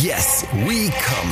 Yes, 0.00 0.46
we 0.64 0.90
come. 0.90 1.28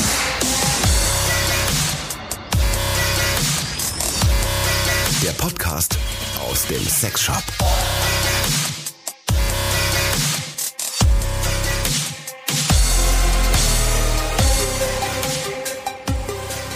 Der 5.23 5.31
Podcast 5.31 5.97
aus 6.47 6.67
dem 6.67 6.83
Sexshop. 6.87 7.43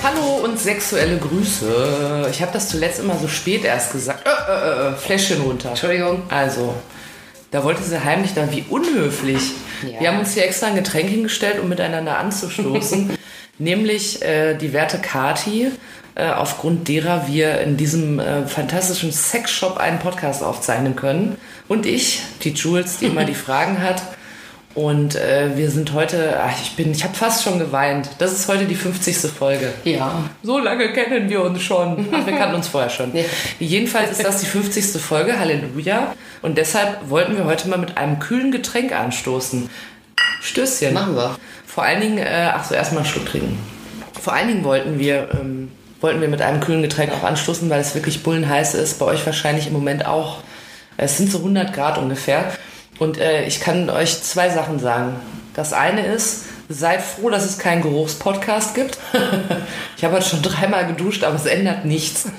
Hallo 0.02 0.36
und 0.42 0.58
sexuelle 0.58 1.18
Grüße. 1.18 2.28
Ich 2.30 2.40
habe 2.40 2.52
das 2.52 2.70
zuletzt 2.70 3.00
immer 3.00 3.18
so 3.18 3.28
spät 3.28 3.62
erst 3.64 3.92
gesagt. 3.92 4.26
Äh, 4.26 4.30
äh, 4.30 4.88
äh, 4.88 4.92
Fläschchen 4.94 5.42
runter. 5.42 5.70
Entschuldigung. 5.70 6.22
Also, 6.30 6.74
da 7.50 7.62
wollte 7.62 7.82
sie 7.82 8.02
heimlich 8.02 8.32
dann, 8.32 8.50
wie 8.52 8.64
unhöflich. 8.70 9.52
Ja. 9.82 10.00
Wir 10.00 10.08
haben 10.08 10.18
uns 10.18 10.34
hier 10.34 10.44
extra 10.44 10.68
ein 10.68 10.76
Getränk 10.76 11.08
hingestellt, 11.08 11.60
um 11.60 11.68
miteinander 11.68 12.18
anzustoßen. 12.18 13.10
Nämlich 13.58 14.22
äh, 14.22 14.54
die 14.54 14.72
werte 14.72 14.98
Kati, 14.98 15.70
äh, 16.16 16.28
aufgrund 16.28 16.88
derer 16.88 17.26
wir 17.28 17.60
in 17.60 17.76
diesem 17.76 18.18
äh, 18.18 18.46
fantastischen 18.46 19.12
Sexshop 19.12 19.76
einen 19.78 19.98
Podcast 19.98 20.42
aufzeichnen 20.42 20.96
können. 20.96 21.36
Und 21.68 21.86
ich, 21.86 22.22
die 22.42 22.50
Jules, 22.50 22.98
die 22.98 23.06
immer 23.06 23.24
die 23.24 23.34
Fragen 23.34 23.80
hat. 23.80 24.02
Und 24.74 25.14
äh, 25.14 25.56
wir 25.56 25.70
sind 25.70 25.92
heute, 25.92 26.40
ach, 26.42 26.60
ich 26.60 26.74
bin, 26.74 26.90
ich 26.90 27.04
habe 27.04 27.14
fast 27.14 27.44
schon 27.44 27.60
geweint. 27.60 28.10
Das 28.18 28.32
ist 28.32 28.48
heute 28.48 28.64
die 28.64 28.74
50. 28.74 29.16
Folge. 29.30 29.72
Ja. 29.84 30.24
So 30.42 30.58
lange 30.58 30.92
kennen 30.92 31.30
wir 31.30 31.42
uns 31.42 31.62
schon. 31.62 32.08
Ach, 32.12 32.26
wir 32.26 32.36
kannten 32.36 32.56
uns 32.56 32.66
vorher 32.66 32.90
schon. 32.90 33.14
Ja. 33.14 33.22
Jedenfalls 33.60 34.10
ist 34.10 34.24
das 34.24 34.40
die 34.40 34.46
50. 34.46 35.00
Folge, 35.00 35.38
Halleluja. 35.38 36.14
Und 36.42 36.58
deshalb 36.58 37.08
wollten 37.08 37.36
wir 37.36 37.44
heute 37.44 37.68
mal 37.68 37.78
mit 37.78 37.96
einem 37.96 38.18
kühlen 38.18 38.50
Getränk 38.50 38.92
anstoßen. 38.92 39.70
Stößchen. 40.40 40.92
Machen 40.92 41.14
wir. 41.14 41.36
Vor 41.66 41.84
allen 41.84 42.00
Dingen, 42.00 42.18
äh, 42.18 42.50
ach 42.52 42.64
so, 42.64 42.74
erstmal 42.74 43.04
einen 43.04 43.12
Schluck 43.12 43.26
trinken. 43.26 43.58
Vor 44.20 44.32
allen 44.32 44.48
Dingen 44.48 44.64
wollten 44.64 44.98
wir, 44.98 45.28
ähm, 45.40 45.70
wollten 46.00 46.20
wir 46.20 46.28
mit 46.28 46.42
einem 46.42 46.60
kühlen 46.60 46.82
Getränk 46.82 47.12
auch 47.12 47.22
anstoßen, 47.22 47.70
weil 47.70 47.80
es 47.80 47.94
wirklich 47.94 48.24
bullenheiß 48.24 48.74
ist. 48.74 48.98
Bei 48.98 49.06
euch 49.06 49.24
wahrscheinlich 49.24 49.68
im 49.68 49.72
Moment 49.72 50.04
auch. 50.04 50.38
Es 50.96 51.16
sind 51.16 51.30
so 51.30 51.38
100 51.38 51.72
Grad 51.72 51.98
ungefähr. 51.98 52.52
Und 52.98 53.18
äh, 53.18 53.44
ich 53.44 53.60
kann 53.60 53.90
euch 53.90 54.22
zwei 54.22 54.50
Sachen 54.50 54.78
sagen. 54.78 55.16
Das 55.54 55.72
eine 55.72 56.06
ist, 56.06 56.44
seid 56.68 57.02
froh, 57.02 57.30
dass 57.30 57.44
es 57.44 57.58
keinen 57.58 57.82
Geruchspodcast 57.82 58.74
gibt. 58.74 58.98
ich 59.96 60.04
habe 60.04 60.16
heute 60.16 60.26
schon 60.26 60.42
dreimal 60.42 60.86
geduscht, 60.86 61.24
aber 61.24 61.36
es 61.36 61.46
ändert 61.46 61.84
nichts. 61.84 62.26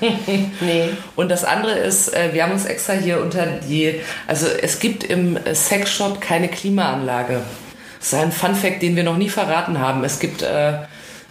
Nee. 0.60 0.90
Und 1.14 1.30
das 1.30 1.44
andere 1.44 1.72
ist, 1.72 2.14
äh, 2.14 2.32
wir 2.32 2.42
haben 2.42 2.52
uns 2.52 2.64
extra 2.64 2.94
hier 2.94 3.20
unter 3.20 3.46
die, 3.46 4.00
also 4.26 4.46
es 4.46 4.78
gibt 4.78 5.04
im 5.04 5.38
Sexshop 5.52 6.20
keine 6.20 6.48
Klimaanlage. 6.48 7.40
Das 7.98 8.12
ist 8.12 8.14
ein 8.14 8.32
Funfact, 8.32 8.82
den 8.82 8.96
wir 8.96 9.02
noch 9.02 9.16
nie 9.16 9.28
verraten 9.28 9.80
haben. 9.80 10.04
Es 10.04 10.18
gibt 10.18 10.42
äh, 10.42 10.74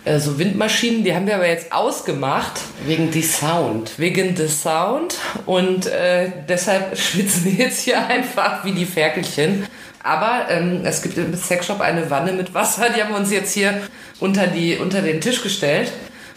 äh, 0.06 0.20
so 0.20 0.38
Windmaschinen, 0.40 1.04
die 1.04 1.14
haben 1.16 1.28
wir 1.28 1.36
aber 1.36 1.48
jetzt 1.48 1.72
ausgemacht 1.72 2.54
Wegen 2.86 3.12
die 3.12 3.22
Sound. 3.24 3.92
wegen 3.98 4.36
des 4.36 4.62
Sound 4.62 5.16
und 5.46 5.88
äh, 5.88 6.32
deshalb 6.48 6.98
schwitzen 6.98 7.46
wir 7.46 7.66
jetzt 7.66 7.82
hier 7.82 8.08
einfach 8.08 8.64
wie 8.64 8.72
die 8.72 8.86
Ferkelchen. 8.86 9.66
Aber 10.04 10.46
ähm, 10.50 10.82
es 10.86 11.02
gibt 11.02 11.18
im 11.18 11.36
Sexshop 11.36 11.82
eine 11.82 12.10
Wanne 12.12 12.32
mit 12.34 12.54
Wasser, 12.54 12.90
die 12.96 13.02
haben 13.02 13.10
wir 13.10 13.18
uns 13.18 13.32
jetzt 13.32 13.54
hier 13.54 13.74
unter, 14.20 14.46
die, 14.48 14.78
unter 14.78 15.02
den 15.02 15.20
Tisch 15.20 15.42
gestellt. 15.42 15.92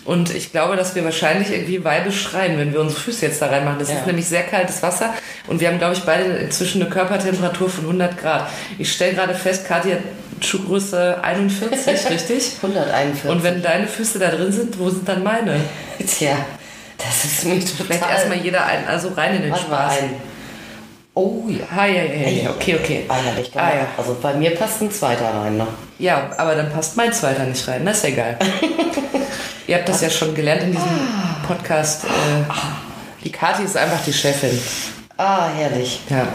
Und 0.07 0.35
ich 0.35 0.53
glaube, 0.53 0.75
dass 0.77 0.95
wir 0.95 1.05
wahrscheinlich 1.05 1.51
irgendwie 1.53 1.79
beide 1.81 2.11
schreien, 2.11 2.57
wenn 2.57 2.73
wir 2.73 2.81
unsere 2.81 2.99
Füße 2.99 3.27
jetzt 3.27 3.43
da 3.43 3.49
reinmachen. 3.49 3.79
Das 3.79 3.91
Ja. 3.91 3.97
ist 3.99 4.07
nämlich 4.07 4.25
sehr 4.27 4.43
kaltes 4.45 4.83
Wasser 4.83 5.13
und 5.49 5.61
wir 5.61 5.69
haben, 5.69 5.77
glaube 5.77 5.93
ich, 5.93 6.01
beide 6.05 6.25
inzwischen 6.39 6.81
eine 6.81 6.89
Körpertemperatur 6.91 7.69
von 7.69 7.85
100 7.85 8.17
Grad. 8.17 8.49
Ich 8.79 8.91
stelle 8.91 9.13
gerade 9.13 9.35
fest, 9.35 9.67
Katja 9.69 9.97
hat 9.97 10.03
Schuhgröße 10.43 11.23
41, 11.23 11.87
richtig? 12.11 12.53
141. 12.63 13.31
Und 13.31 13.43
wenn 13.43 13.63
deine 13.63 13.87
Füße 13.87 14.19
da 14.19 14.29
drin 14.31 14.53
sind, 14.53 14.79
wo 14.79 14.89
sind 14.91 15.09
dann 15.09 15.23
meine? 15.23 15.61
Tja, 16.07 16.37
das 16.99 17.25
ist 17.25 17.45
mir 17.45 17.61
total... 17.61 17.87
Vielleicht 17.87 18.11
erstmal 18.11 18.39
jeder 18.39 18.65
ein, 18.67 18.87
also 18.87 19.09
rein 19.11 19.37
in 19.37 19.43
den 19.43 19.51
Warte 19.53 19.69
mal 19.69 19.91
Spaß. 19.91 20.03
ein. 20.03 20.11
Oh 21.15 21.45
ja. 21.49 21.65
Ah, 21.77 21.87
ja, 21.87 22.05
ja, 22.05 22.29
ja, 22.29 22.51
okay, 22.51 22.77
okay. 22.81 23.05
Ah, 23.09 23.17
ja, 23.17 23.41
ich 23.43 23.53
kann 23.53 23.65
Ah, 23.65 23.71
ja. 23.71 23.87
Also 23.97 24.17
bei 24.23 24.35
mir 24.35 24.55
passt 24.55 24.81
ein 24.83 24.91
zweiter 24.93 25.29
rein, 25.35 25.57
ne? 25.57 25.67
Ja, 25.99 26.31
aber 26.37 26.55
dann 26.55 26.71
passt 26.71 26.97
mein 26.97 27.13
zweiter 27.13 27.43
nicht 27.45 27.67
rein, 27.67 27.85
das 27.85 27.97
ist 27.99 28.03
ja 28.05 28.09
egal. 28.11 28.39
Ihr 29.67 29.77
habt 29.77 29.89
das 29.89 30.01
ja 30.01 30.11
schon 30.11 30.33
gelernt 30.35 30.63
in 30.63 30.71
diesem 30.73 30.89
Podcast. 31.47 32.05
Äh, 32.05 32.09
die 33.25 33.33
Kathi 33.33 33.65
ist 33.65 33.77
einfach 33.77 34.03
die 34.07 34.13
Chefin. 34.13 34.59
Ah, 35.17 35.49
herrlich. 35.49 36.01
Ja. 36.09 36.29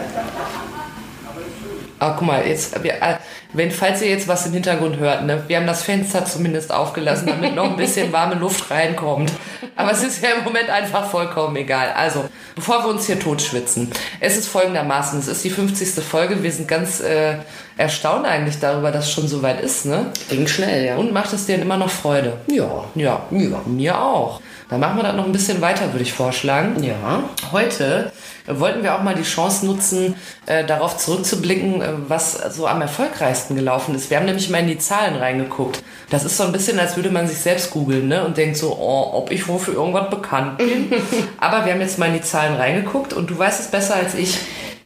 Aber 1.98 2.14
guck 2.16 2.26
mal, 2.26 2.46
jetzt, 2.46 2.82
wir, 2.82 2.92
äh, 2.92 3.16
wenn, 3.54 3.70
falls 3.70 4.02
ihr 4.02 4.08
jetzt 4.08 4.28
was 4.28 4.46
im 4.46 4.52
Hintergrund 4.52 4.98
hört, 4.98 5.24
ne, 5.24 5.42
wir 5.46 5.56
haben 5.56 5.66
das 5.66 5.82
Fenster 5.82 6.24
zumindest 6.24 6.72
aufgelassen, 6.72 7.28
damit 7.28 7.54
noch 7.54 7.70
ein 7.70 7.76
bisschen 7.76 8.12
warme 8.12 8.34
Luft 8.34 8.70
reinkommt. 8.70 9.32
Aber 9.76 9.92
es 9.92 10.02
ist 10.02 10.22
ja 10.22 10.30
im 10.36 10.44
Moment 10.44 10.68
einfach 10.68 11.08
vollkommen 11.08 11.56
egal. 11.56 11.92
Also, 11.96 12.24
bevor 12.54 12.84
wir 12.84 12.90
uns 12.90 13.06
hier 13.06 13.18
totschwitzen, 13.18 13.90
es 14.20 14.36
ist 14.36 14.48
folgendermaßen, 14.48 15.18
es 15.18 15.28
ist 15.28 15.44
die 15.44 15.50
50. 15.50 16.04
Folge, 16.04 16.42
wir 16.42 16.52
sind 16.52 16.68
ganz 16.68 17.00
äh, 17.00 17.36
erstaunt 17.76 18.26
eigentlich 18.26 18.58
darüber, 18.60 18.90
dass 18.90 19.06
es 19.06 19.12
schon 19.12 19.28
so 19.28 19.42
weit 19.42 19.60
ist, 19.60 19.86
ne? 19.86 20.06
Ging 20.28 20.46
schnell, 20.46 20.84
ja. 20.84 20.96
Und 20.96 21.12
macht 21.12 21.32
es 21.32 21.46
dir 21.46 21.56
denn 21.56 21.62
immer 21.62 21.76
noch 21.76 21.90
Freude? 21.90 22.38
Ja. 22.48 22.84
Ja. 22.94 23.22
Ja. 23.30 23.60
Mir 23.66 24.00
auch. 24.00 24.40
Dann 24.70 24.80
machen 24.80 24.96
wir 24.96 25.02
das 25.02 25.14
noch 25.14 25.26
ein 25.26 25.32
bisschen 25.32 25.60
weiter, 25.60 25.92
würde 25.92 26.02
ich 26.02 26.12
vorschlagen. 26.12 26.82
Ja. 26.82 27.24
Heute 27.52 28.12
äh, 28.46 28.58
wollten 28.58 28.82
wir 28.82 28.94
auch 28.94 29.02
mal 29.02 29.14
die 29.14 29.22
Chance 29.22 29.66
nutzen, 29.66 30.16
äh, 30.46 30.64
darauf 30.64 30.96
zurückzublicken, 30.96 31.82
äh, 31.82 31.88
was 32.08 32.32
so 32.56 32.66
am 32.66 32.80
erfolgreichsten 32.80 33.56
gelaufen 33.56 33.94
ist. 33.94 34.08
Wir 34.10 34.16
haben 34.16 34.26
nämlich 34.26 34.48
mal 34.48 34.58
in 34.58 34.68
die 34.68 34.78
Zahlen 34.78 35.16
reingeguckt. 35.16 35.82
Das 36.10 36.24
ist 36.24 36.36
so 36.36 36.44
ein 36.44 36.52
bisschen, 36.52 36.78
als 36.78 36.96
würde 36.96 37.10
man 37.10 37.28
sich 37.28 37.38
selbst 37.38 37.70
googeln 37.70 38.08
ne? 38.08 38.24
und 38.24 38.36
denkt 38.36 38.56
so, 38.56 38.72
oh, 38.72 39.10
ob 39.18 39.30
ich 39.30 39.46
wohl 39.48 39.58
für 39.58 39.72
irgendwas 39.72 40.08
bekannt 40.10 40.58
bin. 40.58 40.90
Aber 41.38 41.64
wir 41.66 41.72
haben 41.72 41.80
jetzt 41.80 41.98
mal 41.98 42.06
in 42.06 42.14
die 42.14 42.22
Zahlen 42.22 42.54
reingeguckt 42.56 43.12
und 43.12 43.28
du 43.30 43.38
weißt 43.38 43.60
es 43.60 43.66
besser 43.68 43.96
als 43.96 44.14
ich. 44.14 44.38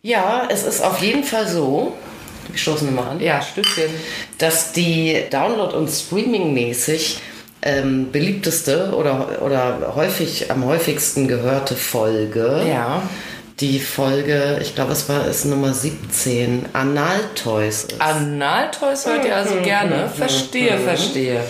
Ja, 0.03 0.49
es 0.51 0.65
ist 0.65 0.83
auf 0.83 1.01
jeden 1.01 1.25
Fall 1.25 1.47
so, 1.47 1.95
wir 2.49 2.59
stoßen 2.59 2.93
mal 2.95 3.09
an, 3.11 3.21
Ja, 3.21 3.41
Stückchen. 3.43 3.91
dass 4.39 4.73
die 4.73 5.25
Download- 5.31 5.75
und 5.77 5.89
Streaming-mäßig 5.89 7.21
ähm, 7.63 8.11
beliebteste 8.13 8.93
oder, 8.95 9.43
oder 9.43 9.93
häufig 9.97 10.51
am 10.51 10.65
häufigsten 10.65 11.27
gehörte 11.29 11.75
Folge 11.75 12.63
Ja. 12.69 13.03
die 13.61 13.81
Folge, 13.81 14.59
ich 14.63 14.75
glaube, 14.77 14.93
es 14.93 15.09
war 15.09 15.27
es 15.27 15.45
Nummer 15.45 15.73
17, 15.75 16.67
Anal-Toys 16.73 17.85
ist. 17.85 18.01
Analtoys 18.01 19.07
hört 19.07 19.25
ihr 19.25 19.35
also 19.37 19.57
gerne. 19.63 20.09
Verstehe, 20.15 20.79
verstehe. 20.79 21.41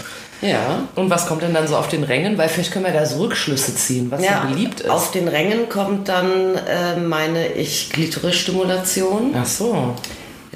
ja. 0.41 0.88
Und 0.94 1.10
was 1.10 1.26
kommt 1.26 1.42
denn 1.42 1.52
dann 1.52 1.69
so 1.69 1.76
auf 1.76 1.88
den 1.88 2.04
Rängen? 2.04 2.38
Weil 2.38 2.48
vielleicht 2.48 2.72
können 2.72 2.86
wir 2.86 2.92
da 2.92 3.04
so 3.04 3.19
Rückschlüsse 3.19 3.75
ziehen, 3.75 4.10
was 4.10 4.25
Ja, 4.25 4.42
so 4.42 4.54
beliebt 4.54 4.80
ist. 4.80 4.88
auf 4.90 5.10
den 5.10 5.28
Rängen 5.28 5.69
kommt 5.69 6.08
dann, 6.08 6.54
äh, 6.54 6.96
meine 6.98 7.48
ich, 7.52 7.90
Klitorisstimulation, 7.90 9.34
Ach 9.38 9.44
so. 9.46 9.94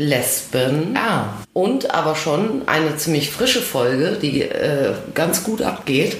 Lesben 0.02 0.96
Ah. 0.96 1.34
und 1.52 1.94
aber 1.94 2.14
schon 2.14 2.62
eine 2.66 2.96
ziemlich 2.96 3.30
frische 3.30 3.60
Folge, 3.62 4.18
die 4.20 4.42
äh, 4.42 4.92
ganz 5.14 5.44
gut 5.44 5.62
abgeht. 5.62 6.16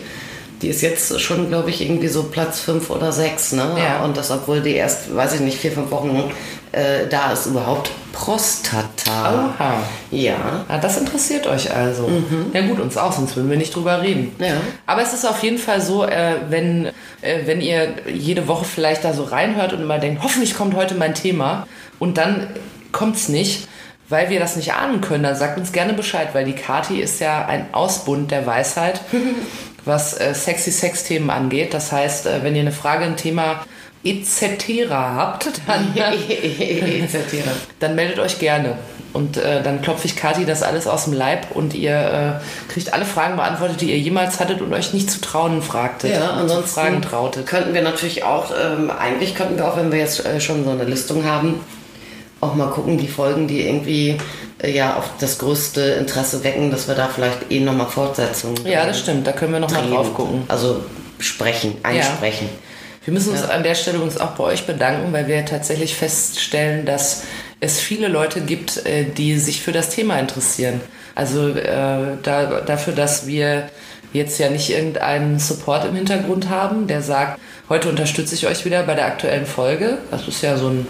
Die 0.61 0.69
ist 0.69 0.81
jetzt 0.81 1.21
schon, 1.21 1.49
glaube 1.49 1.71
ich, 1.71 1.81
irgendwie 1.83 2.07
so 2.07 2.23
Platz 2.25 2.61
5 2.61 2.89
oder 2.91 3.11
6, 3.11 3.53
ne? 3.53 3.77
Ja. 3.79 4.05
Und 4.05 4.17
das, 4.17 4.31
obwohl 4.31 4.61
die 4.61 4.75
erst, 4.75 5.15
weiß 5.15 5.35
ich 5.35 5.41
nicht, 5.41 5.59
vier, 5.59 5.73
fünf 5.73 5.91
Wochen 5.91 6.31
äh, 6.73 7.07
da 7.11 7.33
ist 7.33 7.47
überhaupt 7.47 7.91
Prostata. 8.13 9.55
Aha. 9.59 9.75
Ja. 10.11 10.65
Ah, 10.69 10.79
das 10.79 10.97
interessiert 10.97 11.47
euch 11.47 11.75
also. 11.75 12.09
Ja 12.53 12.63
gut, 12.63 12.81
uns 12.81 12.97
auch, 12.97 13.13
sonst 13.13 13.37
würden 13.37 13.51
wir 13.51 13.57
nicht 13.59 13.75
drüber 13.75 14.01
reden. 14.03 14.35
Ja. 14.39 14.55
Aber 14.87 15.03
es 15.03 15.13
ist 15.13 15.27
auf 15.27 15.43
jeden 15.43 15.59
Fall 15.59 15.81
so, 15.81 16.05
äh, 16.05 16.37
wenn, 16.49 16.87
äh, 17.21 17.41
wenn 17.45 17.61
ihr 17.61 17.95
jede 18.13 18.49
Woche 18.49 18.65
vielleicht 18.65 19.05
da 19.05 19.13
so 19.13 19.25
reinhört 19.25 19.73
und 19.73 19.83
immer 19.83 19.99
denkt, 19.99 20.23
hoffentlich 20.23 20.57
kommt 20.57 20.75
heute 20.75 20.95
mein 20.95 21.15
Thema 21.15 21.67
und 21.99 22.17
dann 22.19 22.47
kommt's 22.93 23.29
nicht, 23.29 23.69
weil 24.13 24.29
wir 24.29 24.39
das 24.39 24.55
nicht 24.57 24.75
ahnen 24.75 25.01
können, 25.01 25.25
dann 25.25 25.35
sagt 25.35 25.59
uns 25.59 25.73
gerne 25.73 25.95
Bescheid, 25.95 26.29
weil 26.35 26.45
die 26.45 26.53
Kati 26.53 27.01
ist 27.01 27.19
ja 27.19 27.47
ein 27.47 27.73
Ausbund 27.73 28.31
der 28.31 28.47
Weisheit, 28.47 29.01
was 29.85 30.21
äh, 30.21 30.35
sexy 30.35 30.71
Sex-Themen 30.71 31.31
angeht. 31.31 31.75
Das 31.75 31.91
heißt, 31.91 32.27
äh, 32.27 32.45
wenn 32.45 32.55
ihr 32.55 32.61
eine 32.61 32.73
Frage, 32.73 33.05
ein 33.05 33.17
Thema 33.17 33.65
etc. 34.05 34.91
habt, 34.91 35.51
dann, 35.67 35.95
dann 37.81 37.95
meldet 37.95 38.19
euch 38.19 38.39
gerne. 38.39 38.77
Und 39.15 39.37
äh, 39.37 39.63
dann 39.63 39.83
klopfe 39.83 40.07
ich 40.07 40.17
Kati 40.17 40.45
das 40.45 40.63
alles 40.63 40.87
aus 40.87 41.05
dem 41.05 41.15
Leib 41.15 41.47
und 41.55 41.75
ihr 41.75 42.41
äh, 42.41 42.73
kriegt 42.73 42.93
alle 42.95 43.05
Fragen 43.05 43.37
beantwortet, 43.37 43.81
die 43.81 43.91
ihr 43.91 43.99
jemals 43.99 44.41
hattet 44.41 44.61
und 44.61 44.73
euch 44.73 44.93
nicht 44.93 45.11
zu 45.11 45.21
trauen 45.21 45.63
fragtet. 45.63 46.13
Ja, 46.13 46.31
ansonsten 46.33 46.69
Fragen 46.69 47.03
trautet. 47.03 47.47
könnten 47.47 47.75
wir 47.75 47.83
natürlich 47.83 48.25
auch, 48.25 48.51
ähm, 48.51 48.91
eigentlich 48.91 49.35
könnten 49.35 49.57
wir 49.57 49.69
auch, 49.69 49.77
wenn 49.77 49.93
wir 49.93 49.99
jetzt 49.99 50.25
äh, 50.25 50.41
schon 50.41 50.65
so 50.65 50.71
eine 50.71 50.85
Listung 50.85 51.25
haben, 51.25 51.61
auch 52.43 52.55
mal 52.55 52.69
gucken, 52.69 52.99
die 52.99 53.09
Folgen, 53.09 53.47
die 53.47 53.63
irgendwie 53.63 54.19
äh, 54.61 54.71
ja 54.73 54.97
auf 54.97 55.11
das 55.21 55.39
größte 55.39 55.81
Interesse 55.81 56.43
wecken, 56.45 56.71
dass 56.71 56.89
wir 56.89 56.95
da 56.95 57.09
vielleicht 57.09 57.51
eh 57.51 57.61
nochmal 57.61 57.87
Fortsetzungen 57.87 58.67
Ja, 58.67 58.85
das 58.85 58.99
stimmt. 58.99 59.27
Da 59.27 59.33
können 59.33 59.53
wir 59.53 59.61
noch 59.61 59.71
mal 59.71 59.81
drehen. 59.81 59.93
drauf 59.93 60.13
gucken. 60.13 60.43
Also 60.49 60.83
sprechen, 61.21 61.77
einsprechen. 61.85 62.49
Wir 63.05 63.15
müssen 63.15 63.31
uns 63.31 63.43
an 63.43 63.63
der 63.63 63.75
Stelle 63.75 64.01
uns 64.01 64.19
auch 64.19 64.33
bei 64.33 64.45
euch 64.45 64.67
bedanken, 64.67 65.13
weil 65.13 65.29
wir 65.29 65.45
tatsächlich 65.45 65.95
feststellen, 65.95 66.85
dass 66.85 67.23
es 67.61 67.79
viele 67.79 68.09
Leute 68.09 68.41
gibt, 68.41 68.87
äh, 68.87 69.05
die 69.05 69.39
sich 69.39 69.63
für 69.63 69.73
das 69.73 69.91
Thema 69.91 70.19
interessieren. 70.19 70.81
Also 71.15 71.49
äh, 71.49 72.17
da, 72.23 72.61
dafür, 72.67 72.93
dass 72.93 73.27
wir 73.27 73.69
jetzt 74.13 74.39
ja 74.39 74.51
nicht 74.51 74.69
irgendeinen 74.71 75.39
Support 75.39 75.85
im 75.85 75.95
Hintergrund 75.95 76.49
haben, 76.49 76.89
der 76.89 77.03
sagt, 77.03 77.41
heute 77.69 77.89
unterstütze 77.89 78.35
ich 78.35 78.47
euch 78.47 78.65
wieder 78.65 78.83
bei 78.83 78.95
der 78.95 79.07
aktuellen 79.07 79.47
Folge. 79.47 79.99
Das 80.11 80.27
ist 80.27 80.43
ja 80.43 80.57
so 80.57 80.69
ein 80.69 80.87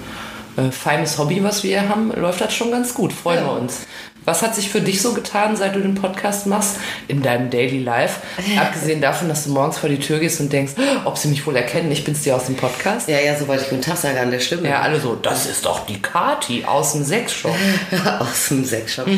äh, 0.57 0.71
feines 0.71 1.19
Hobby, 1.19 1.43
was 1.43 1.63
wir 1.63 1.81
hier 1.81 1.89
haben, 1.89 2.13
läuft 2.13 2.41
das 2.41 2.55
schon 2.55 2.71
ganz 2.71 2.95
gut. 2.95 3.13
Freuen 3.13 3.45
ja. 3.45 3.47
wir 3.47 3.61
uns. 3.61 3.87
Was 4.25 4.43
hat 4.43 4.55
sich 4.55 4.69
für 4.69 4.81
dich 4.81 5.03
so 5.03 5.15
getan, 5.15 5.57
seit 5.57 5.75
du 5.75 5.81
den 5.81 5.97
Podcast 5.97 6.47
machst, 6.47 6.77
in 7.09 7.23
deinem 7.23 7.51
Daily 7.51 7.81
Life? 7.81 8.21
Abgesehen 8.57 9.01
davon, 9.01 9.29
dass 9.29 9.45
du 9.45 9.51
morgens 9.51 9.79
vor 9.79 9.89
die 9.89 9.99
Tür 9.99 10.21
gehst 10.21 10.41
und 10.41 10.53
denkst, 10.53 10.75
ob 11.05 11.19
sie 11.19 11.27
mich 11.27 11.45
wohl 11.45 11.57
erkennen, 11.57 11.91
ich 11.91 12.05
bin's 12.05 12.23
dir 12.23 12.37
aus 12.37 12.47
dem 12.47 12.55
Podcast. 12.55 13.09
Ja, 13.09 13.19
ja, 13.19 13.37
sobald 13.37 13.63
ich 13.63 13.69
guten 13.69 13.83
Tag 13.83 13.97
sage 13.97 14.21
an 14.21 14.31
der 14.31 14.39
Stimme. 14.39 14.69
Ja, 14.69 14.81
alle 14.81 15.01
so, 15.01 15.17
das 15.17 15.47
ist 15.47 15.67
doch 15.67 15.87
die 15.87 16.01
Kati 16.01 16.65
aus 16.65 16.93
dem 16.93 17.05
Sexshop. 17.05 17.57
aus 18.21 18.49
dem 18.49 18.65
Sexshop. 18.65 19.09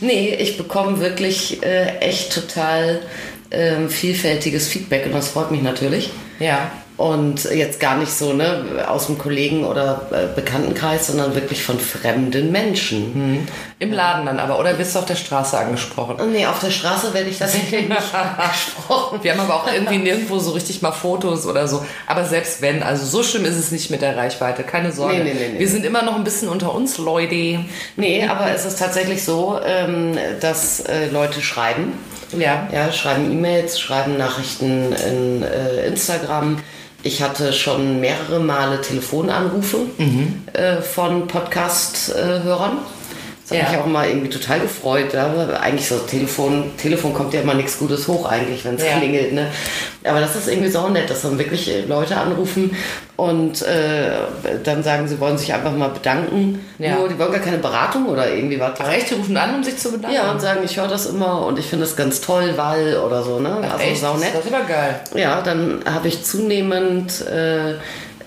nee, 0.00 0.34
ich 0.34 0.56
bekomme 0.56 1.00
wirklich 1.00 1.60
äh, 1.64 1.98
echt 1.98 2.32
total 2.32 3.00
ähm, 3.50 3.90
vielfältiges 3.90 4.68
Feedback 4.68 5.06
und 5.06 5.12
das 5.12 5.28
freut 5.28 5.50
mich 5.50 5.62
natürlich. 5.62 6.10
Ja. 6.38 6.70
Und 6.96 7.44
jetzt 7.44 7.80
gar 7.80 7.96
nicht 7.96 8.12
so 8.12 8.32
ne, 8.32 8.84
aus 8.86 9.06
dem 9.06 9.18
Kollegen- 9.18 9.64
oder 9.64 10.06
äh, 10.12 10.32
Bekanntenkreis, 10.32 11.08
sondern 11.08 11.34
wirklich 11.34 11.64
von 11.64 11.80
fremden 11.80 12.52
Menschen. 12.52 13.14
Hm. 13.14 13.48
Im 13.80 13.92
Laden 13.92 14.26
dann 14.26 14.38
aber, 14.38 14.60
oder 14.60 14.74
bist 14.74 14.94
du 14.94 15.00
auf 15.00 15.04
der 15.04 15.16
Straße 15.16 15.58
angesprochen? 15.58 16.16
Nee, 16.30 16.46
auf 16.46 16.60
der 16.60 16.70
Straße 16.70 17.12
werde 17.12 17.30
ich 17.30 17.38
das 17.38 17.54
nicht 17.72 17.74
angesprochen. 17.74 19.18
Wir 19.22 19.32
haben 19.32 19.40
aber 19.40 19.54
auch 19.56 19.72
irgendwie 19.72 19.98
nirgendwo 19.98 20.38
so 20.38 20.52
richtig 20.52 20.82
mal 20.82 20.92
Fotos 20.92 21.46
oder 21.46 21.66
so. 21.66 21.84
Aber 22.06 22.24
selbst 22.24 22.62
wenn, 22.62 22.84
also 22.84 23.04
so 23.04 23.24
schlimm 23.24 23.44
ist 23.44 23.56
es 23.56 23.72
nicht 23.72 23.90
mit 23.90 24.00
der 24.00 24.16
Reichweite, 24.16 24.62
keine 24.62 24.92
Sorge. 24.92 25.16
Nee, 25.16 25.24
nee, 25.24 25.34
nee, 25.34 25.48
nee. 25.54 25.58
Wir 25.58 25.68
sind 25.68 25.84
immer 25.84 26.02
noch 26.02 26.14
ein 26.14 26.22
bisschen 26.22 26.48
unter 26.48 26.72
uns, 26.72 26.98
Leute. 26.98 27.64
Nee, 27.96 28.24
aber 28.28 28.52
es 28.54 28.64
ist 28.64 28.78
tatsächlich 28.78 29.24
so, 29.24 29.58
ähm, 29.66 30.16
dass 30.40 30.78
äh, 30.80 31.08
Leute 31.10 31.42
schreiben. 31.42 31.94
Ja. 32.38 32.68
Ja, 32.72 32.92
schreiben 32.92 33.32
E-Mails, 33.32 33.80
schreiben 33.80 34.16
Nachrichten 34.16 34.92
in 34.92 35.42
äh, 35.42 35.86
Instagram 35.86 36.58
ich 37.04 37.22
hatte 37.22 37.52
schon 37.52 38.00
mehrere 38.00 38.40
Male 38.40 38.80
Telefonanrufe 38.80 39.78
mhm. 39.98 40.42
äh, 40.52 40.80
von 40.80 41.28
Podcast-Hörern. 41.28 42.78
Das 43.54 43.66
hat 43.66 43.72
ja. 43.72 43.78
mich 43.78 43.86
auch 43.86 43.90
mal 43.90 44.08
irgendwie 44.08 44.28
total 44.28 44.60
gefreut. 44.60 45.12
Ja. 45.12 45.32
Eigentlich 45.60 45.88
so 45.88 45.98
Telefon, 45.98 46.72
Telefon 46.76 47.14
kommt 47.14 47.34
ja 47.34 47.40
immer 47.40 47.54
nichts 47.54 47.78
Gutes 47.78 48.08
hoch 48.08 48.26
eigentlich, 48.26 48.64
wenn 48.64 48.76
es 48.76 48.84
ja. 48.84 48.98
klingelt. 48.98 49.32
Ne? 49.32 49.46
Aber 50.04 50.20
das 50.20 50.36
ist 50.36 50.48
irgendwie 50.48 50.70
so 50.70 50.88
nett, 50.88 51.08
dass 51.08 51.22
dann 51.22 51.38
wirklich 51.38 51.70
äh, 51.70 51.82
Leute 51.82 52.16
anrufen 52.16 52.76
und 53.16 53.62
äh, 53.62 54.10
dann 54.62 54.82
sagen, 54.82 55.08
sie 55.08 55.18
wollen 55.20 55.38
sich 55.38 55.52
einfach 55.54 55.72
mal 55.72 55.88
bedanken. 55.88 56.64
Ja. 56.78 56.96
Nur, 56.96 57.08
die 57.08 57.18
wollen 57.18 57.32
gar 57.32 57.40
keine 57.40 57.58
Beratung 57.58 58.06
oder 58.06 58.32
irgendwie 58.32 58.60
was. 58.60 58.72
Ach 58.78 58.92
echt, 58.92 59.10
die 59.10 59.14
rufen 59.14 59.36
an, 59.36 59.54
um 59.54 59.64
sich 59.64 59.76
zu 59.78 59.92
bedanken? 59.92 60.16
Ja, 60.16 60.30
und 60.30 60.40
sagen, 60.40 60.60
ich 60.64 60.76
höre 60.76 60.88
das 60.88 61.06
immer 61.06 61.46
und 61.46 61.58
ich 61.58 61.66
finde 61.66 61.84
es 61.84 61.96
ganz 61.96 62.20
toll, 62.20 62.52
weil 62.56 62.98
oder 62.98 63.22
so. 63.22 63.40
Ne? 63.40 63.58
Ach, 63.62 63.74
also 63.74 63.84
echt? 63.84 64.00
sau 64.00 64.16
nett. 64.16 64.34
Das 64.34 64.44
ist 64.44 64.52
aber 64.52 64.64
geil. 64.64 65.00
Ja, 65.14 65.40
dann 65.40 65.82
habe 65.86 66.08
ich 66.08 66.24
zunehmend... 66.24 67.26
Äh, 67.26 67.74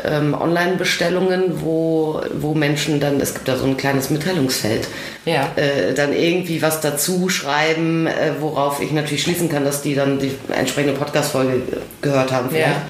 ähm, 0.03 0.33
Online-Bestellungen, 0.33 1.61
wo, 1.61 2.21
wo 2.33 2.53
Menschen 2.53 2.99
dann, 2.99 3.19
es 3.19 3.33
gibt 3.33 3.47
da 3.47 3.57
so 3.57 3.65
ein 3.65 3.77
kleines 3.77 4.09
Mitteilungsfeld, 4.09 4.88
ja. 5.25 5.49
äh, 5.55 5.94
dann 5.94 6.13
irgendwie 6.13 6.61
was 6.61 6.81
dazu 6.81 7.29
schreiben, 7.29 8.07
äh, 8.07 8.33
worauf 8.39 8.81
ich 8.81 8.91
natürlich 8.91 9.23
schließen 9.23 9.49
kann, 9.49 9.65
dass 9.65 9.81
die 9.81 9.95
dann 9.95 10.19
die 10.19 10.31
entsprechende 10.55 10.94
Podcast-Folge 10.94 11.61
gehört 12.01 12.31
haben. 12.31 12.49
Vielleicht. 12.49 12.67
Ja. 12.67 12.89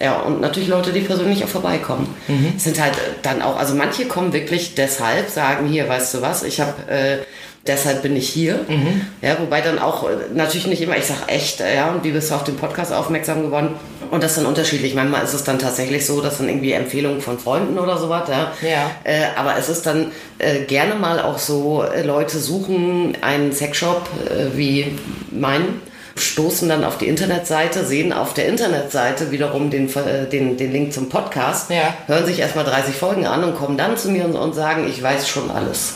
Ja, 0.00 0.20
und 0.20 0.40
natürlich 0.40 0.68
Leute, 0.68 0.92
die 0.92 1.00
persönlich 1.00 1.42
auch 1.42 1.48
vorbeikommen. 1.48 2.14
Mhm. 2.28 2.54
Sind 2.56 2.80
halt 2.80 2.92
dann 3.22 3.42
auch, 3.42 3.58
also 3.58 3.74
manche 3.74 4.04
kommen 4.04 4.32
wirklich 4.32 4.76
deshalb, 4.76 5.28
sagen 5.28 5.66
hier, 5.66 5.88
weißt 5.88 6.14
du 6.14 6.22
was, 6.22 6.44
ich 6.44 6.60
habe 6.60 6.88
äh, 6.88 7.18
deshalb 7.66 8.02
bin 8.02 8.16
ich 8.16 8.28
hier. 8.28 8.64
Mhm. 8.68 9.06
Ja, 9.22 9.38
wobei 9.40 9.60
dann 9.60 9.78
auch 9.78 10.08
äh, 10.08 10.14
natürlich 10.34 10.66
nicht 10.66 10.82
immer, 10.82 10.96
ich 10.96 11.06
sage 11.06 11.28
echt, 11.28 11.60
äh, 11.60 11.76
ja, 11.76 11.90
und 11.90 12.04
wie 12.04 12.12
bist 12.12 12.30
du 12.30 12.34
auf 12.34 12.44
den 12.44 12.56
Podcast 12.56 12.92
aufmerksam 12.92 13.42
geworden? 13.42 13.70
Und 14.10 14.22
das 14.22 14.32
ist 14.32 14.38
dann 14.38 14.46
unterschiedlich. 14.46 14.94
Manchmal 14.94 15.24
ist 15.24 15.34
es 15.34 15.44
dann 15.44 15.58
tatsächlich 15.58 16.06
so, 16.06 16.20
dass 16.20 16.38
dann 16.38 16.48
irgendwie 16.48 16.72
Empfehlungen 16.72 17.20
von 17.20 17.38
Freunden 17.38 17.78
oder 17.78 17.98
sowas, 17.98 18.28
ja. 18.28 18.52
ja. 18.62 18.90
Äh, 19.04 19.26
aber 19.36 19.56
es 19.58 19.68
ist 19.68 19.86
dann 19.86 20.12
äh, 20.38 20.60
gerne 20.64 20.94
mal 20.94 21.20
auch 21.20 21.38
so, 21.38 21.82
äh, 21.82 22.02
Leute 22.02 22.38
suchen 22.38 23.16
einen 23.20 23.52
Sexshop 23.52 24.08
äh, 24.30 24.56
wie 24.56 24.98
meinen 25.30 25.82
stoßen 26.16 26.68
dann 26.68 26.84
auf 26.84 26.98
die 26.98 27.06
Internetseite, 27.06 27.84
sehen 27.84 28.12
auf 28.12 28.34
der 28.34 28.46
Internetseite 28.46 29.30
wiederum 29.30 29.70
den, 29.70 29.88
den, 30.32 30.56
den 30.56 30.72
Link 30.72 30.92
zum 30.92 31.08
Podcast, 31.08 31.70
ja. 31.70 31.94
hören 32.06 32.26
sich 32.26 32.40
erstmal 32.40 32.64
30 32.64 32.96
Folgen 32.96 33.24
an 33.26 33.44
und 33.44 33.56
kommen 33.56 33.76
dann 33.78 33.96
zu 33.96 34.10
mir 34.10 34.24
und, 34.24 34.34
und 34.34 34.52
sagen, 34.54 34.88
ich 34.88 35.00
weiß 35.00 35.28
schon 35.28 35.48
alles. 35.50 35.94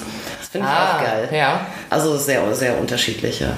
Finde 0.50 0.68
ich 0.68 0.74
ah, 0.74 0.96
auch 0.96 1.02
geil. 1.02 1.28
Ja. 1.32 1.66
Also 1.90 2.16
sehr, 2.18 2.54
sehr 2.54 2.78
unterschiedliche. 2.78 3.54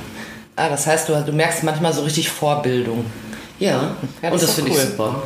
Ah, 0.56 0.68
das 0.68 0.86
heißt, 0.86 1.08
du, 1.08 1.14
du 1.26 1.32
merkst 1.32 1.64
manchmal 1.64 1.92
so 1.92 2.02
richtig 2.02 2.30
Vorbildung. 2.30 3.04
Ja, 3.58 3.70
ja 3.70 3.96
das 4.22 4.32
und 4.32 4.42
das 4.42 4.54
finde 4.54 4.70
cool. 4.70 4.76
ich 4.76 4.84
super. 4.84 5.22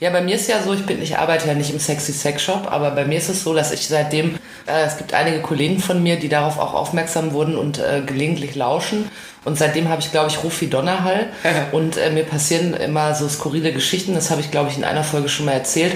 Ja, 0.00 0.10
bei 0.10 0.20
mir 0.20 0.34
ist 0.34 0.48
ja 0.48 0.60
so, 0.60 0.74
ich 0.74 0.84
bin, 0.84 1.00
ich 1.00 1.16
arbeite 1.16 1.46
ja 1.46 1.54
nicht 1.54 1.70
im 1.70 1.78
Sexy 1.78 2.12
Sex 2.12 2.42
Shop, 2.42 2.66
aber 2.70 2.90
bei 2.90 3.04
mir 3.04 3.16
ist 3.16 3.28
es 3.28 3.44
so, 3.44 3.54
dass 3.54 3.72
ich 3.72 3.86
seitdem, 3.86 4.34
äh, 4.66 4.84
es 4.84 4.96
gibt 4.96 5.14
einige 5.14 5.40
Kollegen 5.40 5.78
von 5.78 6.02
mir, 6.02 6.18
die 6.18 6.28
darauf 6.28 6.58
auch 6.58 6.74
aufmerksam 6.74 7.32
wurden 7.32 7.56
und 7.56 7.78
äh, 7.78 8.02
gelegentlich 8.04 8.56
lauschen. 8.56 9.08
Und 9.44 9.56
seitdem 9.56 9.88
habe 9.88 10.00
ich, 10.00 10.10
glaube 10.10 10.30
ich, 10.30 10.42
Ruf 10.42 10.60
wie 10.60 10.66
Donnerhall. 10.66 11.28
und 11.72 11.96
äh, 11.96 12.10
mir 12.10 12.24
passieren 12.24 12.74
immer 12.74 13.14
so 13.14 13.28
skurrile 13.28 13.72
Geschichten. 13.72 14.14
Das 14.14 14.30
habe 14.30 14.40
ich, 14.40 14.50
glaube 14.50 14.68
ich, 14.68 14.76
in 14.76 14.84
einer 14.84 15.04
Folge 15.04 15.28
schon 15.28 15.46
mal 15.46 15.52
erzählt 15.52 15.94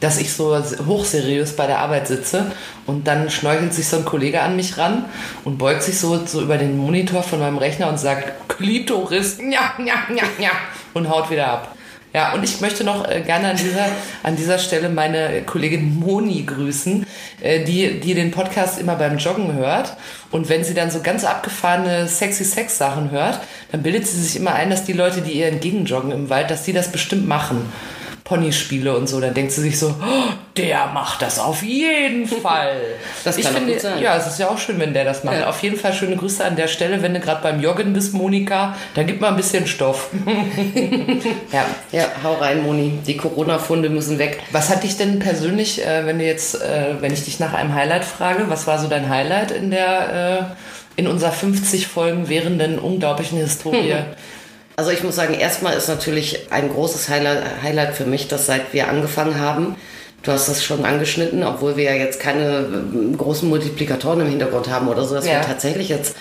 dass 0.00 0.18
ich 0.18 0.32
so 0.32 0.54
hochseriös 0.86 1.56
bei 1.56 1.66
der 1.66 1.78
Arbeit 1.78 2.06
sitze 2.06 2.52
und 2.84 3.06
dann 3.06 3.30
schnorchelt 3.30 3.72
sich 3.72 3.88
so 3.88 3.96
ein 3.96 4.04
Kollege 4.04 4.42
an 4.42 4.54
mich 4.54 4.76
ran 4.76 5.06
und 5.44 5.56
beugt 5.56 5.82
sich 5.82 5.98
so, 5.98 6.26
so 6.26 6.42
über 6.42 6.58
den 6.58 6.76
Monitor 6.76 7.22
von 7.22 7.38
meinem 7.38 7.56
Rechner 7.56 7.88
und 7.88 7.98
sagt 7.98 8.48
Klitoris, 8.48 9.38
ja, 9.50 9.72
ja, 9.78 9.94
ja, 10.14 10.24
ja 10.38 10.50
und 10.96 11.08
haut 11.08 11.30
wieder 11.30 11.46
ab. 11.48 11.76
Ja, 12.12 12.32
und 12.32 12.42
ich 12.42 12.62
möchte 12.62 12.82
noch 12.82 13.06
äh, 13.06 13.20
gerne 13.20 13.50
an 13.50 13.56
dieser, 13.56 13.88
an 14.22 14.36
dieser 14.36 14.58
Stelle 14.58 14.88
meine 14.88 15.42
Kollegin 15.42 16.00
Moni 16.00 16.44
grüßen, 16.44 17.04
äh, 17.42 17.62
die, 17.62 18.00
die 18.00 18.14
den 18.14 18.30
Podcast 18.30 18.78
immer 18.78 18.96
beim 18.96 19.18
Joggen 19.18 19.52
hört. 19.52 19.96
Und 20.30 20.48
wenn 20.48 20.64
sie 20.64 20.72
dann 20.72 20.90
so 20.90 21.00
ganz 21.02 21.24
abgefahrene 21.24 22.08
sexy 22.08 22.44
Sex 22.44 22.78
Sachen 22.78 23.10
hört, 23.10 23.40
dann 23.70 23.82
bildet 23.82 24.06
sie 24.06 24.18
sich 24.18 24.34
immer 24.36 24.54
ein, 24.54 24.70
dass 24.70 24.84
die 24.84 24.94
Leute, 24.94 25.20
die 25.20 25.32
ihr 25.32 25.48
entgegenjoggen 25.48 26.10
im 26.10 26.30
Wald, 26.30 26.50
dass 26.50 26.62
die 26.62 26.72
das 26.72 26.90
bestimmt 26.90 27.28
machen. 27.28 27.70
Ponyspiele 28.26 28.96
und 28.96 29.08
so, 29.08 29.20
dann 29.20 29.34
denkt 29.34 29.52
sie 29.52 29.60
sich 29.60 29.78
so, 29.78 29.94
oh, 30.00 30.32
der 30.56 30.88
macht 30.88 31.22
das 31.22 31.38
auf 31.38 31.62
jeden 31.62 32.26
Fall. 32.42 32.76
das 33.22 33.36
kann 33.36 33.44
ich 33.44 33.50
finde, 33.50 33.72
gut 33.74 33.80
sein. 33.80 34.02
Ja, 34.02 34.16
es 34.16 34.26
ist 34.26 34.40
ja 34.40 34.48
auch 34.48 34.58
schön, 34.58 34.80
wenn 34.80 34.92
der 34.92 35.04
das 35.04 35.22
macht. 35.22 35.38
Ja. 35.38 35.48
Auf 35.48 35.62
jeden 35.62 35.76
Fall 35.76 35.92
schöne 35.92 36.16
Grüße 36.16 36.44
an 36.44 36.56
der 36.56 36.66
Stelle, 36.66 37.02
wenn 37.02 37.14
du 37.14 37.20
gerade 37.20 37.40
beim 37.40 37.60
Joggen 37.60 37.92
bist, 37.92 38.14
Monika, 38.14 38.74
dann 38.94 39.06
gib 39.06 39.20
mal 39.20 39.28
ein 39.28 39.36
bisschen 39.36 39.68
Stoff. 39.68 40.10
ja. 41.52 41.66
ja, 41.92 42.06
hau 42.24 42.34
rein, 42.34 42.64
Moni. 42.64 42.98
Die 43.06 43.16
Corona-Funde 43.16 43.90
müssen 43.90 44.18
weg. 44.18 44.42
Was 44.50 44.70
hat 44.70 44.82
dich 44.82 44.96
denn 44.96 45.20
persönlich, 45.20 45.86
äh, 45.86 46.04
wenn 46.04 46.18
du 46.18 46.24
jetzt, 46.24 46.60
äh, 46.60 47.00
wenn 47.00 47.12
ich 47.12 47.24
dich 47.24 47.38
nach 47.38 47.54
einem 47.54 47.74
Highlight 47.74 48.04
frage, 48.04 48.46
was 48.48 48.66
war 48.66 48.80
so 48.80 48.88
dein 48.88 49.08
Highlight 49.08 49.52
in 49.52 49.70
der, 49.70 50.56
äh, 50.96 51.00
in 51.00 51.06
unserer 51.06 51.32
50 51.32 51.86
Folgen 51.86 52.28
währenden 52.28 52.80
unglaublichen 52.80 53.38
Historie? 53.38 53.94
Also 54.76 54.90
ich 54.90 55.02
muss 55.02 55.16
sagen, 55.16 55.34
erstmal 55.34 55.74
ist 55.76 55.88
natürlich 55.88 56.48
ein 56.50 56.68
großes 56.68 57.08
Highlight 57.08 57.94
für 57.94 58.04
mich, 58.04 58.28
dass 58.28 58.46
seit 58.46 58.74
wir 58.74 58.88
angefangen 58.88 59.40
haben, 59.40 59.76
du 60.22 60.32
hast 60.32 60.48
das 60.48 60.62
schon 60.62 60.84
angeschnitten, 60.84 61.42
obwohl 61.44 61.76
wir 61.76 61.84
ja 61.84 61.94
jetzt 61.94 62.20
keine 62.20 62.58
äh, 62.58 63.16
großen 63.16 63.48
Multiplikatoren 63.48 64.20
im 64.20 64.28
Hintergrund 64.28 64.68
haben 64.68 64.88
oder 64.88 65.04
so, 65.04 65.14
dass 65.14 65.26
ja. 65.26 65.34
wir 65.34 65.40
tatsächlich 65.42 65.88
jetzt 65.88 66.16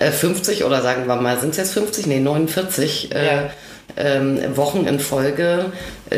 50 0.00 0.60
äh, 0.60 0.64
oder 0.64 0.82
sagen 0.82 1.06
wir 1.06 1.16
mal, 1.16 1.38
sind 1.38 1.50
es 1.50 1.58
jetzt 1.58 1.74
50? 1.74 2.06
Nee, 2.06 2.18
49 2.18 3.14
äh, 3.14 3.26
ja. 3.26 3.50
ähm, 3.96 4.56
Wochen 4.56 4.86
in 4.86 4.98
Folge 4.98 5.66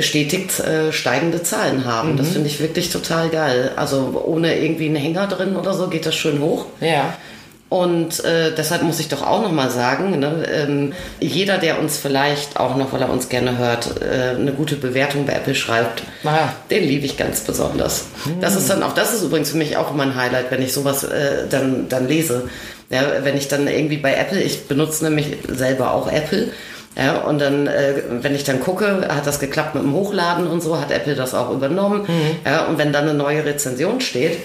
stetig 0.01 0.59
äh, 0.61 0.93
steigende 0.93 1.43
Zahlen 1.43 1.85
haben. 1.85 2.13
Mhm. 2.13 2.17
Das 2.17 2.29
finde 2.31 2.49
ich 2.49 2.61
wirklich 2.61 2.91
total 2.91 3.29
geil. 3.29 3.73
Also 3.77 4.23
ohne 4.25 4.57
irgendwie 4.59 4.87
einen 4.87 4.97
Hänger 4.97 5.27
drin 5.27 5.57
oder 5.57 5.75
so 5.75 5.89
geht 5.89 6.07
das 6.07 6.15
schön 6.15 6.41
hoch. 6.41 6.67
Ja. 6.81 7.15
Und 7.75 8.25
äh, 8.25 8.53
deshalb 8.57 8.85
muss 8.85 9.01
ich 9.01 9.09
doch 9.09 9.27
auch 9.27 9.43
nochmal 9.43 9.69
sagen, 9.69 10.21
ne, 10.21 10.47
ähm, 10.49 10.93
jeder, 11.19 11.59
der 11.59 11.81
uns 11.81 11.99
vielleicht 11.99 12.57
auch 12.57 12.77
noch, 12.77 12.93
weil 12.93 13.03
er 13.03 13.11
uns 13.11 13.29
gerne 13.29 13.59
hört, 13.59 14.01
äh, 14.01 14.37
eine 14.39 14.53
gute 14.53 14.77
Bewertung 14.77 15.27
bei 15.27 15.33
Apple 15.33 15.57
schreibt, 15.57 16.05
ah. 16.23 16.51
den 16.71 16.85
liebe 16.85 17.05
ich 17.05 17.17
ganz 17.17 17.41
besonders. 17.41 18.05
Mhm. 18.27 18.41
Das 18.41 18.55
ist 18.55 18.71
dann 18.71 18.85
auch, 18.85 18.95
das 18.95 19.13
ist 19.13 19.25
übrigens 19.25 19.51
für 19.51 19.57
mich 19.57 19.77
auch 19.77 19.93
immer 19.93 20.05
ein 20.05 20.15
Highlight, 20.15 20.53
wenn 20.53 20.63
ich 20.63 20.73
sowas 20.73 21.03
äh, 21.03 21.49
dann, 21.51 21.89
dann 21.89 22.07
lese. 22.07 22.49
Ja, 22.91 23.03
wenn 23.25 23.37
ich 23.37 23.49
dann 23.49 23.67
irgendwie 23.67 23.97
bei 23.97 24.15
Apple, 24.15 24.41
ich 24.41 24.69
benutze 24.69 25.03
nämlich 25.03 25.37
selber 25.49 25.95
auch 25.95 26.07
Apple, 26.07 26.51
ja, 26.97 27.19
und 27.19 27.41
dann, 27.41 27.67
äh, 27.67 28.03
wenn 28.21 28.35
ich 28.35 28.45
dann 28.45 28.61
gucke, 28.61 29.09
hat 29.09 29.27
das 29.27 29.41
geklappt 29.41 29.75
mit 29.75 29.83
dem 29.83 29.93
Hochladen 29.93 30.47
und 30.47 30.63
so, 30.63 30.81
hat 30.81 30.91
Apple 30.91 31.15
das 31.15 31.35
auch 31.35 31.51
übernommen. 31.51 32.03
Mhm. 32.03 32.37
Ja, 32.45 32.67
und 32.67 32.79
wenn 32.79 32.93
dann 32.93 33.09
eine 33.09 33.15
neue 33.15 33.45
Rezension 33.45 34.01
steht, 34.01 34.39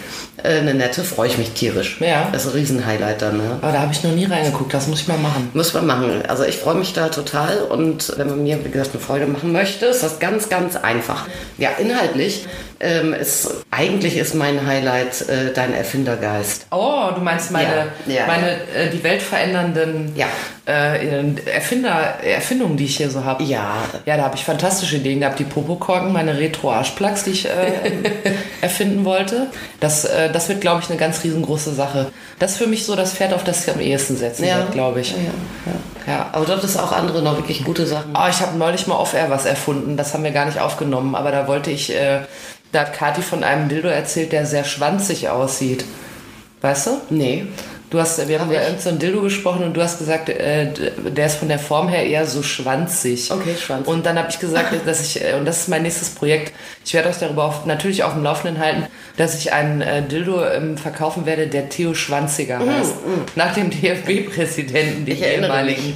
äh, 0.43 0.59
eine 0.59 0.73
nette, 0.73 1.03
freue 1.03 1.27
ich 1.27 1.37
mich 1.37 1.51
tierisch. 1.51 1.97
Ja. 1.99 2.29
Das 2.31 2.45
ist 2.45 2.51
ein 2.51 2.59
Riesenhighlight 2.59 3.21
dann. 3.21 3.39
Ja. 3.39 3.51
Aber 3.61 3.71
da 3.71 3.81
habe 3.81 3.91
ich 3.91 4.03
noch 4.03 4.11
nie 4.11 4.25
reingeguckt, 4.25 4.73
das 4.73 4.87
muss 4.87 5.01
ich 5.01 5.07
mal 5.07 5.17
machen. 5.17 5.49
Muss 5.53 5.73
man 5.73 5.85
machen. 5.85 6.23
Also 6.27 6.43
ich 6.43 6.57
freue 6.57 6.75
mich 6.75 6.93
da 6.93 7.09
total 7.09 7.59
und 7.59 8.17
wenn 8.17 8.27
man 8.27 8.43
mir, 8.43 8.63
wie 8.65 8.69
gesagt, 8.69 8.91
eine 8.93 9.01
Freude 9.01 9.27
machen 9.27 9.51
möchte, 9.51 9.87
ist 9.87 10.01
das 10.01 10.19
ganz, 10.19 10.49
ganz 10.49 10.75
einfach. 10.75 11.27
Ja, 11.57 11.69
inhaltlich 11.77 12.47
ähm, 12.79 13.13
ist, 13.13 13.49
eigentlich 13.71 14.17
ist 14.17 14.35
mein 14.35 14.65
Highlight 14.65 15.27
äh, 15.29 15.53
dein 15.53 15.73
Erfindergeist. 15.73 16.67
Oh, 16.71 17.09
du 17.13 17.21
meinst 17.21 17.51
meine, 17.51 17.91
Ja, 18.07 18.13
ja, 18.13 18.25
meine 18.25 18.49
Äh, 18.73 18.89
die 18.91 19.03
weltverändernden 19.03 20.13
äh, 20.65 21.33
Erfinder, 21.51 22.15
Erfindungen, 22.39 22.77
die 22.77 22.85
ich 22.85 22.97
hier 22.97 23.09
so 23.09 23.23
habe. 23.25 23.43
Ja. 23.43 23.73
Ja, 24.05 24.17
da 24.17 24.23
habe 24.23 24.35
ich 24.35 24.43
fantastische 24.45 24.97
Ideen 24.97 25.19
gehabt. 25.19 25.39
Die 25.39 25.43
Popokorken, 25.43 26.11
meine 26.13 26.37
Retro-Arschplugs, 26.37 27.23
die 27.25 27.31
ich 27.31 27.45
äh, 27.45 27.51
erfinden 28.61 29.05
wollte. 29.05 29.47
Das, 29.79 30.05
äh, 30.05 30.31
das 30.31 30.49
wird, 30.49 30.61
glaube 30.61 30.81
ich, 30.81 30.89
eine 30.89 30.97
ganz 30.97 31.23
riesengroße 31.23 31.73
Sache. 31.73 32.07
Das 32.39 32.51
ist 32.51 32.57
für 32.57 32.67
mich 32.67 32.85
so 32.85 32.95
das 32.95 33.13
Pferd, 33.13 33.33
auf 33.33 33.43
das 33.43 33.65
ich 33.67 33.73
am 33.73 33.79
ehesten 33.79 34.17
setzen 34.17 34.45
Ja. 34.45 34.65
glaube 34.71 35.01
ich. 35.01 35.11
Ja, 35.11 35.17
ja. 35.17 36.13
Ja. 36.13 36.29
Aber 36.31 36.45
dort 36.45 36.63
ist 36.63 36.77
auch 36.77 36.91
andere 36.91 37.21
noch 37.21 37.35
wirklich 37.37 37.63
gute 37.63 37.85
Sachen. 37.85 38.13
Oh, 38.15 38.27
ich 38.29 38.39
habe 38.39 38.57
neulich 38.57 38.87
mal 38.87 38.95
off-air 38.95 39.29
was 39.29 39.45
erfunden. 39.45 39.97
Das 39.97 40.13
haben 40.13 40.23
wir 40.23 40.31
gar 40.31 40.45
nicht 40.45 40.59
aufgenommen. 40.59 41.13
Aber 41.15 41.31
da 41.31 41.47
wollte 41.47 41.69
ich, 41.71 41.93
äh, 41.93 42.21
da 42.71 42.79
hat 42.81 42.93
Kathi 42.93 43.21
von 43.21 43.43
einem 43.43 43.67
Dildo 43.69 43.89
erzählt, 43.89 44.31
der 44.31 44.45
sehr 44.45 44.63
schwanzig 44.63 45.29
aussieht. 45.29 45.85
Weißt 46.61 46.87
du? 46.87 46.91
Nee. 47.09 47.45
Du 47.89 47.99
hast, 47.99 48.27
wir 48.27 48.39
haben 48.39 48.47
Hab 48.49 48.53
über 48.53 48.61
ich. 48.61 48.67
irgendein 48.69 48.99
Dildo 48.99 49.21
gesprochen 49.21 49.63
und 49.63 49.73
du 49.73 49.81
hast 49.81 49.97
gesagt, 49.97 50.29
äh, 50.29 50.67
der 51.07 51.25
ist 51.25 51.37
von 51.37 51.47
der 51.47 51.57
Form 51.57 51.89
her 51.89 52.05
eher 52.05 52.27
so 52.27 52.43
schwanzig. 52.43 53.31
Okay, 53.31 53.55
schwanzig. 53.59 53.87
Und 53.87 54.05
dann 54.05 54.17
habe 54.19 54.29
ich 54.29 54.37
gesagt, 54.39 54.73
dass 54.85 55.01
ich, 55.01 55.23
äh, 55.23 55.33
und 55.33 55.45
das 55.45 55.59
ist 55.61 55.69
mein 55.69 55.81
nächstes 55.81 56.09
Projekt, 56.09 56.53
ich 56.85 56.93
werde 56.93 57.09
euch 57.09 57.17
darüber 57.17 57.45
auf, 57.45 57.65
natürlich 57.65 58.03
auf 58.03 58.13
dem 58.13 58.23
Laufenden 58.23 58.59
halten, 58.63 58.85
dass 59.17 59.35
ich 59.39 59.53
einen 59.53 59.81
äh, 59.81 60.03
Dildo 60.03 60.45
ähm, 60.45 60.77
verkaufen 60.77 61.25
werde, 61.25 61.47
der 61.47 61.69
Theo 61.69 61.93
Schwanziger 61.95 62.59
heißt. 62.59 62.93
Nach 63.35 63.53
dem 63.53 63.69
DFB-Präsidenten, 63.71 65.03
Mm, 65.03 65.07
erinnere 65.23 65.49
ehemaligen. 65.51 65.95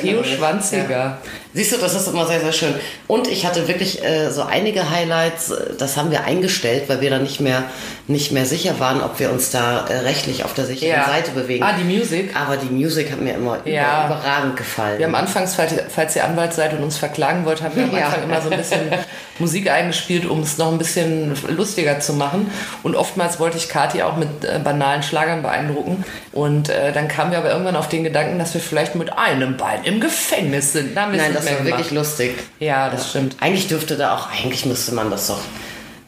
Theo 0.00 0.20
mich. 0.20 0.34
Schwanziger. 0.34 0.90
Ja. 0.90 1.18
Siehst 1.52 1.72
du, 1.72 1.76
das 1.76 1.94
ist 1.94 2.08
immer 2.08 2.26
sehr, 2.26 2.40
sehr 2.40 2.52
schön. 2.52 2.74
Und 3.06 3.28
ich 3.28 3.46
hatte 3.46 3.68
wirklich 3.68 4.02
äh, 4.04 4.30
so 4.30 4.42
einige 4.42 4.90
Highlights, 4.90 5.52
das 5.78 5.96
haben 5.96 6.10
wir 6.10 6.24
eingestellt, 6.24 6.84
weil 6.88 7.00
wir 7.00 7.10
dann 7.10 7.22
nicht 7.22 7.40
mehr, 7.40 7.64
nicht 8.08 8.32
mehr 8.32 8.44
sicher 8.44 8.80
waren, 8.80 9.00
ob 9.00 9.20
wir 9.20 9.30
uns 9.30 9.50
da 9.50 9.86
äh, 9.86 9.98
rechtlich 9.98 10.44
auf 10.44 10.52
der 10.54 10.64
sicheren 10.64 10.88
Ja. 10.98 11.06
Seite 11.06 11.33
bewegen. 11.34 11.62
Ah, 11.62 11.74
die 11.78 11.84
Music. 11.84 12.34
Aber 12.34 12.56
die 12.56 12.66
Musik 12.72 13.12
hat 13.12 13.20
mir 13.20 13.34
immer 13.34 13.58
Ja. 13.66 14.06
über, 14.06 14.14
überragend 14.16 14.56
gefallen. 14.56 14.98
Wir 14.98 15.06
haben 15.06 15.14
anfangs, 15.14 15.54
falls 15.54 16.16
ihr, 16.16 16.24
Anwalt 16.24 16.52
seid 16.54 16.72
und 16.72 16.82
uns 16.82 16.96
verklagen 16.96 17.44
wollt, 17.44 17.62
haben 17.62 17.76
wir 17.76 17.84
am 17.84 17.92
Ja. 17.96 18.06
Anfang 18.06 18.22
immer 18.24 18.40
so 18.40 18.50
ein 18.50 18.56
bisschen 18.58 18.80
Musik 19.38 19.70
eingespielt, 19.70 20.26
um 20.26 20.40
es 20.40 20.56
noch 20.58 20.70
ein 20.72 20.78
bisschen 20.78 21.34
lustiger 21.48 22.00
zu 22.00 22.12
machen. 22.14 22.50
Und 22.82 22.94
oftmals 22.96 23.38
wollte 23.40 23.56
ich 23.58 23.68
Kathi 23.68 24.02
auch 24.02 24.16
mit 24.16 24.44
äh, 24.44 24.58
banalen 24.62 25.02
Schlagern 25.02 25.42
beeindrucken. 25.42 26.04
Und 26.32 26.68
äh, 26.68 26.92
dann 26.92 27.08
kamen 27.08 27.32
wir 27.32 27.38
aber 27.38 27.50
irgendwann 27.50 27.76
auf 27.76 27.88
den 27.88 28.04
Gedanken, 28.04 28.38
dass 28.38 28.54
wir 28.54 28.60
vielleicht 28.60 28.94
mit 28.94 29.12
einem 29.18 29.56
Bein 29.56 29.84
im 29.84 30.00
Gefängnis 30.00 30.72
sind. 30.72 30.96
Da 30.96 31.06
Nein, 31.06 31.32
das 31.34 31.44
war 31.46 31.52
gemacht. 31.54 31.66
wirklich 31.66 31.90
lustig. 31.90 32.34
Ja, 32.60 32.88
das 32.88 33.10
stimmt. 33.10 33.36
Eigentlich 33.40 33.68
dürfte 33.68 33.96
da 33.96 34.14
auch, 34.14 34.28
eigentlich 34.30 34.64
müsste 34.66 34.94
man 34.94 35.10
das 35.10 35.26
doch. 35.26 35.40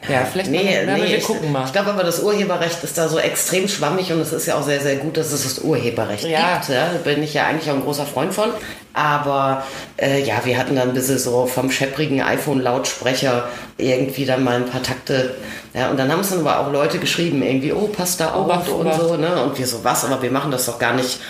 Ja, 0.09 0.25
vielleicht 0.25 0.51
machen 0.53 0.65
wir- 0.67 0.85
ja, 0.85 0.97
wir 0.97 1.19
ich, 1.19 1.25
gucken 1.25 1.53
mal. 1.53 1.65
Ich 1.67 1.73
glaube 1.73 1.91
aber, 1.91 2.05
das 2.05 2.21
Urheberrecht 2.23 2.83
ist 2.85 2.97
da 2.99 3.09
so 3.09 3.19
extrem 3.19 3.69
schwammig 3.69 4.13
und 4.13 4.21
es 4.21 4.33
ist 4.33 4.47
ja 4.47 4.57
auch 4.57 4.63
sehr, 4.63 4.81
sehr 4.81 4.97
gut, 4.97 5.17
dass 5.17 5.33
es 5.33 5.43
das 5.45 5.59
Urheberrecht 5.61 6.25
Ja. 6.25 6.55
gibt. 6.59 6.69
Ja, 6.71 6.89
da 6.93 6.99
bin 7.11 7.23
ich 7.23 7.35
ja 7.35 7.47
eigentlich 7.47 7.71
auch 7.71 7.75
ein 7.77 7.83
großer 7.83 8.07
Freund 8.07 8.33
von. 8.33 8.51
Aber 8.93 9.65
äh, 9.99 10.23
ja, 10.23 10.37
wir 10.45 10.57
hatten 10.59 10.75
dann 10.77 10.89
ein 10.89 10.95
bisschen 10.95 11.19
so 11.19 11.47
vom 11.47 11.71
schepprigen 11.71 12.23
iPhone-Lautsprecher 12.23 13.49
irgendwie 13.79 14.25
dann 14.25 14.43
mal 14.43 14.57
ein 14.57 14.67
paar 14.67 14.83
Takte. 14.83 15.35
Ja, 15.75 15.91
und 15.91 15.99
dann 15.99 16.11
haben 16.11 16.21
es 16.21 16.31
dann 16.31 16.41
aber 16.41 16.61
auch 16.61 16.73
Leute 16.73 16.99
geschrieben, 16.99 17.43
irgendwie, 17.43 17.73
oh, 17.73 17.89
passt 17.89 18.21
da 18.21 18.31
auf 18.33 18.47
Obacht, 18.47 18.69
und 18.71 18.95
so. 18.95 19.17
Ne? 19.17 19.43
Und 19.43 19.59
wir 19.59 19.67
so, 19.67 19.85
was? 19.85 20.05
Aber 20.05 20.23
wir 20.23 20.31
machen 20.31 20.51
das 20.51 20.65
doch 20.67 20.79
gar 20.79 20.95
nicht, 20.95 21.21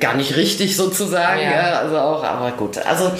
gar 0.00 0.14
nicht 0.14 0.36
richtig 0.36 0.76
sozusagen. 0.76 1.40
Ja. 1.40 1.50
Ja. 1.50 1.78
also 1.80 1.98
auch, 1.98 2.24
aber 2.24 2.50
gut. 2.52 2.78
Also 2.78 3.10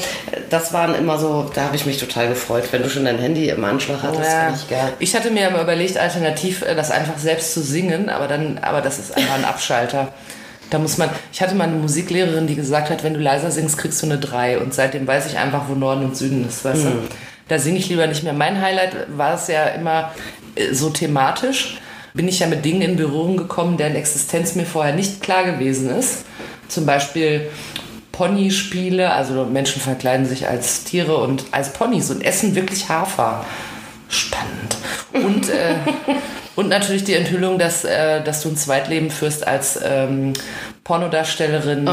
das 0.51 0.73
waren 0.73 0.95
immer 0.95 1.19
so, 1.19 1.51
da 1.55 1.63
habe 1.63 1.77
ich 1.77 1.87
mich 1.87 1.99
total 1.99 2.29
gefreut, 2.29 2.65
wenn 2.73 2.83
du 2.83 2.91
schon 2.91 3.05
dein 3.05 3.19
Handy 3.19 3.49
im 3.49 3.65
Anschlag 3.65 4.03
hattest, 4.03 4.31
Ja. 4.31 4.45
finde 4.47 4.61
ich 4.63 4.69
geil. 4.69 4.93
Ich 4.99 5.15
hatte 5.15 5.31
mir 5.31 5.49
mal 5.51 5.63
überlegt, 5.63 5.97
alternativ 5.97 6.63
äh, 6.63 6.75
das 6.75 6.91
einfach 6.91 7.19
selbst 7.19 7.55
zu 7.55 7.61
singen, 7.63 8.09
aber 8.09 8.27
dann, 8.29 8.59
aber 8.59 8.81
das 8.81 8.99
ist 8.99 9.17
einfach 9.17 9.35
ein 9.35 9.45
Abschalter. 9.45 10.09
Da 10.71 10.79
muss 10.79 10.99
man, 10.99 11.09
ich 11.33 11.41
hatte 11.41 11.55
mal 11.55 11.65
eine 11.69 11.77
Musiklehrerin, 11.77 12.49
die 12.49 12.57
gesagt 12.57 12.91
hat, 12.91 13.05
wenn 13.05 13.15
du 13.15 13.21
leiser 13.21 13.53
singst, 13.53 13.79
kriegst 13.79 14.03
du 14.03 14.07
eine 14.07 14.19
3. 14.19 14.59
Und 14.59 14.75
seitdem 14.75 15.07
weiß 15.07 15.27
ich 15.27 15.39
einfach, 15.39 15.69
wo 15.69 15.75
Norden 15.77 16.05
und 16.05 16.17
Süden 16.17 16.45
ist, 16.49 16.65
weißt 16.65 16.85
du? 16.87 16.89
Da 17.47 17.61
singe 17.61 17.79
ich 17.79 17.89
lieber 17.89 18.09
nicht 18.09 18.25
mehr. 18.25 18.33
Mein 18.33 18.61
Highlight 18.61 19.07
war 19.17 19.35
es 19.35 19.47
ja 19.47 19.67
immer 19.67 20.11
äh, 20.57 20.75
so 20.75 20.91
thematisch. 20.91 21.79
Bin 22.15 22.27
ich 22.27 22.41
ja 22.41 22.49
mit 22.49 22.65
Dingen 22.65 22.83
in 22.83 22.97
Berührung 22.97 23.37
gekommen, 23.37 23.77
deren 23.77 23.95
Existenz 23.95 24.57
mir 24.57 24.67
vorher 24.67 24.95
nicht 24.95 25.23
klar 25.23 25.45
gewesen 25.45 25.89
ist. 25.97 26.25
Zum 26.69 26.87
Beispiel 26.87 27.49
Ponyspiele, 28.13 29.13
also 29.13 29.45
Menschen 29.45 29.81
verkleiden 29.83 30.27
sich 30.27 30.49
als 30.49 30.85
Tiere 30.85 31.17
und 31.19 31.45
als 31.51 31.73
Ponys 31.73 32.11
und 32.11 32.25
essen 32.25 32.55
wirklich 32.55 32.89
Hafer. 32.89 33.45
Spannend. 34.09 34.77
Und, 35.13 35.49
äh, 35.51 35.75
und 36.57 36.69
natürlich 36.69 37.05
die 37.05 37.15
Enthüllung, 37.15 37.59
dass, 37.59 37.85
äh, 37.85 38.23
dass 38.23 38.43
du 38.43 38.51
ein 38.51 38.57
Zweitleben 38.57 39.11
führst 39.11 39.47
als 39.47 39.79
ähm, 39.85 40.33
Pornodarstellerin. 40.85 41.89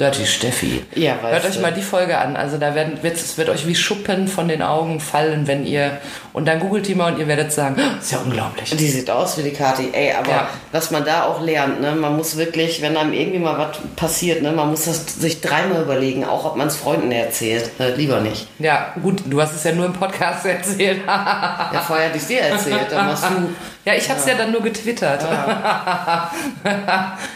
Dirty 0.00 0.26
Steffi. 0.26 0.82
Oh. 0.96 0.98
Ja, 0.98 1.14
Hört 1.22 1.44
euch 1.46 1.60
mal 1.60 1.72
die 1.72 1.82
Folge 1.82 2.18
an. 2.18 2.36
Also 2.36 2.58
da 2.58 2.74
werden, 2.74 2.98
wird, 3.02 3.14
es 3.16 3.38
wird 3.38 3.48
euch 3.48 3.66
wie 3.66 3.76
Schuppen 3.76 4.26
von 4.26 4.48
den 4.48 4.60
Augen 4.60 4.98
fallen, 4.98 5.46
wenn 5.46 5.64
ihr. 5.64 5.98
Und 6.32 6.46
dann 6.46 6.58
googelt 6.58 6.88
die 6.88 6.96
mal 6.96 7.12
und 7.12 7.20
ihr 7.20 7.28
werdet 7.28 7.52
sagen, 7.52 7.76
"Ah, 7.78 7.98
ist 8.00 8.10
ja 8.10 8.18
unglaublich. 8.18 8.70
Die 8.76 8.88
sieht 8.88 9.08
aus 9.08 9.38
wie 9.38 9.42
die 9.44 9.52
Kati. 9.52 9.90
Ey, 9.92 10.12
aber 10.12 10.30
Ja. 10.30 10.48
was 10.72 10.90
man 10.90 11.04
da 11.04 11.24
auch 11.26 11.40
lernt, 11.40 11.80
ne, 11.80 11.92
man 11.92 12.16
muss 12.16 12.36
wirklich, 12.36 12.82
wenn 12.82 12.96
einem 12.96 13.12
irgendwie 13.12 13.38
mal 13.38 13.56
was 13.56 13.76
passiert, 13.94 14.42
ne, 14.42 14.50
man 14.50 14.68
muss 14.68 14.86
das 14.86 15.14
sich 15.14 15.40
dreimal 15.40 15.82
überlegen, 15.82 16.24
auch 16.24 16.44
ob 16.44 16.56
man 16.56 16.66
es 16.66 16.76
Freunden 16.76 17.12
erzählt. 17.12 17.70
Äh, 17.78 17.94
lieber 17.94 18.20
nicht. 18.20 18.48
Ja, 18.58 18.92
gut, 19.00 19.22
du 19.26 19.40
hast 19.40 19.54
es 19.54 19.62
ja 19.62 19.70
nur 19.72 19.86
im 19.86 19.92
Podcast 19.92 20.44
erzählt. 20.46 21.02
Ja, 21.06 21.84
vorher 21.86 22.08
hatte 22.08 22.18
ich 22.18 22.26
dir 22.26 22.40
erzählt, 22.40 22.86
dann 22.90 23.06
machst 23.06 23.24
du. 23.24 23.48
Ja, 23.84 23.92
ich 23.94 24.08
habe 24.08 24.18
es 24.18 24.26
ja. 24.26 24.34
dann 24.34 24.50
nur 24.50 24.62
getwittert. 24.62 25.22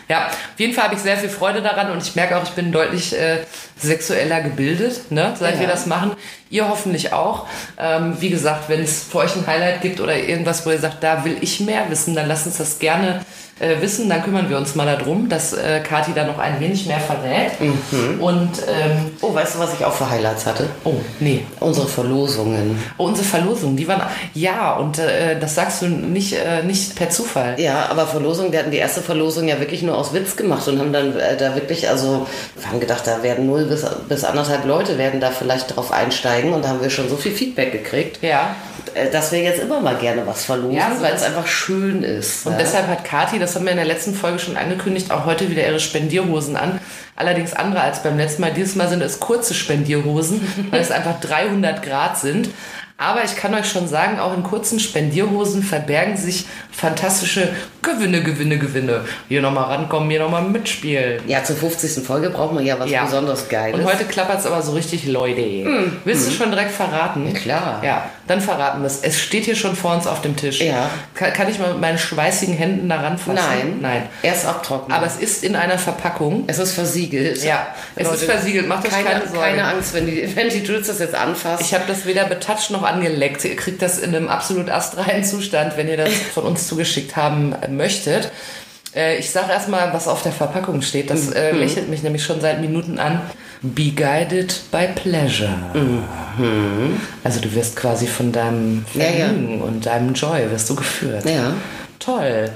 Ja, 0.09 0.27
auf 0.27 0.59
jeden 0.59 0.73
Fall 0.73 0.85
habe 0.85 0.95
ich 0.95 1.01
sehr 1.01 1.17
viel 1.19 1.29
Freude 1.29 1.61
daran 1.63 1.91
und 1.93 2.03
ich 2.03 2.17
merke 2.17 2.37
auch, 2.39 2.48
ich 2.49 2.55
bin 2.55 2.73
deutlich 2.73 3.13
äh, 3.15 3.45
sexueller 3.81 4.41
gebildet, 4.41 5.11
ne, 5.11 5.35
seit 5.39 5.55
Ja. 5.55 5.61
wir 5.61 5.67
das 5.69 5.87
machen. 5.87 6.13
Ihr 6.51 6.69
hoffentlich 6.69 7.13
auch. 7.13 7.47
Ähm, 7.79 8.17
wie 8.21 8.31
gesagt, 8.31 8.69
wenn 8.69 8.83
es 8.83 9.03
für 9.05 9.19
euch 9.19 9.37
ein 9.37 9.47
Highlight 9.47 9.83
gibt 9.83 10.01
oder 10.01 10.17
irgendwas, 10.17 10.65
wo 10.65 10.71
ihr 10.71 10.79
sagt, 10.79 11.03
da 11.03 11.25
will 11.25 11.37
ich 11.41 11.61
mehr 11.61 11.83
wissen, 11.91 12.15
dann 12.15 12.27
lasst 12.27 12.47
uns 12.47 12.57
das 12.57 12.79
gerne 12.79 13.21
äh, 13.61 13.83
wissen. 13.83 14.09
Dann 14.09 14.23
kümmern 14.23 14.49
wir 14.49 14.57
uns 14.57 14.75
mal 14.75 14.87
darum, 14.87 15.29
dass 15.29 15.53
äh, 15.53 15.81
Kathi 15.81 16.13
da 16.15 16.25
noch 16.25 16.39
ein 16.39 16.59
wenig 16.61 16.87
mehr 16.87 17.01
verrät. 17.01 17.61
Mhm. 17.61 18.21
Und, 18.21 18.51
ähm, 18.67 19.11
Oh, 19.21 19.35
weißt 19.35 19.57
du, 19.57 19.59
was 19.59 19.75
ich 19.75 19.85
auch 19.85 19.93
für 19.93 20.09
Highlights 20.09 20.47
hatte? 20.47 20.69
oh, 20.85 20.95
nee. 21.21 21.45
Unsere 21.61 21.87
Verlosungen. 21.87 22.83
Oh, 22.97 23.05
unsere 23.07 23.27
Verlosung, 23.27 23.77
die 23.77 23.87
waren, 23.87 24.01
ja, 24.33 24.73
und 24.77 24.99
äh, 24.99 25.39
das 25.39 25.57
sagst 25.57 25.83
du 25.83 25.87
nicht, 25.89 26.33
äh, 26.35 26.63
nicht 26.63 26.95
per 26.97 27.11
Zufall. 27.11 27.61
Ja, 27.61 27.89
aber 27.91 28.07
Verlosung, 28.07 28.53
wir 28.53 28.61
hatten 28.61 28.71
die 28.71 28.77
erste 28.79 29.03
Verlosung 29.03 29.49
ja 29.49 29.59
wirklich 29.61 29.83
nur 29.83 29.99
aus 29.99 30.15
Witz 30.15 30.37
gemacht 30.37 30.67
und 30.69 30.79
haben 30.79 30.93
dann 30.95 31.19
äh, 31.19 31.37
da 31.37 31.55
wirklich, 31.55 31.89
also 31.91 32.27
wir 32.57 32.69
haben 32.71 32.81
gedacht, 32.81 33.03
da 33.07 33.23
werden 33.23 33.47
null 33.47 33.68
bis, 33.69 33.87
bis 34.09 34.25
anderthalb 34.25 34.65
Leute 34.65 34.99
werden 34.99 35.21
da 35.21 35.31
vielleicht 35.31 35.75
drauf 35.77 35.93
einsteigen 35.93 36.53
und 36.53 36.65
da 36.65 36.69
haben 36.69 36.81
wir 36.83 36.91
schon 36.91 37.09
so 37.09 37.17
viel 37.17 37.33
Feedback 37.33 37.73
gekriegt, 37.73 38.23
Ja. 38.23 38.57
äh, 38.95 39.11
dass 39.11 39.33
wir 39.33 39.41
jetzt 39.41 39.61
immer 39.61 39.81
mal 39.81 39.97
gerne 39.97 40.27
was 40.27 40.45
verlosen, 40.45 40.77
Ja, 40.77 40.91
weil 41.01 41.15
es 41.15 41.23
einfach 41.23 41.47
schön 41.47 42.03
ist. 42.03 42.47
Und 42.47 42.53
ja. 42.53 42.59
deshalb 42.59 42.87
hat 42.89 43.05
Kathi, 43.05 43.39
das 43.39 43.55
haben 43.55 43.65
wir 43.65 43.73
in 43.73 43.79
der 43.79 43.87
letzten 43.87 44.15
Folge 44.15 44.39
schon 44.39 44.57
angekündigt, 44.57 45.11
auch 45.11 45.25
heute 45.27 45.51
wieder 45.51 45.67
ihre 45.67 45.81
Spendierhosen 45.81 46.57
an. 46.57 46.81
Allerdings 47.17 47.53
andere 47.53 47.81
als 47.83 48.03
beim 48.05 48.17
letzten 48.17 48.43
Mal. 48.43 48.53
Dieses 48.53 48.77
Mal 48.77 48.89
sind 48.89 49.03
es 49.03 49.19
kurze 49.19 49.53
Spendierhosen, 49.55 50.41
weil 50.71 50.81
es 50.81 50.91
einfach 50.93 51.19
300 51.21 51.83
Grad 51.83 52.17
sind. 52.19 52.49
Aber 53.01 53.23
ich 53.25 53.37
kann 53.37 53.55
euch 53.55 53.67
schon 53.71 53.87
sagen, 53.87 54.19
auch 54.19 54.37
in 54.37 54.43
kurzen 54.43 54.81
Spendierhosen 54.81 55.63
verbergen 55.63 56.17
sich 56.17 56.47
fantastische 56.73 57.49
Gewinne, 57.81 58.25
Gewinne, 58.25 58.59
Gewinne. 58.59 59.05
Hier 59.29 59.41
nochmal 59.41 59.65
rankommen, 59.73 60.11
hier 60.11 60.19
nochmal 60.19 60.43
mitspielen. 60.43 61.23
Ja, 61.29 61.45
zur 61.45 61.55
50. 61.55 62.05
Folge 62.05 62.31
braucht 62.31 62.55
man 62.55 62.67
ja 62.67 62.77
was 62.79 62.91
Ja. 62.91 63.05
besonders 63.05 63.49
Geiles. 63.49 63.79
Und 63.79 63.87
heute 63.87 64.05
klappert 64.05 64.41
es 64.41 64.47
aber 64.47 64.63
so 64.63 64.73
richtig, 64.73 65.07
Leute. 65.07 65.39
Willst 66.05 66.27
du 66.27 66.33
schon 66.33 66.51
direkt 66.51 66.73
verraten? 66.73 67.33
klar. 67.35 67.81
Ja, 67.85 68.11
dann 68.27 68.41
verraten 68.41 68.81
wir 68.83 68.89
es. 68.89 69.01
Es 69.03 69.21
steht 69.21 69.45
hier 69.45 69.55
schon 69.55 69.77
vor 69.77 69.95
uns 69.95 70.09
auf 70.09 70.21
dem 70.21 70.35
Tisch. 70.35 70.61
Ja. 70.61 70.91
Kann, 71.15 71.33
kann 71.33 71.49
ich 71.49 71.61
mal 71.61 71.71
mit 71.71 71.81
meinen 71.81 71.99
schweißigen 71.99 72.55
Händen 72.55 72.89
daran 72.89 73.17
fassen? 73.17 73.35
Nein. 73.37 73.79
Nein. 73.81 74.03
Erst 74.23 74.45
abtrocknen. 74.45 74.97
Aber 74.97 75.07
es 75.07 75.17
ist 75.19 75.45
in 75.45 75.55
einer 75.55 75.79
Verpackung. 75.79 76.45
es 76.49 76.59
ist 76.59 76.73
versiegelt. 76.73 77.45
Ja, 77.45 77.69
es 77.95 78.11
ist 78.11 78.25
versiegelt. 78.25 78.67
Macht 78.67 78.85
euch 78.87 78.91
keine, 78.91 79.09
keine 79.09 79.29
Sorge. 79.29 79.39
Keine 79.41 79.65
Angst, 79.65 79.95
wenn 79.95 80.07
die, 80.07 80.29
wenn 80.37 80.49
die 80.49 80.59
Jules 80.65 80.89
das 80.89 80.99
jetzt 80.99 81.15
anfasst. 81.15 81.63
Ich 81.63 81.73
habe 81.75 81.85
das 81.87 82.05
weder 82.05 82.25
betatscht 82.25 82.71
noch 82.71 82.88
angeleckt. 82.89 83.45
Ihr 83.45 83.57
kriegt 83.57 83.81
das 83.83 83.99
in 83.99 84.15
einem 84.15 84.29
absolut 84.29 84.69
astreinen 84.71 85.23
Zustand, 85.25 85.77
wenn 85.77 85.89
ihr 85.89 85.97
das 85.97 86.13
von 86.35 86.45
uns 86.45 86.67
zugeschickt 86.69 87.17
haben 87.17 87.55
möchtet. 87.71 88.31
Äh, 88.95 89.19
Ich 89.19 89.31
sage 89.31 89.53
erstmal, 89.53 89.93
was 89.93 90.09
auf 90.09 90.23
der 90.23 90.33
Verpackung 90.33 90.83
steht. 90.83 91.11
Das 91.11 91.31
äh, 91.31 91.53
Mhm. 91.53 91.59
lächelt 91.61 91.89
mich 91.89 92.03
nämlich 92.03 92.25
schon 92.25 92.41
seit 92.41 92.61
Minuten 92.61 92.99
an. 92.99 93.21
Be 93.63 93.91
guided 93.91 94.61
by 94.71 94.87
pleasure. 94.95 95.51
Also 97.25 97.41
du 97.41 97.53
wirst 97.55 97.77
quasi 97.77 98.07
von 98.07 98.31
deinem 98.33 98.77
Mhm. 98.77 98.85
Ja, 98.95 99.03
ja. 99.05 99.11
Vergnügen 99.27 99.63
und 99.63 99.87
deinem 99.87 100.15
Joy 100.15 100.51
wirst 100.51 100.71
du 100.71 100.77
geführt. 100.77 101.25
ja. 101.25 101.53
Toll. 101.99 102.51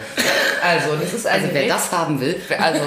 Also, 0.64 0.94
das 0.94 1.12
ist 1.12 1.26
Also 1.26 1.48
wer 1.52 1.66
das 1.66 1.90
haben 1.90 2.20
will, 2.20 2.36
Also, 2.60 2.80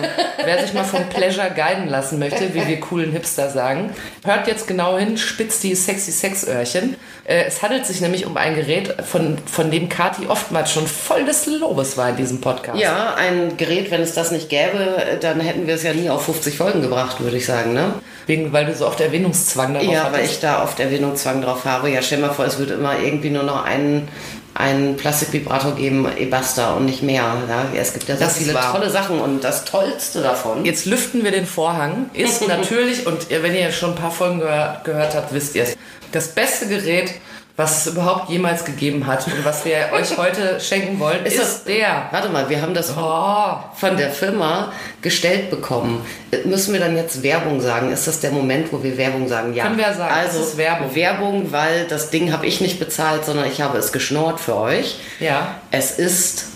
wer 0.44 0.62
sich 0.62 0.74
mal 0.74 0.86
vom 0.86 1.08
Pleasure 1.10 1.50
guiden 1.54 1.90
lassen 1.90 2.20
möchte, 2.20 2.54
wie 2.54 2.66
wir 2.66 2.80
coolen 2.80 3.12
Hipster 3.12 3.50
sagen, 3.50 3.90
hört 4.24 4.48
jetzt 4.48 4.66
genau 4.66 4.98
hin, 4.98 5.18
spitzt 5.18 5.64
die 5.64 5.76
sexy 5.76 6.12
Sexöhrchen. 6.12 6.96
Äh, 7.26 7.44
es 7.48 7.62
handelt 7.62 7.86
sich 7.86 8.00
nämlich 8.00 8.26
um 8.26 8.38
ein 8.38 8.56
Gerät, 8.56 8.96
von, 9.06 9.38
von 9.46 9.70
dem 9.72 9.90
Kati 9.90 10.28
oftmals 10.28 10.72
schon 10.72 10.88
voll 10.88 11.26
des 11.26 11.46
Lobes 11.48 11.98
war 11.98 12.10
in 12.10 12.16
diesem 12.16 12.40
Podcast. 12.40 12.80
ja, 12.80 13.16
ein 13.16 13.58
Gerät, 13.58 13.92
wenn 13.92 14.02
es 14.02 14.14
das 14.14 14.32
nicht 14.32 14.48
gäbe, 14.48 15.18
dann 15.20 15.42
hätten 15.42 15.68
wir 15.68 15.76
es 15.76 15.84
ja 15.84 15.94
nie 15.94 16.10
auf 16.10 16.24
50 16.26 16.56
Folgen 16.58 16.82
gebracht, 16.82 17.20
würde 17.20 17.36
ich 17.36 17.46
sagen, 17.46 17.74
ne? 17.74 17.96
Wegen, 18.28 18.54
weil 18.54 18.66
du 18.66 18.74
so 18.74 18.88
oft 18.88 19.02
Erwähnungszwang 19.02 19.74
darauf 19.74 19.92
Ja, 19.92 20.06
weil 20.06 20.14
hattest. 20.22 20.34
ich 20.36 20.40
da 20.40 20.64
oft 20.64 20.80
Erwähnungszwang 20.80 21.42
drauf 21.42 21.66
habe. 21.66 21.90
Ja, 21.90 22.02
stell 22.02 22.20
mal 22.20 22.32
vor, 22.32 22.46
es 22.46 22.58
würde 22.58 22.76
immer 22.76 22.98
irgendwie 22.98 23.30
nur 23.30 23.44
noch 23.44 23.66
einen, 23.66 24.08
einen 24.56 24.96
Plastikvibrator 24.96 25.76
geben, 25.76 26.08
eh 26.18 26.26
basta 26.26 26.74
und 26.74 26.86
nicht 26.86 27.04
mehr. 27.04 27.36
Ja, 27.48 27.66
es 27.76 27.94
gibt 27.94 28.08
ja 28.08 28.16
so 28.16 28.24
Das 28.24 28.38
viele 28.38 28.54
tolle 28.54 28.90
Sachen 28.90 29.20
und 29.20 29.44
das 29.44 29.66
Tollste 29.66 30.22
davon. 30.22 30.64
Jetzt 30.64 30.86
lüften 30.86 31.24
wir 31.26 31.32
den 31.32 31.46
Vorhang. 31.46 32.10
Ist 32.14 32.48
natürlich, 32.48 33.06
und 33.06 33.30
wenn 33.30 33.54
ihr 33.54 33.72
schon 33.74 33.92
ein 33.92 33.96
paar 33.96 34.12
Folgen 34.12 34.40
gehör, 34.40 34.82
gehört 34.86 35.14
habt, 35.14 35.34
wisst 35.34 35.56
ihr 35.56 35.64
es, 35.64 35.78
das 36.14 36.30
beste 36.30 36.68
Gerät, 36.68 37.12
was 37.58 37.86
es 37.86 37.94
überhaupt 37.94 38.30
jemals 38.30 38.66
gegeben 38.66 39.08
hat 39.08 39.26
und 39.28 39.46
was 39.46 39.64
wir 39.64 39.78
euch 39.94 40.18
heute 40.18 40.60
schenken 40.60 41.00
wollen, 41.00 41.26
ist, 41.26 41.40
das- 41.40 41.64
der. 41.64 42.08
Warte 42.12 42.30
mal, 42.30 42.50
wir 42.50 42.62
haben 42.62 42.74
das 42.74 42.94
Oh, 42.98 43.56
von 43.76 43.96
der 43.98 44.10
Firma 44.12 44.72
gestellt 45.02 45.50
bekommen. 45.50 46.06
Äh, 46.32 46.46
Müssen 46.48 46.74
wir 46.74 46.80
dann 46.82 46.96
jetzt 46.98 47.24
Werbung 47.24 47.62
sagen? 47.62 47.92
Ist 47.92 48.08
das 48.08 48.20
der 48.20 48.32
Moment, 48.32 48.72
wo 48.74 48.84
wir 48.84 48.98
Werbung 48.98 49.28
sagen? 49.28 49.54
Ja. 49.54 49.64
Können 49.64 49.78
wir 49.78 49.94
sagen, 49.94 50.14
Also 50.14 50.40
es 50.40 50.48
ist 50.50 50.58
Werbung. 50.58 50.94
Werbung, 50.96 51.52
weil 51.52 51.86
das 51.88 52.10
Ding 52.10 52.34
habe 52.34 52.46
ich 52.46 52.60
nicht 52.60 52.78
bezahlt, 52.80 53.24
sondern 53.26 53.46
ich 53.50 53.62
habe 53.62 53.78
es 53.78 53.92
geschnort 53.92 54.40
für 54.40 54.56
euch. 54.58 54.98
ja. 55.20 55.56
Es 55.72 55.92
ist 55.92 56.48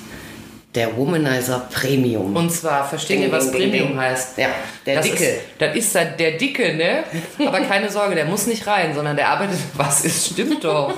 der 0.75 0.95
Womanizer 0.95 1.67
Premium. 1.71 2.35
Und 2.35 2.51
zwar, 2.51 2.87
versteht 2.87 3.17
Ding, 3.17 3.23
ihr, 3.23 3.31
was 3.31 3.51
ding, 3.51 3.53
Premium 3.53 3.87
ding. 3.89 3.99
heißt? 3.99 4.37
Ja, 4.37 4.49
der 4.85 4.95
das 4.95 5.05
Dicke. 5.05 5.25
Ist, 5.25 5.41
das 5.57 5.75
ist 5.75 5.95
dann 5.95 6.17
der 6.17 6.31
Dicke, 6.33 6.75
ne? 6.75 7.03
Aber 7.47 7.61
keine 7.61 7.89
Sorge, 7.89 8.15
der 8.15 8.25
muss 8.25 8.45
nicht 8.45 8.67
rein, 8.67 8.93
sondern 8.93 9.15
der 9.15 9.29
arbeitet. 9.29 9.57
Was 9.75 10.05
ist, 10.05 10.33
stimmt 10.33 10.63
doch. 10.63 10.93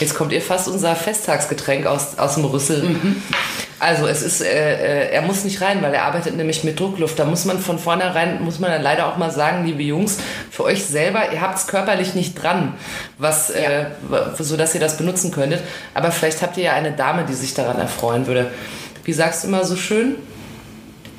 Jetzt 0.00 0.14
kommt 0.14 0.32
ihr 0.32 0.42
fast 0.42 0.68
unser 0.68 0.96
Festtagsgetränk 0.96 1.86
aus, 1.86 2.18
aus 2.18 2.34
dem 2.34 2.44
Rüssel. 2.44 2.82
Mhm. 2.82 3.22
Also 3.80 4.06
es 4.06 4.20
ist, 4.20 4.42
äh, 4.42 5.06
äh, 5.06 5.10
er 5.10 5.22
muss 5.22 5.42
nicht 5.42 5.62
rein, 5.62 5.80
weil 5.80 5.94
er 5.94 6.04
arbeitet 6.04 6.36
nämlich 6.36 6.64
mit 6.64 6.78
Druckluft. 6.78 7.18
Da 7.18 7.24
muss 7.24 7.46
man 7.46 7.58
von 7.58 7.78
vornherein, 7.78 8.42
muss 8.44 8.58
man 8.58 8.70
dann 8.70 8.82
leider 8.82 9.06
auch 9.06 9.16
mal 9.16 9.30
sagen, 9.30 9.64
liebe 9.64 9.82
Jungs, 9.82 10.18
für 10.50 10.64
euch 10.64 10.84
selber, 10.84 11.32
ihr 11.32 11.40
habt 11.40 11.56
es 11.56 11.66
körperlich 11.66 12.14
nicht 12.14 12.40
dran, 12.40 12.74
was, 13.16 13.48
äh, 13.48 13.86
so 14.38 14.58
dass 14.58 14.74
ihr 14.74 14.80
das 14.80 14.98
benutzen 14.98 15.30
könntet. 15.30 15.62
Aber 15.94 16.12
vielleicht 16.12 16.42
habt 16.42 16.58
ihr 16.58 16.64
ja 16.64 16.72
eine 16.74 16.92
Dame, 16.92 17.24
die 17.24 17.32
sich 17.32 17.54
daran 17.54 17.78
erfreuen 17.78 18.26
würde. 18.26 18.50
Wie 19.04 19.14
sagst 19.14 19.44
du 19.44 19.48
immer 19.48 19.64
so 19.64 19.76
schön? 19.76 20.16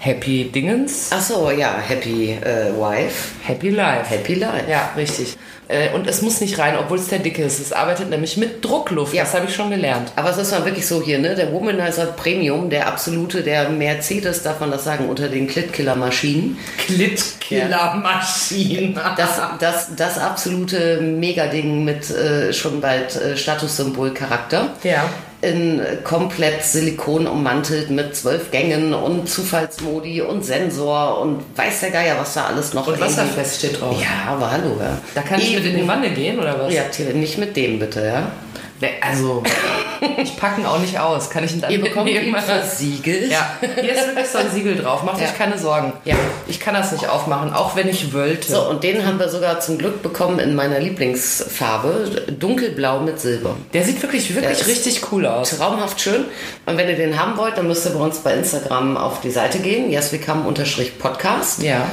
Happy 0.04 0.46
Dingens, 0.46 1.12
Ach 1.14 1.22
so, 1.22 1.52
ja, 1.52 1.76
Happy 1.78 2.32
äh, 2.32 2.72
Wife, 2.76 3.34
Happy 3.44 3.70
Life. 3.70 4.10
Happy 4.10 4.34
Life. 4.34 4.64
Ja, 4.68 4.90
richtig. 4.98 5.38
Äh, 5.68 5.90
Und 5.94 6.08
es 6.08 6.24
muss 6.24 6.42
nicht 6.42 6.58
rein, 6.58 6.76
obwohl 6.76 6.98
es 6.98 7.10
der 7.10 7.20
Dicke 7.20 7.44
ist. 7.44 7.60
Es 7.60 7.72
arbeitet 7.72 8.10
nämlich 8.10 8.36
mit 8.36 8.66
Druckluft. 8.66 9.14
Ja. 9.14 9.26
Das 9.26 9.36
habe 9.36 9.46
ich 9.46 9.54
schon 9.54 9.70
gelernt. 9.70 10.12
Aber 10.16 10.32
es 10.32 10.38
ist 10.38 10.50
mal 10.50 10.66
wirklich 10.66 10.88
so 10.88 11.04
hier, 11.04 11.20
ne? 11.20 11.36
Der 11.36 11.54
Womanizer 11.54 12.08
Premium, 12.08 12.72
der 12.72 12.88
absolute, 12.88 13.44
der 13.44 13.70
Mercedes, 13.70 14.42
darf 14.42 14.60
man 14.60 14.72
das 14.72 14.86
sagen, 14.86 15.08
unter 15.08 15.30
den 15.30 15.48
Klitkiller-Maschinen. 15.48 16.58
Klitkiller-Maschinen. 16.80 19.00
Das, 19.16 19.40
das, 19.60 19.96
das 19.96 20.18
absolute 20.18 21.00
Megading 21.00 21.84
mit 21.84 22.10
äh, 22.10 22.52
schon 22.54 22.82
bald 22.82 23.16
äh, 23.18 23.38
Statussymbol-Charakter. 23.38 24.70
Ja. 24.82 25.08
In 25.42 25.82
komplett 26.04 26.64
Silikon 26.64 27.26
ummantelt 27.26 27.90
mit 27.90 28.16
zwölf 28.16 28.52
Gängen 28.52 28.94
und 28.94 29.28
Zufallsmodi 29.28 30.22
und 30.22 30.46
Sensor 30.46 31.20
und 31.20 31.44
weiß 31.56 31.80
der 31.80 31.90
Geier, 31.90 32.16
was 32.20 32.36
da 32.36 32.46
alles 32.46 32.76
noch 32.76 32.86
Und 32.86 32.94
irgendwie- 33.00 33.12
wasserfest 33.18 33.58
steht 33.58 33.82
drauf. 33.82 33.96
Ja, 34.00 34.32
aber 34.34 34.52
hallo, 34.52 34.78
ja. 34.80 35.00
Da 35.16 35.22
kann 35.24 35.40
ich 35.40 35.56
mit 35.56 35.66
in 35.66 35.78
die 35.78 35.88
Wanne 35.88 36.12
gehen, 36.12 36.38
oder 36.40 36.60
was? 36.60 36.72
Ja, 36.74 36.84
nicht 37.14 37.40
mit 37.40 37.56
dem 37.58 37.80
bitte, 37.80 38.06
ja. 38.06 38.32
Nee, 38.82 38.90
Also, 39.00 39.44
ich 40.18 40.36
packe 40.38 40.60
ihn 40.62 40.66
auch 40.66 40.80
nicht 40.80 41.00
aus. 41.00 41.30
Kann 41.30 41.44
ich 41.44 41.54
ihn 41.54 41.62
dann 41.62 41.72
Ihr 41.72 41.80
bekommt 41.82 42.06
mitnehmen? 42.06 42.36
ihn 42.36 42.42
versiegelt. 42.42 43.32
Ja, 43.32 43.58
hier 43.80 43.94
ist 43.94 44.08
wirklich 44.08 44.28
so 44.28 44.40
ein 44.40 44.50
Siegel 44.50 44.76
drauf. 44.76 45.04
Macht 45.04 45.22
Ja. 45.22 45.28
euch 45.28 45.38
keine 45.38 45.58
Sorgen. 45.60 45.94
Ja. 46.04 46.16
Ich 46.48 46.60
kann 46.60 46.74
das 46.74 46.92
nicht 46.92 47.08
aufmachen, 47.08 47.54
auch 47.54 47.76
wenn 47.76 47.88
ich 47.88 48.12
wollte. 48.14 48.52
So, 48.52 48.68
und 48.68 48.84
den 48.84 49.06
haben 49.06 49.20
wir 49.20 49.30
sogar 49.30 49.60
zum 49.60 49.78
Glück 49.78 50.02
bekommen 50.02 50.40
in 50.40 50.56
meiner 50.56 50.80
Lieblingsfarbe, 50.80 52.24
dunkelblau 52.40 53.02
mit 53.02 53.20
Silber. 53.20 53.56
Der 53.74 53.84
sieht 53.84 54.02
wirklich, 54.02 54.34
wirklich 54.34 54.66
richtig 54.66 55.02
cool 55.12 55.28
aus. 55.28 55.52
Traumhaft 55.58 56.02
schön. 56.02 56.26
Und 56.66 56.78
wenn 56.78 56.90
ihr 56.90 56.96
den 56.98 57.20
haben 57.22 57.38
wollt, 57.38 57.58
dann 57.58 57.68
müsst 57.68 57.86
ihr 57.86 57.92
bei 57.92 58.00
uns 58.04 58.18
bei 58.20 58.34
Instagram 58.34 58.98
auf 58.98 59.22
die 59.22 59.32
Seite 59.32 59.60
gehen, 59.60 59.92
yeswecome-podcast. 59.92 61.62
Ja. 61.64 61.86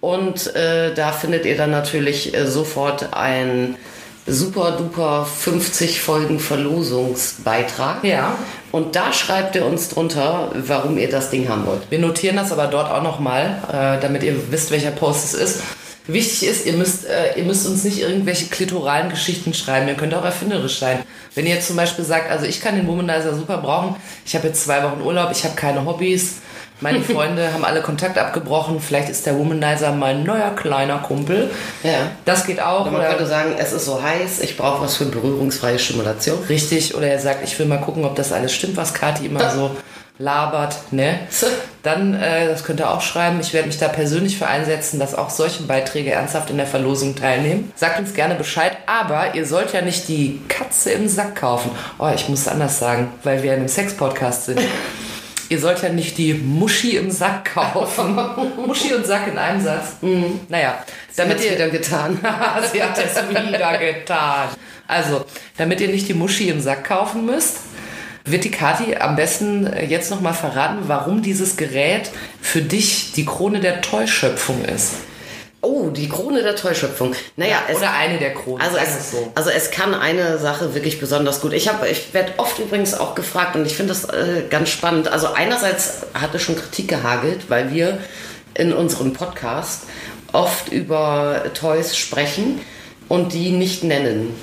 Und 0.00 0.54
äh, 0.56 0.92
da 0.94 1.12
findet 1.12 1.46
ihr 1.46 1.56
dann 1.56 1.70
natürlich 1.70 2.34
äh, 2.34 2.46
sofort 2.46 3.10
ein 3.14 3.76
super 4.26 4.72
duper 4.72 5.26
50 5.26 6.00
Folgen 6.00 6.38
Verlosungsbeitrag. 6.38 8.04
Ja. 8.04 8.36
Und 8.70 8.96
da 8.96 9.12
schreibt 9.12 9.56
ihr 9.56 9.66
uns 9.66 9.88
drunter, 9.88 10.50
warum 10.54 10.96
ihr 10.98 11.10
das 11.10 11.30
Ding 11.30 11.48
haben 11.48 11.66
wollt. 11.66 11.90
Wir 11.90 11.98
notieren 11.98 12.36
das 12.36 12.52
aber 12.52 12.68
dort 12.68 12.90
auch 12.90 13.02
nochmal, 13.02 13.62
äh, 13.68 14.00
damit 14.00 14.22
ihr 14.22 14.50
wisst, 14.50 14.70
welcher 14.70 14.92
Post 14.92 15.24
es 15.24 15.34
ist. 15.34 15.60
Wichtig 16.06 16.48
ist, 16.48 16.66
ihr 16.66 16.72
müsst, 16.72 17.04
äh, 17.06 17.38
ihr 17.38 17.44
müsst 17.44 17.66
uns 17.66 17.84
nicht 17.84 18.00
irgendwelche 18.00 18.46
klitoralen 18.46 19.10
Geschichten 19.10 19.54
schreiben. 19.54 19.86
Ihr 19.86 19.94
könnt 19.94 20.14
auch 20.14 20.24
erfinderisch 20.24 20.78
sein. 20.78 21.00
Wenn 21.34 21.46
ihr 21.46 21.60
zum 21.60 21.76
Beispiel 21.76 22.04
sagt, 22.04 22.30
also 22.30 22.44
ich 22.44 22.60
kann 22.60 22.74
den 22.74 22.88
Womanizer 22.88 23.34
super 23.34 23.58
brauchen, 23.58 23.96
ich 24.26 24.34
habe 24.34 24.48
jetzt 24.48 24.64
zwei 24.64 24.82
Wochen 24.82 25.00
Urlaub, 25.00 25.30
ich 25.30 25.44
habe 25.44 25.54
keine 25.54 25.84
Hobbys, 25.84 26.36
meine 26.82 27.00
Freunde 27.02 27.52
haben 27.52 27.64
alle 27.64 27.80
Kontakt 27.80 28.18
abgebrochen, 28.18 28.80
vielleicht 28.80 29.08
ist 29.08 29.24
der 29.26 29.38
Womanizer 29.38 29.92
mein 29.92 30.24
neuer 30.24 30.50
kleiner 30.54 30.98
Kumpel. 30.98 31.50
Ja. 31.82 32.10
Das 32.24 32.44
geht 32.44 32.60
auch. 32.60 32.84
Man 32.86 32.96
Oder 32.96 33.08
könnte 33.08 33.26
sagen, 33.26 33.54
es 33.58 33.72
ist 33.72 33.86
so 33.86 34.02
heiß, 34.02 34.40
ich 34.40 34.56
brauche 34.56 34.82
was 34.82 34.96
für 34.96 35.06
berührungsfreie 35.06 35.78
Stimulation. 35.78 36.38
richtig. 36.48 36.94
Oder 36.94 37.08
er 37.08 37.18
sagt, 37.18 37.44
ich 37.44 37.58
will 37.58 37.66
mal 37.66 37.78
gucken, 37.78 38.04
ob 38.04 38.16
das 38.16 38.32
alles 38.32 38.52
stimmt, 38.54 38.76
was 38.76 38.92
Kathi 38.92 39.26
immer 39.26 39.48
so 39.50 39.70
labert. 40.18 40.76
Ne? 40.92 41.20
Dann, 41.82 42.14
äh, 42.14 42.46
das 42.46 42.64
könnt 42.64 42.80
ihr 42.80 42.90
auch 42.90 43.00
schreiben. 43.00 43.40
Ich 43.40 43.52
werde 43.52 43.66
mich 43.66 43.78
da 43.78 43.88
persönlich 43.88 44.38
für 44.38 44.46
einsetzen, 44.46 45.00
dass 45.00 45.14
auch 45.14 45.30
solche 45.30 45.64
Beiträge 45.64 46.12
ernsthaft 46.12 46.50
in 46.50 46.56
der 46.56 46.66
Verlosung 46.66 47.16
teilnehmen. 47.16 47.72
Sagt 47.74 47.98
uns 47.98 48.14
gerne 48.14 48.34
Bescheid, 48.34 48.76
aber 48.86 49.34
ihr 49.34 49.46
sollt 49.46 49.72
ja 49.72 49.82
nicht 49.82 50.08
die 50.08 50.40
Katze 50.48 50.92
im 50.92 51.08
Sack 51.08 51.36
kaufen. 51.36 51.70
Oh, 51.98 52.10
ich 52.14 52.28
muss 52.28 52.46
anders 52.46 52.78
sagen, 52.78 53.08
weil 53.24 53.42
wir 53.42 53.52
in 53.52 53.60
einem 53.60 53.68
Sex-Podcast 53.68 54.46
sind. 54.46 54.60
Ihr 55.48 55.58
sollt 55.58 55.82
ja 55.82 55.88
nicht 55.88 56.18
die 56.18 56.34
Muschi 56.34 56.96
im 56.96 57.10
Sack 57.10 57.54
kaufen. 57.54 58.18
Muschi 58.66 58.94
und 58.94 59.06
Sack 59.06 59.28
in 59.28 59.38
einem 59.38 59.60
Satz. 59.60 59.96
Naja, 60.48 60.84
damit 61.16 61.36
Hat's 61.36 61.44
ihr 61.44 61.52
wieder 61.52 61.68
getan. 61.68 62.18
Sie 62.72 62.82
hat 62.82 62.98
es 62.98 63.28
wieder 63.28 63.78
getan. 63.78 64.48
Also, 64.86 65.24
damit 65.56 65.80
ihr 65.80 65.88
nicht 65.88 66.08
die 66.08 66.14
Muschi 66.14 66.48
im 66.48 66.60
Sack 66.60 66.84
kaufen 66.84 67.26
müsst, 67.26 67.58
wird 68.24 68.44
die 68.44 68.50
Kathi 68.50 68.96
am 68.96 69.16
besten 69.16 69.68
jetzt 69.88 70.10
nochmal 70.10 70.34
verraten, 70.34 70.84
warum 70.86 71.22
dieses 71.22 71.56
Gerät 71.56 72.10
für 72.40 72.62
dich 72.62 73.12
die 73.12 73.24
Krone 73.24 73.60
der 73.60 73.80
Täuschöpfung 73.80 74.64
ist. 74.64 74.94
Oh, 75.64 75.90
die 75.90 76.08
Krone 76.08 76.42
der 76.42 76.56
Täuschöpfung. 76.56 77.14
Naja, 77.36 77.58
es, 77.68 77.76
Oder 77.78 77.92
eine 77.92 78.18
der 78.18 78.34
Kronen. 78.34 78.60
also, 78.60 78.76
es, 78.78 78.88
es 78.98 79.10
so. 79.12 79.32
also 79.36 79.48
es 79.50 79.70
kann 79.70 79.94
eine 79.94 80.36
Sache 80.38 80.74
wirklich 80.74 80.98
besonders 80.98 81.40
gut. 81.40 81.52
Ich, 81.52 81.68
hab- 81.68 81.88
ich 81.88 82.12
werde 82.12 82.32
oft 82.38 82.58
übrigens 82.58 82.94
auch 82.94 83.14
gefragt 83.14 83.54
und 83.54 83.64
ich 83.64 83.76
finde 83.76 83.92
das 83.94 84.04
äh, 84.06 84.42
ganz 84.50 84.70
spannend. 84.70 85.06
Also 85.08 85.28
einerseits 85.32 85.98
hatte 86.14 86.40
schon 86.40 86.56
Kritik 86.56 86.88
gehagelt, 86.88 87.42
weil 87.48 87.72
wir 87.72 87.98
in 88.54 88.72
unserem 88.72 89.12
Podcast 89.12 89.82
oft 90.32 90.72
über 90.72 91.42
Toys 91.54 91.96
sprechen 91.96 92.60
und 93.08 93.32
die 93.32 93.50
nicht 93.50 93.84
nennen. 93.84 94.34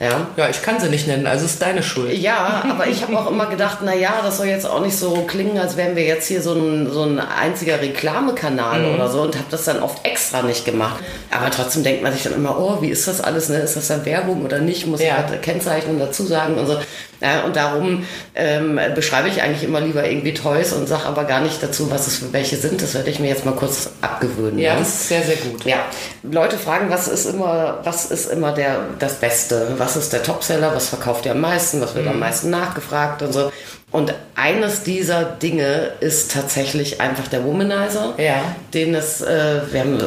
Ja. 0.00 0.28
Ja, 0.36 0.48
ich 0.48 0.62
kann 0.62 0.80
sie 0.80 0.88
nicht 0.88 1.06
nennen, 1.06 1.26
also 1.26 1.44
ist 1.44 1.60
deine 1.60 1.82
Schuld. 1.82 2.14
Ja, 2.14 2.62
aber 2.70 2.86
ich 2.86 3.02
habe 3.02 3.18
auch 3.18 3.30
immer 3.30 3.46
gedacht, 3.46 3.78
na 3.84 3.94
ja, 3.94 4.14
das 4.24 4.38
soll 4.38 4.46
jetzt 4.46 4.64
auch 4.66 4.80
nicht 4.80 4.96
so 4.96 5.12
klingen, 5.26 5.58
als 5.58 5.76
wären 5.76 5.94
wir 5.94 6.04
jetzt 6.04 6.26
hier 6.26 6.40
so 6.40 6.54
ein, 6.54 6.90
so 6.90 7.02
ein 7.02 7.18
einziger 7.20 7.80
Reklamekanal 7.82 8.80
Mhm. 8.80 8.94
oder 8.94 9.10
so 9.10 9.20
und 9.20 9.34
habe 9.34 9.44
das 9.50 9.64
dann 9.64 9.82
oft 9.82 10.06
extra 10.06 10.40
nicht 10.42 10.64
gemacht. 10.64 11.02
Aber 11.30 11.50
trotzdem 11.50 11.82
denkt 11.84 12.02
man 12.02 12.12
sich 12.14 12.22
dann 12.22 12.32
immer, 12.32 12.58
oh, 12.58 12.78
wie 12.80 12.88
ist 12.88 13.06
das 13.08 13.20
alles? 13.20 13.50
Ne? 13.50 13.58
Ist 13.58 13.76
das 13.76 13.88
dann 13.88 14.04
Werbung 14.06 14.42
oder 14.42 14.58
nicht? 14.58 14.86
Muss 14.86 15.02
Ja. 15.02 15.22
ich 15.26 15.32
was 15.34 15.40
Kennzeichnung 15.42 15.98
dazu 15.98 16.24
sagen 16.24 16.54
und 16.56 16.66
so. 16.66 16.78
Ja, 17.20 17.42
und 17.44 17.54
darum 17.56 18.06
ähm, 18.34 18.80
beschreibe 18.94 19.28
ich 19.28 19.42
eigentlich 19.42 19.62
immer 19.62 19.80
lieber 19.80 20.08
irgendwie 20.08 20.32
Toys 20.32 20.72
und 20.72 20.88
sage 20.88 21.04
aber 21.04 21.24
gar 21.24 21.40
nicht 21.40 21.62
dazu, 21.62 21.90
was 21.90 22.06
es 22.06 22.16
für 22.16 22.32
welche 22.32 22.56
sind. 22.56 22.80
Das 22.80 22.94
werde 22.94 23.10
ich 23.10 23.18
mir 23.18 23.28
jetzt 23.28 23.44
mal 23.44 23.54
kurz 23.54 23.90
abgewöhnen. 24.00 24.58
Ja, 24.58 24.74
ne? 24.74 24.80
das 24.80 24.88
ist 24.88 25.08
sehr, 25.08 25.22
sehr 25.22 25.36
gut. 25.36 25.64
Ja, 25.64 25.84
Leute 26.22 26.56
fragen, 26.56 26.88
was 26.90 27.08
ist 27.08 27.26
immer, 27.26 27.78
was 27.84 28.06
ist 28.10 28.30
immer 28.30 28.52
der, 28.52 28.80
das 28.98 29.14
Beste? 29.14 29.74
Was 29.76 29.96
ist 29.96 30.12
der 30.12 30.22
Topseller? 30.22 30.74
Was 30.74 30.88
verkauft 30.88 31.26
ihr 31.26 31.32
am 31.32 31.40
meisten? 31.40 31.80
Was 31.80 31.94
wird 31.94 32.06
Mhm. 32.06 32.12
am 32.12 32.18
meisten 32.20 32.50
nachgefragt 32.50 33.22
und 33.22 33.32
so? 33.32 33.52
Und 33.92 34.14
eines 34.36 34.84
dieser 34.84 35.24
Dinge 35.24 35.90
ist 35.98 36.30
tatsächlich 36.32 37.00
einfach 37.00 37.26
der 37.26 37.44
Womanizer. 37.44 38.14
Ja. 38.18 38.54
Den 38.72 38.94
es, 38.94 39.20
äh, 39.20 39.60
wir, 39.72 39.80
haben, 39.80 39.98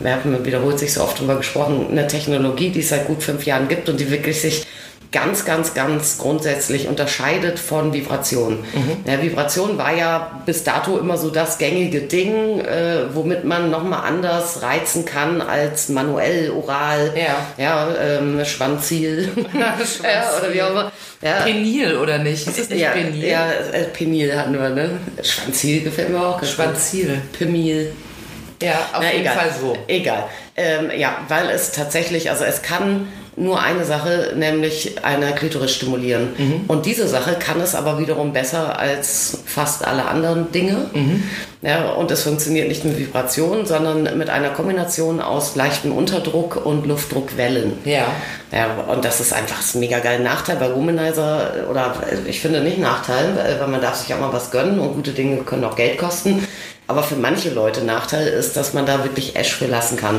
wir 0.00 0.12
haben 0.12 0.44
wiederholt 0.44 0.78
sich 0.78 0.94
so 0.94 1.02
oft 1.02 1.18
drüber 1.18 1.34
gesprochen, 1.36 1.88
eine 1.90 2.06
Technologie, 2.06 2.70
die 2.70 2.80
es 2.80 2.90
seit 2.90 3.06
gut 3.08 3.22
fünf 3.22 3.44
Jahren 3.44 3.66
gibt 3.68 3.88
und 3.88 3.98
die 3.98 4.10
wirklich 4.10 4.40
sich 4.40 4.64
ganz, 5.12 5.44
ganz, 5.44 5.74
ganz 5.74 6.18
grundsätzlich 6.18 6.88
unterscheidet 6.88 7.58
von 7.58 7.92
Vibration. 7.92 8.64
Ja, 9.06 9.22
Vibration 9.22 9.78
war 9.78 9.94
ja 9.94 10.40
bis 10.46 10.64
dato 10.64 10.98
immer 10.98 11.18
so 11.18 11.30
das 11.30 11.58
gängige 11.58 12.00
Ding, 12.00 12.60
äh, 12.60 13.14
womit 13.14 13.44
man 13.44 13.70
nochmal 13.70 14.06
anders 14.06 14.62
reizen 14.62 15.04
kann 15.04 15.40
als 15.40 15.90
manuell, 15.90 16.50
oral, 16.50 17.12
Ja. 17.14 17.36
ja 17.62 17.88
ähm, 18.02 18.44
Schwanzil. 18.44 19.28
ja, 19.52 20.38
oder 20.38 20.52
wie 20.52 20.62
auch 20.62 20.70
immer. 20.70 20.92
Ja. 21.20 21.42
Penil 21.42 21.96
oder 21.96 22.18
nicht? 22.18 22.48
Ist 22.48 22.58
das 22.58 22.68
nicht 22.70 22.80
ja, 22.80 22.90
Penil? 22.90 23.24
ja, 23.24 23.46
äh, 23.50 23.84
Penil 23.84 24.36
hatten 24.36 24.54
wir, 24.54 24.70
ne? 24.70 24.98
Schwanzil 25.22 25.82
gefällt 25.82 26.08
mir 26.08 26.20
auch. 26.20 26.42
Schwanzil. 26.42 27.20
Pemil. 27.38 27.92
Ja, 28.62 28.88
auf 28.92 29.00
Na, 29.00 29.10
jeden 29.10 29.20
egal. 29.22 29.36
Fall 29.36 29.50
so. 29.60 29.76
Egal. 29.88 30.24
Ähm, 30.56 30.90
ja, 30.96 31.18
weil 31.28 31.50
es 31.50 31.72
tatsächlich, 31.72 32.30
also 32.30 32.44
es 32.44 32.62
kann 32.62 33.08
nur 33.36 33.60
eine 33.60 33.84
Sache, 33.84 34.34
nämlich 34.36 35.04
eine 35.04 35.32
Klitoris 35.34 35.72
stimulieren. 35.72 36.28
Mhm. 36.36 36.64
Und 36.68 36.84
diese 36.84 37.08
Sache 37.08 37.36
kann 37.38 37.60
es 37.60 37.74
aber 37.74 37.98
wiederum 37.98 38.32
besser 38.32 38.78
als 38.78 39.38
fast 39.46 39.86
alle 39.86 40.06
anderen 40.06 40.52
Dinge. 40.52 40.90
Mhm. 40.92 41.22
Ja, 41.62 41.92
und 41.92 42.10
es 42.10 42.22
funktioniert 42.24 42.68
nicht 42.68 42.84
mit 42.84 42.98
Vibration, 42.98 43.64
sondern 43.64 44.18
mit 44.18 44.28
einer 44.28 44.50
Kombination 44.50 45.20
aus 45.20 45.56
leichtem 45.56 45.92
Unterdruck 45.92 46.66
und 46.66 46.86
Luftdruckwellen. 46.86 47.74
Ja. 47.84 48.06
Ja, 48.52 48.66
und 48.88 49.04
das 49.04 49.20
ist 49.20 49.32
einfach 49.32 49.62
ein 49.74 49.80
mega 49.80 50.00
geiler 50.00 50.22
Nachteil 50.22 50.56
bei 50.56 50.74
Womanizer, 50.74 51.68
oder 51.70 51.94
ich 52.26 52.40
finde 52.40 52.60
nicht 52.60 52.78
Nachteil, 52.78 53.56
weil 53.60 53.68
man 53.68 53.80
darf 53.80 53.96
sich 53.96 54.12
auch 54.12 54.20
mal 54.20 54.32
was 54.32 54.50
gönnen 54.50 54.78
und 54.78 54.94
gute 54.94 55.12
Dinge 55.12 55.38
können 55.38 55.64
auch 55.64 55.76
Geld 55.76 55.96
kosten. 55.98 56.46
Aber 56.88 57.02
für 57.02 57.16
manche 57.16 57.48
Leute 57.50 57.82
Nachteil 57.84 58.26
ist, 58.26 58.56
dass 58.56 58.74
man 58.74 58.84
da 58.84 59.04
wirklich 59.04 59.36
Ash 59.36 59.54
für 59.54 59.66
lassen 59.66 59.96
kann. 59.96 60.18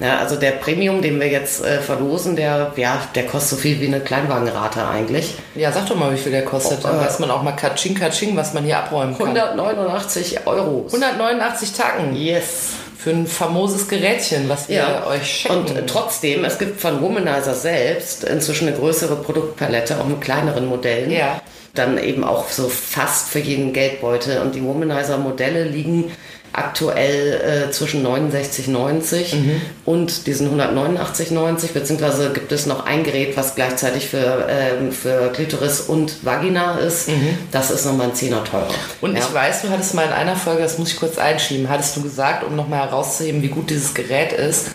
Ja, 0.00 0.18
also 0.18 0.36
der 0.36 0.52
Premium, 0.52 1.02
den 1.02 1.18
wir 1.18 1.26
jetzt 1.26 1.64
äh, 1.64 1.80
verlosen, 1.80 2.36
der, 2.36 2.72
ja, 2.76 3.00
der 3.16 3.26
kostet 3.26 3.50
so 3.50 3.56
viel 3.56 3.80
wie 3.80 3.88
eine 3.88 3.98
Kleinwagenrate 4.00 4.86
eigentlich. 4.86 5.34
Ja, 5.56 5.72
sag 5.72 5.86
doch 5.88 5.96
mal, 5.96 6.12
wie 6.12 6.16
viel 6.18 6.30
der 6.30 6.44
kostet. 6.44 6.84
Dann 6.84 6.98
Oh, 6.98 7.00
äh, 7.02 7.04
weiß 7.06 7.18
man 7.18 7.30
auch 7.32 7.42
mal 7.42 7.52
Katsching, 7.52 7.94
Katsching, 7.96 8.36
was 8.36 8.54
man 8.54 8.62
hier 8.64 8.78
abräumen 8.78 9.18
kann. 9.18 9.26
189 9.36 10.46
Euro. 10.46 10.84
189 10.86 11.72
Tacken 11.72 12.14
Yes. 12.14 12.70
für 12.96 13.10
ein 13.10 13.26
famoses 13.26 13.88
Gerätchen, 13.88 14.48
was 14.48 14.68
wir 14.68 14.76
Ja, 14.76 15.06
euch 15.06 15.40
schenken. 15.40 15.78
und 15.78 15.86
trotzdem, 15.90 16.44
es 16.44 16.58
gibt 16.58 16.80
von 16.80 17.00
Womanizer 17.02 17.54
selbst 17.54 18.22
inzwischen 18.24 18.68
eine 18.68 18.76
größere 18.76 19.16
Produktpalette, 19.16 19.98
auch 20.00 20.06
mit 20.06 20.20
kleineren 20.20 20.66
Modellen. 20.66 21.10
Ja. 21.10 21.40
Dann 21.74 21.98
eben 21.98 22.24
auch 22.24 22.48
so 22.50 22.68
fast 22.68 23.28
für 23.28 23.38
jeden 23.40 23.72
Geldbeutel. 23.72 24.40
Und 24.40 24.54
die 24.54 24.62
Womanizer-Modelle 24.64 25.64
liegen 25.64 26.10
aktuell 26.58 27.68
äh, 27.68 27.70
zwischen 27.70 28.06
69,90 28.06 29.34
Mhm. 29.34 29.60
und 29.84 30.26
diesen 30.26 30.48
189,90, 30.48 31.72
beziehungsweise 31.72 32.30
gibt 32.32 32.52
es 32.52 32.66
noch 32.66 32.84
ein 32.86 33.04
Gerät, 33.04 33.36
was 33.36 33.54
gleichzeitig 33.54 34.08
für, 34.08 34.46
ähm, 34.48 34.92
für 34.92 35.30
Klitoris 35.32 35.80
und 35.80 36.24
Vagina 36.24 36.78
ist. 36.78 37.08
Das 37.52 37.70
ist 37.70 37.84
nochmal 37.86 38.08
ein 38.08 38.14
Zehner 38.14 38.44
teurer. 38.44 38.66
Mhm. 38.66 38.72
Und 39.00 39.14
ja. 39.14 39.20
ich 39.20 39.32
weiß, 39.32 39.62
du 39.62 39.70
hattest 39.70 39.94
mal 39.94 40.04
in 40.06 40.12
einer 40.12 40.36
Folge, 40.36 40.62
das 40.62 40.78
muss 40.78 40.90
ich 40.90 40.98
kurz 40.98 41.18
einschieben, 41.18 41.68
hattest 41.68 41.96
du 41.96 42.02
gesagt, 42.02 42.44
um 42.44 42.56
nochmal 42.56 42.80
herauszuheben, 42.80 43.42
wie 43.42 43.48
gut 43.48 43.70
dieses 43.70 43.94
Gerät 43.94 44.32
ist, 44.32 44.68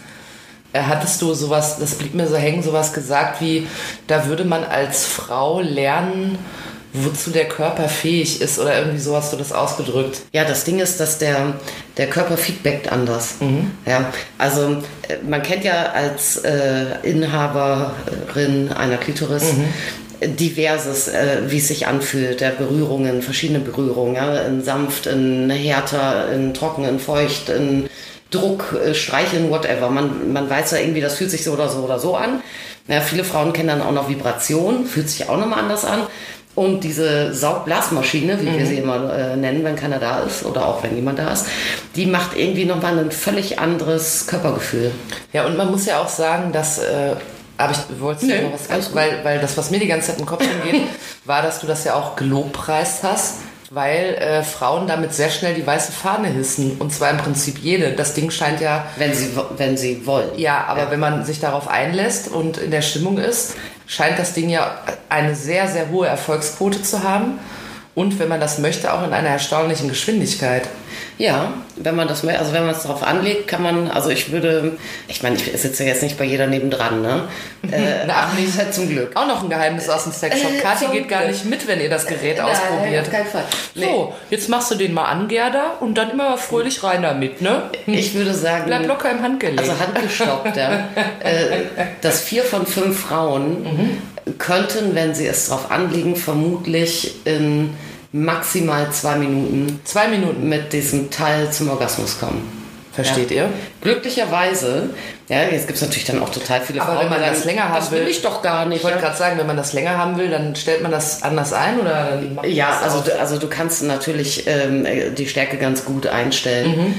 äh, 0.74 0.82
hattest 0.82 1.22
du 1.22 1.34
sowas, 1.34 1.78
das 1.80 1.96
blieb 1.96 2.16
mir 2.16 2.28
so 2.28 2.36
hängen, 2.36 2.64
sowas 2.64 2.94
gesagt 2.94 3.42
wie, 3.42 3.68
da 4.08 4.26
würde 4.28 4.44
man 4.44 4.64
als 4.64 5.06
Frau 5.06 5.62
lernen, 5.62 6.38
wozu 6.94 7.32
der 7.32 7.46
Körper 7.46 7.90
fähig 7.90 8.42
ist 8.42 8.60
oder 8.60 8.78
irgendwie 8.78 9.00
so 9.00 9.16
hast 9.16 9.34
du 9.34 9.38
das 9.38 9.52
ausgedrückt. 9.52 10.22
Ja, 10.32 10.46
das 10.46 10.64
Ding 10.64 10.80
ist, 10.80 11.00
dass 11.00 11.18
der, 11.18 11.56
der 11.98 12.08
Körper 12.08 12.38
feedbackt 12.38 12.92
anders. 12.92 13.36
Ja, 13.86 14.12
also 14.38 14.78
äh, 15.08 15.18
man 15.28 15.42
kennt 15.42 15.64
ja 15.64 15.92
als 15.92 16.38
äh, 16.38 17.00
Inhaberin 17.04 18.72
einer 18.72 18.98
Klitoris 18.98 19.46
diverses, 20.26 21.08
äh, 21.08 21.42
wie 21.48 21.58
es 21.58 21.68
sich 21.68 21.88
anfühlt, 21.88 22.42
der 22.42 22.52
Berührungen, 22.52 23.22
verschiedene 23.22 23.60
Berührungen, 23.60 24.16
ja, 24.16 24.42
in 24.44 24.64
sanft, 24.64 25.08
in 25.08 25.50
härter, 25.50 26.32
in 26.32 26.54
trocken, 26.54 26.86
in 26.86 27.00
feucht, 27.00 27.50
in 27.50 27.90
Druck, 28.32 28.76
äh, 28.84 28.94
Streicheln, 28.94 29.50
whatever. 29.50 29.90
Man, 29.90 30.32
man 30.32 30.50
weiß 30.50 30.72
ja 30.72 30.78
irgendwie, 30.80 31.02
das 31.02 31.16
fühlt 31.16 31.32
sich 31.32 31.44
so 31.44 31.54
oder 31.54 31.70
so 31.70 31.80
oder 31.80 32.00
so 32.00 32.16
an. 32.16 32.42
Ja, 32.88 33.02
viele 33.02 33.24
Frauen 33.24 33.54
kennen 33.54 33.70
dann 33.70 33.82
auch 33.82 33.92
noch 33.92 34.10
Vibration, 34.10 34.86
fühlt 34.86 35.10
sich 35.10 35.30
auch 35.30 35.38
nochmal 35.38 35.60
anders 35.60 35.86
an. 35.86 36.02
Und 36.56 36.84
diese 36.84 37.34
Saugblasmaschine, 37.34 38.40
wie 38.40 38.58
wir 38.60 38.66
sie 38.68 38.78
immer 38.78 39.12
äh, 39.12 39.36
nennen, 39.36 39.64
wenn 39.64 39.76
keiner 39.76 39.98
da 39.98 40.20
ist 40.20 40.46
oder 40.46 40.68
auch 40.68 40.84
wenn 40.84 40.96
jemand 40.96 41.18
da 41.18 41.32
ist, 41.34 41.48
die 41.96 42.06
macht 42.06 42.38
irgendwie 42.38 42.66
nochmal 42.66 43.00
ein 43.00 43.12
völlig 43.12 43.58
anderes 43.58 44.28
Körpergefühl. 44.28 44.92
Ja, 45.32 45.46
und 45.48 45.58
man 45.58 45.72
muss 45.72 45.86
ja 45.86 46.00
auch 46.00 46.10
sagen, 46.10 46.52
dass. 46.52 46.78
Äh, 46.78 47.16
aber 47.58 47.72
ich 47.72 48.00
wollte 48.00 48.26
Nö, 48.26 48.42
noch 48.42 48.54
was 48.54 48.88
gut. 48.88 48.96
weil, 48.96 49.24
weil 49.24 49.40
das, 49.40 49.58
was 49.58 49.72
mir 49.72 49.80
die 49.80 49.88
ganze 49.88 50.08
Zeit 50.08 50.20
im 50.20 50.26
Kopf 50.26 50.44
rumgeht, 50.44 50.82
war, 51.26 51.42
dass 51.42 51.60
du 51.60 51.68
das 51.68 51.84
ja 51.86 51.96
auch 51.96 52.16
gelobpreist 52.16 53.04
hast, 53.04 53.36
weil 53.74 54.14
äh, 54.16 54.44
Frauen 54.44 54.86
damit 54.86 55.16
sehr 55.16 55.32
schnell 55.32 55.56
die 55.56 55.66
weiße 55.66 55.92
Fahne 55.92 56.28
hissen. 56.28 56.78
Und 56.78 56.94
zwar 56.94 57.10
im 57.10 57.18
Prinzip 57.18 57.58
jede. 57.58 57.94
Das 57.94 58.14
Ding 58.14 58.30
scheint 58.30 58.62
ja 58.62 58.86
Wenn 58.98 59.16
sie, 59.16 59.32
wenn 59.58 59.78
sie 59.78 60.06
wollen. 60.06 60.30
Ja, 60.38 60.66
aber 60.68 60.92
wenn 60.92 61.00
man 61.00 61.26
sich 61.26 61.40
darauf 61.40 61.68
einlässt 61.68 62.28
und 62.28 62.58
in 62.58 62.70
der 62.70 62.84
Stimmung 62.84 63.18
ist, 63.18 63.56
scheint 63.88 64.20
das 64.20 64.34
Ding 64.34 64.50
ja 64.50 64.76
eine 65.10 65.34
sehr, 65.34 65.68
sehr 65.68 65.90
hohe 65.90 66.08
Erfolgsquote 66.08 66.84
zu 66.84 67.02
haben. 67.02 67.40
Und 67.96 68.20
wenn 68.20 68.28
man 68.28 68.40
das 68.40 68.60
möchte, 68.60 68.94
auch 68.94 69.04
in 69.04 69.14
einer 69.14 69.30
erstaunlichen 69.30 69.90
Geschwindigkeit. 69.90 70.68
Ja, 71.18 71.54
wenn 71.76 71.96
man 71.96 72.08
das, 72.08 72.26
also 72.26 72.54
wenn 72.54 72.66
man 72.66 72.74
es 72.74 72.84
darauf 72.84 73.04
anlegt, 73.04 73.48
kann 73.48 73.62
man, 73.62 73.90
also 73.90 74.10
ich 74.10 74.32
würde, 74.32 74.78
ich 75.08 75.22
meine, 75.22 75.36
ich 75.36 75.44
sitze 75.62 75.84
jetzt 75.84 76.02
nicht 76.02 76.18
bei 76.18 76.26
jeder 76.26 76.48
nebendran, 76.48 77.02
ne? 77.02 77.24
Äh, 77.72 78.06
ach, 78.10 78.34
nicht, 78.38 78.58
halt 78.58 78.74
zum 78.74 78.90
Glück. 78.90 79.16
Auch 79.16 79.26
noch 79.26 79.42
ein 79.42 79.50
Geheimnis 79.50 79.88
aus 79.88 80.04
dem 80.04 80.12
Sexshop. 80.12 80.52
Äh, 80.52 80.60
Kathi 80.60 80.88
geht 80.92 81.08
gar 81.08 81.26
nicht 81.26 81.46
mit, 81.46 81.66
wenn 81.66 81.80
ihr 81.80 81.90
das 81.90 82.06
Gerät 82.06 82.38
Nein, 82.38 82.48
ausprobiert. 82.48 83.06
auf 83.06 83.12
keinen 83.12 83.26
Fall. 83.26 83.46
Nee. 83.74 83.86
So, 83.86 84.14
jetzt 84.30 84.50
machst 84.50 84.70
du 84.72 84.76
den 84.76 84.94
mal 84.94 85.06
an, 85.06 85.30
Gerda, 85.30 85.78
und 85.80 85.96
dann 85.98 86.12
immer 86.12 86.38
fröhlich 86.38 86.84
rein 86.84 87.04
damit, 87.04 87.42
ne? 87.42 87.64
Ich 87.86 88.14
würde 88.16 88.34
sagen, 88.34 88.66
Bleib 88.68 88.86
locker 88.86 89.12
im 89.12 89.22
Handgelenk. 89.24 89.60
also 89.62 89.80
handgestoppt, 89.80 90.58
ja, 90.58 90.90
äh, 91.24 91.62
dass 92.02 92.20
vier 92.22 92.44
von 92.44 92.66
fünf 92.66 93.00
Frauen 93.00 94.02
könnten, 94.38 94.94
wenn 94.94 95.16
sie 95.16 95.28
es 95.28 95.48
drauf 95.48 95.72
anlegen, 95.72 96.16
vermutlich 96.18 97.16
in 97.26 97.74
maximal 98.14 98.90
zwei 98.92 99.16
Minuten 99.16 99.80
Zwei 99.84 100.08
Minuten, 100.08 100.48
mit 100.48 100.72
diesem 100.72 101.10
Teil 101.10 101.52
zum 101.52 101.70
Orgasmus 101.70 102.20
kommen. 102.20 102.62
versteht 102.94 103.32
ihr? 103.32 103.50
Glücklicherweise, 103.82 104.92
ja, 105.28 105.42
jetzt 105.52 105.66
gibt 105.66 105.78
es 105.78 105.82
natürlich 105.82 106.06
dann 106.06 106.22
auch 106.22 106.30
total 106.30 106.62
viele 106.62 106.80
Aber 106.82 106.92
Frauen, 106.94 107.06
wenn 107.06 107.10
man 107.10 107.24
die 107.24 107.30
das 107.36 107.44
länger 107.46 107.64
haben 107.70 107.76
das 107.76 107.90
will 107.92 108.02
will- 108.02 108.08
ich 108.08 108.22
doch 108.22 108.44
gar 108.44 108.66
nicht. 108.68 108.78
Ich 108.78 108.84
wollte 108.84 108.98
ja. 109.00 109.04
gerade 109.06 109.18
sagen, 109.18 109.40
wenn 109.40 109.48
man 109.48 109.58
das 109.58 109.74
länger 109.74 109.98
haben 109.98 110.18
will, 110.18 110.30
dann 110.30 110.56
stellt 110.56 110.84
man 110.84 110.92
das 110.92 111.24
anders 111.24 111.54
ein 111.54 111.80
oder 111.80 112.20
dann 112.20 112.40
Ja, 112.52 112.68
das 112.70 112.84
also, 112.94 113.00
du- 113.10 113.20
also 113.20 113.38
du 113.40 113.48
kannst 113.48 113.82
natürlich 113.84 114.46
ähm, 114.46 114.86
die 115.18 115.28
Stärke 115.28 115.58
ganz 115.58 115.86
gut 115.86 116.06
einstellen. 116.06 116.94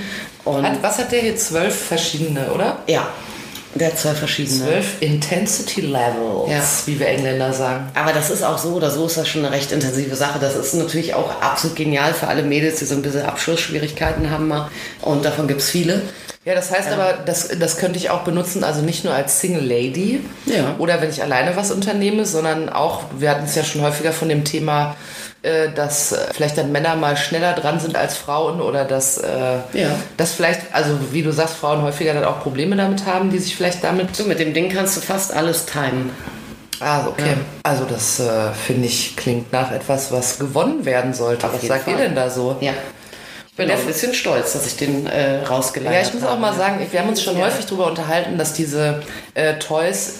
Und 0.45 0.65
Hat, 0.67 0.83
was 0.83 0.99
hat 0.99 1.13
der 1.13 1.21
hier? 1.21 1.37
Zwölf 1.37 1.75
verschiedene, 1.87 2.51
oder? 2.53 2.79
ja, 2.89 3.07
der 3.75 3.89
hat 3.89 3.99
zwei 3.99 4.15
verschiedene. 4.15 4.59
Zwölf 4.65 4.87
Intensity 5.01 5.81
Levels, 5.81 6.49
Ja. 6.51 6.63
wie 6.87 6.99
wir 7.01 7.09
Engländer 7.09 7.53
sagen. 7.53 7.89
Aber 7.95 8.13
das 8.13 8.31
ist 8.31 8.43
auch 8.43 8.59
so 8.59 8.71
oder 8.75 8.91
so 8.91 9.07
ist 9.07 9.17
das 9.17 9.29
schon 9.29 9.45
eine 9.45 9.55
recht 9.55 9.73
intensive 9.73 10.15
Sache. 10.17 10.39
Das 10.41 10.55
ist 10.57 10.75
natürlich 10.75 11.15
auch 11.15 11.41
absolut 11.41 11.77
genial 11.77 12.15
für 12.15 12.29
alle 12.29 12.43
Mädels, 12.43 12.79
die 12.79 12.85
so 12.85 12.95
ein 12.95 13.03
bisschen 13.03 13.23
Abschlussschwierigkeiten 13.23 14.31
haben. 14.31 14.49
mal. 14.49 14.71
Und 15.03 15.25
davon 15.25 15.49
gibt 15.49 15.61
es 15.61 15.71
viele. 15.71 16.03
Ja, 16.45 16.55
das 16.55 16.71
heißt 16.71 16.89
aber, 16.93 17.15
das, 17.25 17.49
das 17.59 17.79
könnte 17.79 17.99
ich 17.99 18.11
auch 18.11 18.21
benutzen, 18.21 18.65
also 18.65 18.83
nicht 18.83 19.03
nur 19.03 19.15
als 19.15 19.41
Single 19.41 19.65
Lady 19.67 20.21
Ja. 20.45 20.75
oder 20.79 21.01
wenn 21.01 21.09
ich 21.09 21.23
alleine 21.23 21.57
was 21.57 21.71
unternehme, 21.71 22.27
sondern 22.27 22.69
auch, 22.69 23.05
wir 23.19 23.31
hatten 23.31 23.45
es 23.47 23.55
ja 23.55 23.65
schon 23.65 23.81
häufiger 23.81 24.13
von 24.13 24.29
dem 24.29 24.45
Thema, 24.45 24.95
dass 25.75 26.13
äh, 26.13 26.17
vielleicht 26.33 26.57
dann 26.59 26.73
Männer 26.73 26.97
mal 26.97 27.17
schneller 27.17 27.53
dran 27.53 27.79
sind 27.81 27.97
als 27.97 28.17
Frauen 28.17 28.61
oder 28.61 28.85
dass, 28.85 29.19
äh, 29.19 29.29
Ja. 29.75 29.91
dass 30.17 30.33
vielleicht, 30.33 30.63
also 30.73 30.99
wie 31.13 31.23
du 31.23 31.33
sagst, 31.33 31.57
Frauen 31.57 31.83
häufiger 31.83 32.15
dann 32.15 32.25
auch 32.25 32.41
Probleme 32.41 32.77
damit 32.77 33.05
haben, 33.07 33.31
die 33.31 33.39
sich 33.39 33.55
vielleicht 33.55 33.85
damit 33.85 34.17
So, 34.17 34.25
mit 34.25 34.39
dem 34.39 34.55
Ding 34.55 34.71
kannst 34.73 34.97
du 34.97 35.01
fast 35.01 35.35
alles 35.35 35.67
timen. 35.67 36.11
Ah, 36.81 37.07
okay. 37.07 37.35
Also 37.63 37.85
das 37.85 38.21
äh, 38.21 38.53
finde 38.67 38.87
ich 38.89 39.17
klingt 39.17 39.53
nach 39.53 39.71
etwas, 39.71 40.11
was 40.11 40.39
gewonnen 40.39 40.85
werden 40.85 41.15
sollte. 41.15 41.47
Auf 41.47 41.55
Was 41.55 41.63
sagt 41.63 41.87
ihr 41.89 41.95
Fall. 41.95 42.05
denn 42.07 42.15
da 42.17 42.29
so? 42.31 42.57
Ja. 42.61 42.73
Ich 43.49 43.57
bin 43.57 43.71
auch 43.71 43.79
ein 43.79 43.87
bisschen 43.87 44.13
stolz, 44.15 44.55
dass 44.55 44.67
ich 44.67 44.77
den 44.77 45.07
äh, 45.07 45.45
rausgeleitet 45.45 45.93
Ja, 45.95 45.99
habe. 46.01 46.09
ich 46.09 46.15
muss 46.23 46.29
auch 46.29 46.39
mal 46.41 46.53
sagen, 46.55 46.85
wir 46.91 47.01
haben 47.01 47.09
uns 47.09 47.23
schon 47.23 47.39
Ja. 47.39 47.45
häufig 47.45 47.67
darüber 47.67 47.87
unterhalten, 47.87 48.37
dass 48.37 48.53
diese 48.55 49.03
äh, 49.35 49.55
Toys 49.61 50.15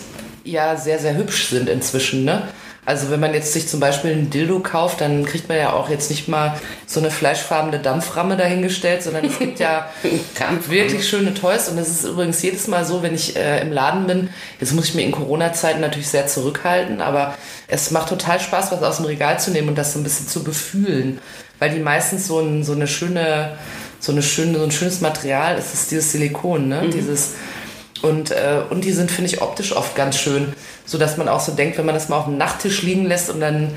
ja 0.45 0.77
sehr, 0.77 1.01
sehr 1.01 1.17
hübsch 1.17 1.49
sind 1.49 1.69
inzwischen, 1.69 2.25
ne? 2.25 2.43
Also 2.87 3.11
wenn 3.11 3.21
man 3.21 3.33
jetzt 3.33 3.53
sich 3.53 3.67
zum 3.67 3.81
Beispiel 3.81 4.13
einen 4.13 4.29
Dildo 4.29 4.61
kauft, 4.61 5.01
dann 5.01 5.25
kriegt 5.25 5.49
man 5.49 5.57
ja 5.57 5.73
auch 5.73 5.89
jetzt 5.89 6.11
nicht 6.11 6.29
mal 6.29 6.61
so 6.87 7.01
eine 7.01 7.11
fleischfarbene 7.11 7.79
Dampframme 7.79 8.37
dahingestellt, 8.37 9.03
sondern 9.03 9.25
es 9.25 9.39
gibt 9.39 9.59
ja 9.59 9.89
wirklich 10.69 11.09
schöne 11.09 11.33
Toys. 11.33 11.69
Und 11.69 11.79
es 11.79 11.89
ist 11.89 12.05
übrigens 12.05 12.43
jedes 12.43 12.69
Mal 12.69 12.85
so, 12.85 13.03
wenn 13.03 13.15
ich 13.15 13.37
äh, 13.37 13.61
im 13.63 13.73
Laden 13.73 14.07
bin, 14.07 14.29
jetzt 14.61 14.73
muss 14.75 14.87
ich 14.87 14.95
mir 14.95 15.03
in 15.03 15.13
Corona-Zeiten 15.13 15.81
natürlich 15.81 16.09
sehr 16.09 16.27
zurückhalten, 16.27 17.01
aber 17.01 17.35
es 17.69 17.91
macht 17.91 18.11
total 18.11 18.39
Spaß, 18.39 18.73
was 18.73 18.83
aus 18.83 18.97
dem 18.99 19.07
Regal 19.07 19.41
zu 19.41 19.51
nehmen 19.51 19.69
und 19.69 19.79
das 19.79 19.95
so 19.95 19.99
ein 19.99 20.05
bisschen 20.05 20.29
zu 20.29 20.45
befühlen. 20.45 21.21
Weil 21.59 21.71
die 21.71 21.81
meistens 21.81 22.27
so, 22.27 22.41
ein, 22.41 22.65
so 22.65 22.73
eine 22.73 22.87
schöne, 22.87 23.57
so 23.99 24.13
eine 24.13 24.23
schöne, 24.23 24.59
so 24.59 24.65
ein 24.65 24.71
schönes 24.71 25.01
Material 25.01 25.57
ist, 25.57 25.73
ist 25.73 25.91
dieses 25.91 26.13
Silikon, 26.13 26.69
ne? 26.69 26.91
Dieses 26.93 27.31
Und, 28.03 28.31
äh, 28.31 28.63
und 28.71 28.85
die 28.85 28.93
sind, 28.93 29.11
finde 29.11 29.31
ich, 29.31 29.41
optisch 29.41 29.75
oft 29.75 29.95
ganz 29.95 30.19
schön. 30.19 30.53
So 30.85 30.99
dass 30.99 31.17
man 31.17 31.29
auch 31.29 31.41
so 31.41 31.53
denkt, 31.53 31.79
wenn 31.79 31.87
man 31.87 31.95
das 31.95 32.09
mal 32.09 32.19
auf 32.19 32.27
dem 32.27 32.37
Nachttisch 32.37 32.83
liegen 32.83 33.07
lässt 33.07 33.31
und 33.31 33.41
dann 33.41 33.71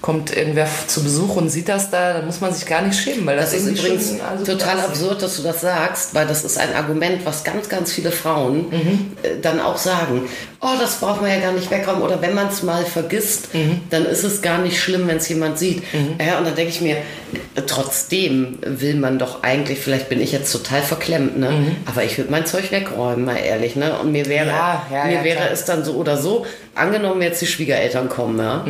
kommt 0.00 0.34
irgendwer 0.36 0.68
zu 0.86 1.02
Besuch 1.02 1.36
und 1.36 1.48
sieht 1.50 1.68
das 1.68 1.90
da, 1.90 2.14
dann 2.14 2.26
muss 2.26 2.40
man 2.40 2.52
sich 2.54 2.66
gar 2.66 2.82
nicht 2.82 2.98
schämen, 2.98 3.26
weil 3.26 3.36
das, 3.36 3.50
Das 3.50 3.62
ist 3.62 3.78
übrigens 3.78 4.12
also 4.20 4.44
total 4.44 4.80
absurd, 4.80 5.22
dass 5.22 5.36
du 5.36 5.42
das 5.42 5.60
sagst, 5.60 6.14
weil 6.14 6.26
das 6.26 6.44
ist 6.44 6.56
ein 6.58 6.72
Argument, 6.74 7.24
was 7.24 7.42
ganz, 7.42 7.68
ganz 7.68 7.92
viele 7.92 8.12
Frauen 8.12 8.72
äh, 9.22 9.40
dann 9.42 9.60
auch 9.60 9.76
sagen. 9.76 10.28
Oh, 10.60 10.74
das 10.80 10.96
braucht 10.96 11.20
man 11.20 11.30
ja 11.30 11.38
gar 11.38 11.52
nicht 11.52 11.70
wegräumen. 11.70 12.02
Oder 12.02 12.20
wenn 12.20 12.34
man 12.34 12.48
es 12.48 12.62
mal 12.64 12.84
vergisst, 12.84 13.48
dann 13.90 14.04
ist 14.06 14.24
es 14.24 14.42
gar 14.42 14.58
nicht 14.58 14.80
schlimm, 14.80 15.06
wenn 15.06 15.18
es 15.18 15.28
jemand 15.28 15.56
sieht. 15.58 15.82
Ja, 16.24 16.38
und 16.38 16.46
dann 16.46 16.56
denke 16.56 16.70
ich 16.72 16.80
mir, 16.80 16.96
trotzdem 17.66 18.58
will 18.62 18.94
man 18.96 19.18
doch 19.18 19.42
eigentlich, 19.42 19.78
vielleicht 19.78 20.08
bin 20.08 20.20
ich 20.20 20.32
jetzt 20.32 20.50
total 20.52 20.82
verklemmt, 20.82 21.38
ne? 21.38 21.76
aber 21.86 22.02
ich 22.04 22.18
würde 22.18 22.30
mein 22.30 22.44
Zeug 22.46 22.70
wegräumen, 22.72 23.24
mal 23.24 23.36
ehrlich. 23.36 23.76
Ne? 23.76 23.98
Und 24.00 24.12
mir 24.12 24.26
wäre, 24.26 24.48
Ja, 24.48 24.86
ja, 24.90 25.04
mir 25.04 25.14
ja, 25.14 25.24
wäre 25.24 25.48
es 25.52 25.64
dann 25.64 25.84
so 25.84 25.92
oder 25.94 26.16
so, 26.16 26.44
angenommen 26.78 27.22
jetzt 27.22 27.40
die 27.42 27.46
Schwiegereltern 27.46 28.08
kommen, 28.08 28.38
ja? 28.38 28.64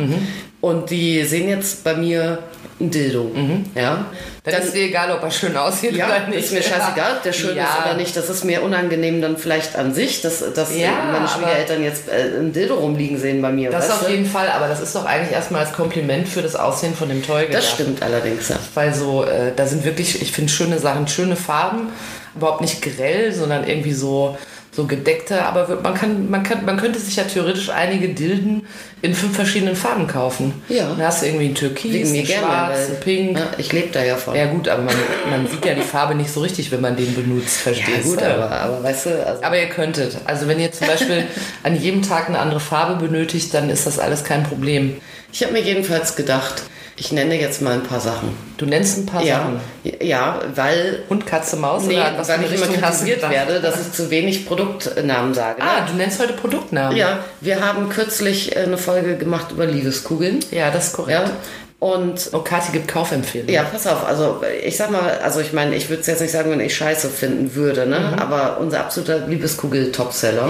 und 0.61 0.89
die 0.89 1.23
sehen 1.23 1.49
jetzt 1.49 1.83
bei 1.83 1.93
mir 1.93 2.39
ein 2.79 2.91
Dildo. 2.91 3.31
Ja? 3.75 4.05
Dann, 4.43 4.61
ist 4.61 4.73
dir 4.73 4.83
egal, 4.83 5.11
ob 5.11 5.21
er 5.21 5.31
schön 5.31 5.55
aussieht 5.55 5.95
Ja, 5.95 6.07
oder 6.07 6.27
nicht. 6.27 6.45
ist 6.45 6.53
mir 6.53 6.63
scheißegal, 6.63 7.17
ob 7.17 7.23
der 7.23 7.33
schön 7.33 7.55
ja. 7.55 7.65
ist 7.65 7.85
oder 7.85 7.93
nicht. 7.95 8.15
Das 8.15 8.29
ist 8.29 8.43
mir 8.45 8.63
unangenehm 8.63 9.21
dann 9.21 9.37
vielleicht 9.37 9.75
an 9.75 9.93
sich, 9.93 10.21
dass, 10.21 10.53
dass 10.53 10.75
Ja, 10.75 10.91
meine 11.11 11.27
Schwiegereltern 11.27 11.83
jetzt 11.83 12.07
äh, 12.07 12.39
ein 12.39 12.53
Dildo 12.53 12.75
rumliegen 12.75 13.17
sehen 13.19 13.41
bei 13.41 13.51
mir. 13.51 13.69
Das 13.69 13.89
auf 13.91 14.05
du? 14.05 14.11
jeden 14.11 14.25
Fall, 14.25 14.49
aber 14.49 14.67
das 14.67 14.79
ist 14.79 14.95
doch 14.95 15.05
eigentlich 15.05 15.33
erstmal 15.33 15.65
als 15.65 15.73
Kompliment 15.73 16.27
für 16.27 16.41
das 16.41 16.55
Aussehen 16.55 16.95
von 16.95 17.09
dem 17.09 17.25
Toy 17.25 17.45
gedacht. 17.47 17.63
Das 17.63 17.71
stimmt 17.71 18.01
allerdings, 18.01 18.49
ja. 18.49 18.57
Weil 18.73 18.93
so, 18.93 19.23
äh, 19.25 19.51
da 19.55 19.65
sind 19.67 19.83
wirklich, 19.83 20.21
ich 20.21 20.31
finde 20.31 20.51
schöne 20.51 20.79
Sachen, 20.79 21.07
schöne 21.07 21.35
Farben, 21.35 21.89
überhaupt 22.35 22.61
nicht 22.61 22.81
grell, 22.81 23.33
sondern 23.33 23.67
irgendwie 23.67 23.93
so, 23.93 24.37
so 24.79 24.85
gedeckte, 24.87 25.43
aber 25.43 25.79
man 25.83 25.93
kann, 25.93 26.29
man 26.29 26.43
kann, 26.43 26.63
man 26.63 26.77
könnte 26.77 26.99
sich 26.99 27.17
ja 27.17 27.23
theoretisch 27.23 27.69
einige 27.69 28.09
Dilden 28.09 28.65
in 29.01 29.13
fünf 29.13 29.35
verschiedenen 29.35 29.75
Farben 29.75 30.07
kaufen. 30.07 30.53
Ja. 30.69 30.87
Dann 30.95 31.05
hast 31.05 31.21
du 31.21 31.25
irgendwie 31.25 31.47
ein 31.47 31.55
Türkis, 31.55 32.13
ein. 32.13 32.25
Schwarz, 32.25 32.89
ein 32.89 32.99
Pink. 33.01 33.37
Ja, 33.37 33.47
ich 33.57 33.73
lebe 33.73 33.89
da 33.91 34.01
ja 34.03 34.15
von. 34.15 34.35
Ja 34.35 34.45
gut, 34.45 34.69
aber 34.69 34.83
man, 34.83 34.95
man 35.29 35.47
sieht 35.47 35.65
ja 35.65 35.73
die 35.73 35.81
Farbe 35.81 36.15
nicht 36.15 36.31
so 36.31 36.39
richtig, 36.39 36.71
wenn 36.71 36.79
man 36.79 36.95
den 36.95 37.13
benutzt, 37.13 37.57
verstehst 37.57 37.89
Ja, 37.89 38.09
gut, 38.09 38.21
du? 38.21 38.33
aber, 38.33 38.51
aber 38.51 38.83
weißt 38.83 39.05
du, 39.07 39.25
also, 39.25 39.43
Aber 39.43 39.57
ihr 39.59 39.67
könntet. 39.67 40.15
Also 40.25 40.47
wenn 40.47 40.59
ihr 40.59 40.71
zum 40.71 40.87
Beispiel 40.87 41.23
an 41.63 41.75
jedem 41.75 42.01
Tag 42.01 42.29
eine 42.29 42.39
andere 42.39 42.61
Farbe 42.61 43.05
benötigt, 43.05 43.53
dann 43.53 43.69
ist 43.69 43.85
das 43.85 43.99
alles 43.99 44.23
kein 44.23 44.43
Problem. 44.43 44.95
ich 45.33 45.43
habe 45.43 45.51
mir 45.53 45.61
jedenfalls 45.61 46.15
gedacht, 46.15 46.63
ich 46.99 47.11
nenne 47.13 47.39
jetzt 47.39 47.61
mal 47.61 47.73
ein 47.73 47.83
paar 47.83 47.99
Sachen. 48.01 48.35
Du 48.57 48.65
nennst 48.65 48.97
ein 48.97 49.05
paar 49.05 49.23
Ja, 49.23 49.37
Sachen. 49.37 49.59
ja 50.01 50.39
weil, 50.53 51.03
Hund, 51.09 51.25
Katze, 51.25 51.55
Maus 51.55 51.83
nee, 51.85 51.95
oder 51.95 52.13
was 52.17 52.27
weil 52.27 52.43
ich 52.43 52.51
immer 52.53 52.81
hast 52.81 52.99
kritisiert 52.99 53.29
werde, 53.29 53.61
dass 53.61 53.79
ich 53.79 53.91
zu 53.93 54.09
wenig 54.09 54.45
Produktnamen 54.45 55.33
sage. 55.33 55.61
Ne? 55.61 55.67
Ah, 55.67 55.85
du 55.89 55.95
nennst 55.95 56.19
heute 56.19 56.33
Produktnamen. 56.33 56.97
Ja, 56.97 57.19
wir 57.39 57.65
haben 57.65 57.89
kürzlich 57.89 58.55
äh, 58.55 58.59
eine 58.59 58.77
Folge 58.77 59.15
gemacht 59.17 59.51
über 59.51 59.65
Liebeskugeln. 59.65 60.39
Ja, 60.51 60.71
das 60.71 60.87
ist 60.87 60.93
korrekt. 60.93 61.27
Ja, 61.27 61.31
und 61.79 62.29
Oh, 62.33 62.39
Kathi 62.39 62.73
gibt 62.73 62.89
Kaufempfehlungen. 62.89 63.53
Ja, 63.53 63.63
pass 63.63 63.87
auf, 63.87 64.05
also 64.05 64.41
ich 64.65 64.75
sag 64.75 64.91
mal, 64.91 65.19
also 65.23 65.39
ich 65.39 65.53
meine, 65.53 65.75
ich 65.75 65.89
würde 65.89 66.01
es 66.01 66.07
jetzt 66.07 66.19
nicht 66.19 66.31
sagen, 66.31 66.51
wenn 66.51 66.59
ich 66.59 66.75
scheiße 66.75 67.07
finden 67.09 67.55
würde, 67.55 67.85
ne? 67.85 67.99
Mhm. 67.99 68.19
aber 68.19 68.57
unser 68.59 68.81
absoluter 68.81 69.19
Liebeskugel-Topseller 69.27 70.49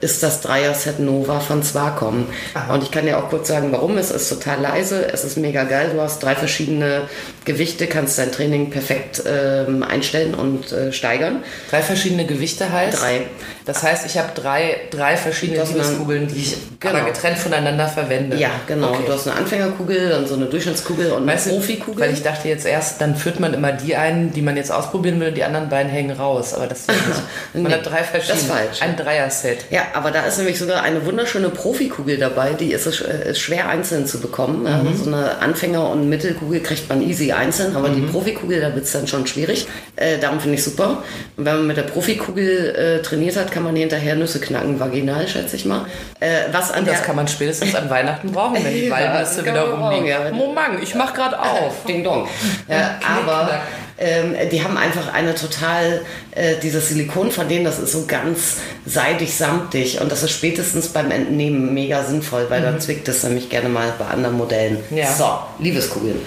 ist 0.00 0.22
das 0.22 0.40
Dreier-Set 0.42 0.98
Nova 1.00 1.40
von 1.40 1.62
Swacom. 1.62 2.26
Und 2.72 2.82
ich 2.82 2.90
kann 2.90 3.06
dir 3.06 3.18
auch 3.18 3.30
kurz 3.30 3.48
sagen, 3.48 3.68
warum. 3.72 3.96
Es 3.96 4.10
ist 4.10 4.28
total 4.28 4.60
leise, 4.60 5.10
es 5.12 5.24
ist 5.24 5.36
mega 5.38 5.64
geil, 5.64 5.90
du 5.94 6.00
hast 6.00 6.22
drei 6.22 6.34
verschiedene 6.34 7.02
Gewichte, 7.44 7.86
kannst 7.86 8.18
dein 8.18 8.30
Training 8.32 8.70
perfekt 8.70 9.22
ähm, 9.26 9.82
einstellen 9.82 10.34
und 10.34 10.70
äh, 10.72 10.92
steigern. 10.92 11.42
Drei 11.70 11.80
verschiedene 11.82 12.26
Gewichte 12.26 12.70
heißt? 12.70 13.00
Drei. 13.00 13.22
Das 13.64 13.82
heißt, 13.82 14.06
ich 14.06 14.18
habe 14.18 14.28
drei, 14.34 14.76
drei 14.90 15.16
verschiedene 15.16 15.62
Liebeskugeln, 15.64 16.28
die 16.28 16.40
ich 16.40 16.56
Genau. 16.78 16.98
aber 16.98 17.06
getrennt 17.06 17.38
voneinander 17.38 17.88
verwende. 17.88 18.36
Ja, 18.36 18.50
genau. 18.66 18.90
Okay. 18.90 19.02
Du 19.06 19.12
hast 19.14 19.26
eine 19.26 19.36
Anfängerkugel, 19.38 20.10
dann 20.10 20.26
so 20.26 20.34
eine 20.34 20.44
Durchschnittskugel 20.44 21.10
und 21.12 21.22
eine 21.22 21.32
Weißt 21.32 21.48
Profikugel. 21.48 22.04
Weil 22.04 22.12
ich 22.12 22.22
dachte 22.22 22.48
jetzt 22.48 22.66
erst, 22.66 23.00
dann 23.00 23.16
führt 23.16 23.40
man 23.40 23.54
immer 23.54 23.72
die 23.72 23.96
ein, 23.96 24.32
die 24.32 24.42
man 24.42 24.56
jetzt 24.58 24.70
ausprobieren 24.70 25.18
will, 25.20 25.28
und 25.28 25.34
die 25.36 25.42
anderen 25.44 25.68
beiden 25.70 25.90
hängen 25.90 26.14
raus. 26.16 26.52
Aber 26.54 26.66
das 26.66 26.80
ist 26.80 26.88
ja 26.88 26.94
nicht. 26.94 27.22
Man 27.54 27.62
Nee, 27.64 27.72
hat 27.78 27.86
drei 27.86 28.02
verschiedene. 28.04 28.34
das 28.34 28.42
ist 28.42 28.48
falsch. 28.50 28.82
Ein 28.82 28.96
Dreier-Set. 28.96 29.64
Ja, 29.70 29.85
aber 29.94 30.10
da 30.10 30.22
ist 30.26 30.38
nämlich 30.38 30.58
sogar 30.58 30.82
eine 30.82 31.04
wunderschöne 31.06 31.48
Profikugel 31.50 32.16
dabei, 32.18 32.52
die 32.54 32.72
ist, 32.72 32.86
es- 32.86 33.00
äh, 33.00 33.30
ist 33.30 33.40
schwer 33.40 33.68
einzeln 33.68 34.06
zu 34.06 34.20
bekommen. 34.20 34.62
Mhm. 34.64 34.96
So 34.96 35.06
eine 35.10 35.38
Anfänger- 35.40 35.88
und 35.90 36.08
Mittelkugel 36.08 36.60
kriegt 36.60 36.88
man 36.88 37.02
easy 37.02 37.32
einzeln, 37.32 37.76
aber 37.76 37.88
Mhm. 37.88 37.94
die 37.94 38.00
Profikugel, 38.12 38.60
da 38.60 38.74
wird 38.74 38.84
es 38.84 38.92
dann 38.92 39.06
schon 39.06 39.26
schwierig. 39.26 39.66
Äh, 39.96 40.18
darum 40.18 40.40
finde 40.40 40.56
ich 40.56 40.64
super. 40.64 41.02
Und 41.36 41.44
wenn 41.44 41.56
man 41.56 41.66
mit 41.66 41.76
der 41.76 41.82
Profikugel 41.84 42.74
äh, 42.98 43.02
trainiert 43.02 43.36
hat, 43.36 43.50
kann 43.52 43.62
man 43.62 43.76
hinterher 43.76 44.14
Nüsse 44.16 44.40
knacken, 44.40 44.78
vaginal, 44.80 45.26
schätze 45.28 45.56
ich 45.56 45.64
mal. 45.64 45.86
Äh, 46.20 46.26
was 46.52 46.70
an 46.72 46.80
Und 46.80 46.88
das 46.88 47.02
kann 47.02 47.16
man 47.16 47.28
spätestens 47.28 47.74
an 47.74 47.88
Weihnachten 47.90 48.32
brauchen, 48.32 48.56
wenn 48.64 48.72
die 48.74 48.90
Walnüsse 48.90 49.44
wieder 49.44 49.62
rumliegen. 49.70 50.06
ja, 50.06 50.30
Moment, 50.32 50.82
ich 50.82 50.94
mach 50.94 51.12
grad 51.14 51.34
auf. 51.38 51.84
Ding 51.88 52.02
Dong. 52.04 52.28
Ja, 52.68 52.98
aber 53.18 53.60
ähm, 53.98 54.34
die 54.50 54.62
haben 54.62 54.76
einfach 54.76 55.12
eine 55.12 55.34
total, 55.34 56.02
äh, 56.32 56.56
dieses 56.62 56.88
Silikon 56.88 57.30
von 57.30 57.48
denen, 57.48 57.64
das 57.64 57.78
ist 57.78 57.92
so 57.92 58.04
ganz 58.06 58.56
seidig, 58.84 59.34
samtig 59.34 60.00
und 60.00 60.12
das 60.12 60.22
ist 60.22 60.32
spätestens 60.32 60.88
beim 60.88 61.10
Entnehmen 61.10 61.72
mega 61.72 62.04
sinnvoll, 62.04 62.46
weil 62.48 62.62
dann 62.62 62.80
zwickt 62.80 63.08
es 63.08 63.22
nämlich 63.22 63.48
gerne 63.48 63.68
mal 63.68 63.94
bei 63.98 64.06
anderen 64.06 64.36
Modellen. 64.36 64.78
Ja. 64.90 65.12
So, 65.12 65.38
Liebeskugeln. 65.58 66.20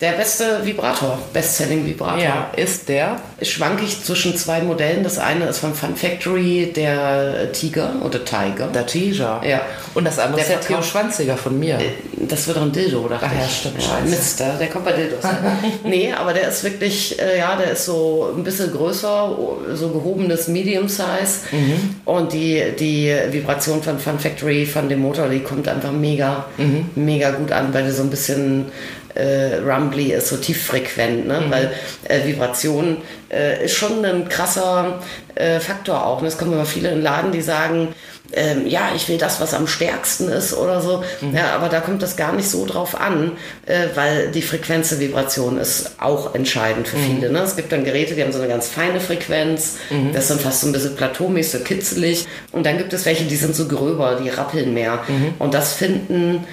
Der 0.00 0.12
beste 0.12 0.64
Vibrator, 0.64 1.18
Bestselling 1.32 1.84
Vibrator. 1.84 2.22
Ja, 2.22 2.50
ist 2.56 2.88
der. 2.88 3.16
Schwanke 3.42 3.84
ich 3.84 4.04
zwischen 4.04 4.36
zwei 4.36 4.60
Modellen. 4.60 5.02
Das 5.02 5.18
eine 5.18 5.46
ist 5.46 5.58
von 5.58 5.74
Fun 5.74 5.96
Factory, 5.96 6.72
der 6.74 7.50
Tiger 7.52 7.94
oder 8.04 8.24
Tiger. 8.24 8.68
Der 8.72 8.86
Teaser. 8.86 9.40
Ja. 9.44 9.60
Und 9.94 10.04
das 10.04 10.18
andere 10.20 10.36
Der 10.36 10.44
ist 10.44 10.68
der 10.68 10.76
Theo 10.76 10.82
Schwanziger 10.82 11.36
von 11.36 11.58
mir. 11.58 11.78
Das 12.16 12.46
wird 12.46 12.56
doch 12.58 12.62
ein 12.62 12.70
Dildo, 12.72 13.08
dachte 13.08 13.26
Ach 13.28 13.40
ja, 13.40 13.48
stimmt, 13.48 13.76
Ja, 13.82 13.88
scheiße. 13.88 14.04
Mist, 14.08 14.40
der 14.40 14.52
der 14.54 14.68
kommt 14.68 14.84
bei 14.84 14.92
Dildos. 14.92 15.18
nee, 15.84 16.12
aber 16.12 16.32
der 16.32 16.48
ist 16.48 16.62
wirklich, 16.62 17.18
äh, 17.20 17.38
ja, 17.38 17.56
der 17.56 17.72
ist 17.72 17.84
so 17.84 18.32
ein 18.36 18.44
bisschen 18.44 18.70
größer, 18.72 19.36
so 19.74 19.88
gehobenes 19.88 20.46
Medium 20.48 20.88
Size. 20.88 21.46
Mhm. 21.50 21.96
Und 22.04 22.32
die, 22.32 22.62
die 22.78 23.12
Vibration 23.30 23.82
von 23.82 23.98
Fun 23.98 24.18
Factory, 24.18 24.64
von 24.64 24.88
dem 24.88 25.00
Motor, 25.00 25.28
die 25.28 25.40
kommt 25.40 25.66
einfach 25.66 25.90
mega, 25.92 26.44
Mhm. 26.56 26.90
mega 26.94 27.30
gut 27.30 27.50
an, 27.50 27.72
weil 27.74 27.82
der 27.84 27.92
so 27.92 28.02
ein 28.02 28.10
bisschen 28.10 28.66
äh, 29.18 29.56
rumbly 29.56 30.12
ist, 30.12 30.28
so 30.28 30.36
tieffrequent, 30.36 31.26
ne? 31.26 31.40
Mhm. 31.40 31.50
weil 31.50 31.72
äh, 32.04 32.26
Vibration 32.26 32.98
äh, 33.30 33.64
ist 33.64 33.74
schon 33.74 34.04
ein 34.04 34.28
krasser 34.28 35.00
äh, 35.34 35.60
Faktor 35.60 36.06
auch. 36.06 36.20
Und 36.20 36.28
es 36.28 36.38
kommen 36.38 36.52
immer 36.52 36.64
viele 36.64 36.88
in 36.88 36.96
den 36.96 37.02
Laden, 37.02 37.32
die 37.32 37.42
sagen, 37.42 37.88
ähm, 38.32 38.66
ja, 38.66 38.90
ich 38.94 39.08
will 39.08 39.16
das, 39.16 39.40
was 39.40 39.54
am 39.54 39.66
stärksten 39.66 40.28
ist 40.28 40.52
oder 40.52 40.82
so. 40.82 41.02
Ja, 41.34 41.54
aber 41.54 41.70
da 41.70 41.80
kommt 41.80 42.02
das 42.02 42.16
gar 42.16 42.34
nicht 42.34 42.48
so 42.48 42.66
drauf 42.66 43.00
an, 43.00 43.32
äh, 43.64 43.86
weil 43.94 44.30
die 44.30 44.42
Frequenz 44.42 44.90
der 44.90 45.00
Vibration 45.00 45.56
ist 45.56 45.92
auch 45.98 46.34
entscheidend 46.34 46.88
für 46.88 46.98
viele. 46.98 47.32
Ne? 47.32 47.38
Es 47.38 47.56
gibt 47.56 47.72
dann 47.72 47.84
Geräte, 47.84 48.14
die 48.14 48.22
haben 48.22 48.32
so 48.32 48.38
eine 48.38 48.48
ganz 48.48 48.68
feine 48.68 49.00
Frequenz, 49.00 49.78
das 50.12 50.24
ist 50.24 50.30
dann 50.30 50.40
fast 50.40 50.60
so 50.60 50.66
ein 50.66 50.72
bisschen 50.72 50.94
plateaumäßig, 50.94 51.60
so 51.60 51.64
kitzelig. 51.64 52.26
Und 52.52 52.66
dann 52.66 52.76
gibt 52.76 52.92
es 52.92 53.06
welche, 53.06 53.24
die 53.24 53.36
sind 53.36 53.56
so 53.56 53.66
gröber, 53.66 54.20
die 54.22 54.28
rappeln 54.28 54.74
mehr. 54.74 55.00
Und 55.38 55.54
das 55.54 55.72
finden 55.72 56.44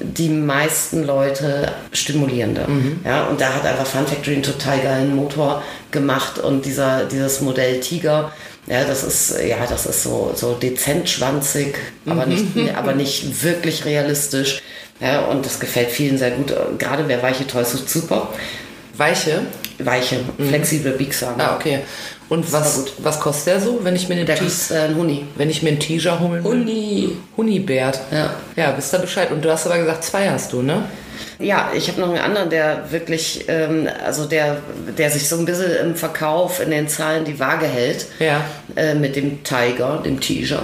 die 0.00 0.28
meisten 0.28 1.04
Leute 1.04 1.72
stimulierender. 1.92 2.66
Ja, 3.04 3.24
und 3.24 3.40
da 3.40 3.54
hat 3.54 3.64
einfach 3.66 3.86
Fun 3.86 4.06
Factory 4.06 4.34
einen 4.34 4.42
total 4.42 4.80
geilen 4.80 5.16
Motor 5.16 5.62
gemacht 5.90 6.38
und 6.38 6.64
dieser, 6.64 7.04
dieses 7.04 7.40
Modell 7.40 7.80
Tiger, 7.80 8.32
ja, 8.66 8.84
das 8.84 9.02
ist, 9.02 9.36
ja, 9.40 9.56
das 9.68 9.86
ist 9.86 10.02
so, 10.02 10.32
so 10.34 10.54
dezent 10.54 11.08
schwanzig, 11.08 11.76
aber 12.06 12.26
nicht, 12.26 12.44
aber 12.76 12.92
nicht 12.92 13.42
wirklich 13.42 13.84
realistisch. 13.84 14.62
Ja, 15.00 15.22
und 15.22 15.46
das 15.46 15.58
gefällt 15.58 15.90
vielen 15.90 16.18
sehr 16.18 16.32
gut. 16.32 16.52
Gerade 16.78 17.08
wer 17.08 17.22
weiche 17.22 17.46
Toys 17.46 17.72
sucht, 17.72 17.88
super. 17.88 18.28
Weiche. 18.96 19.40
Weiche, 19.78 20.20
flexible 20.36 20.92
Biegsame. 20.92 21.42
Ah, 21.42 21.56
okay. 21.56 21.80
Und 22.30 22.50
was, 22.52 22.84
was 22.98 23.20
kostet 23.20 23.46
der 23.54 23.60
so, 23.60 23.80
wenn 23.82 23.94
ich 23.96 24.08
mir 24.08 24.14
den 24.16 24.24
Der 24.24 24.36
Te- 24.36 24.44
kostet 24.44 24.76
äh, 24.76 24.80
ein 24.84 24.94
Huni. 24.96 25.26
wenn 25.36 25.50
ich 25.50 25.62
mir 25.62 25.70
einen 25.70 25.78
Teaser 25.80 26.18
holen 26.20 26.42
will? 26.44 26.50
Huni. 26.52 27.10
Hunibert. 27.36 28.00
Ja. 28.10 28.30
Ja, 28.56 28.72
wisst 28.76 28.94
ihr 28.94 29.00
Bescheid. 29.00 29.30
Und 29.30 29.44
du 29.44 29.50
hast 29.50 29.66
aber 29.66 29.76
gesagt, 29.78 30.04
zwei 30.04 30.30
hast 30.30 30.52
du, 30.52 30.62
ne? 30.62 30.84
Ja, 31.38 31.70
ich 31.74 31.88
habe 31.88 32.00
noch 32.00 32.08
einen 32.10 32.18
anderen, 32.18 32.50
der 32.50 32.90
wirklich, 32.92 33.46
ähm, 33.48 33.88
also 34.04 34.26
der, 34.26 34.58
der 34.96 35.10
sich 35.10 35.26
so 35.28 35.38
ein 35.38 35.44
bisschen 35.46 35.72
im 35.84 35.96
Verkauf, 35.96 36.60
in 36.62 36.70
den 36.70 36.86
Zahlen 36.86 37.24
die 37.24 37.40
Waage 37.40 37.66
hält. 37.66 38.06
Ja. 38.20 38.44
Äh, 38.76 38.94
mit 38.94 39.16
dem 39.16 39.42
Tiger, 39.42 40.00
dem 40.04 40.20
Tiger. 40.20 40.62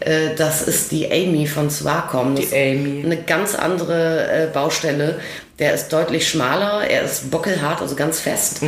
Äh, 0.00 0.34
das 0.36 0.62
ist 0.62 0.90
die 0.92 1.10
Amy 1.12 1.46
von 1.46 1.70
Swacom. 1.70 2.34
Die 2.36 2.48
Amy. 2.52 3.02
Eine 3.04 3.18
ganz 3.18 3.54
andere 3.54 4.26
äh, 4.30 4.46
Baustelle. 4.52 5.20
Der 5.58 5.72
ist 5.72 5.92
deutlich 5.92 6.28
schmaler, 6.28 6.88
er 6.88 7.02
ist 7.02 7.30
bockelhart, 7.30 7.80
also 7.80 7.94
ganz 7.94 8.18
fest, 8.18 8.60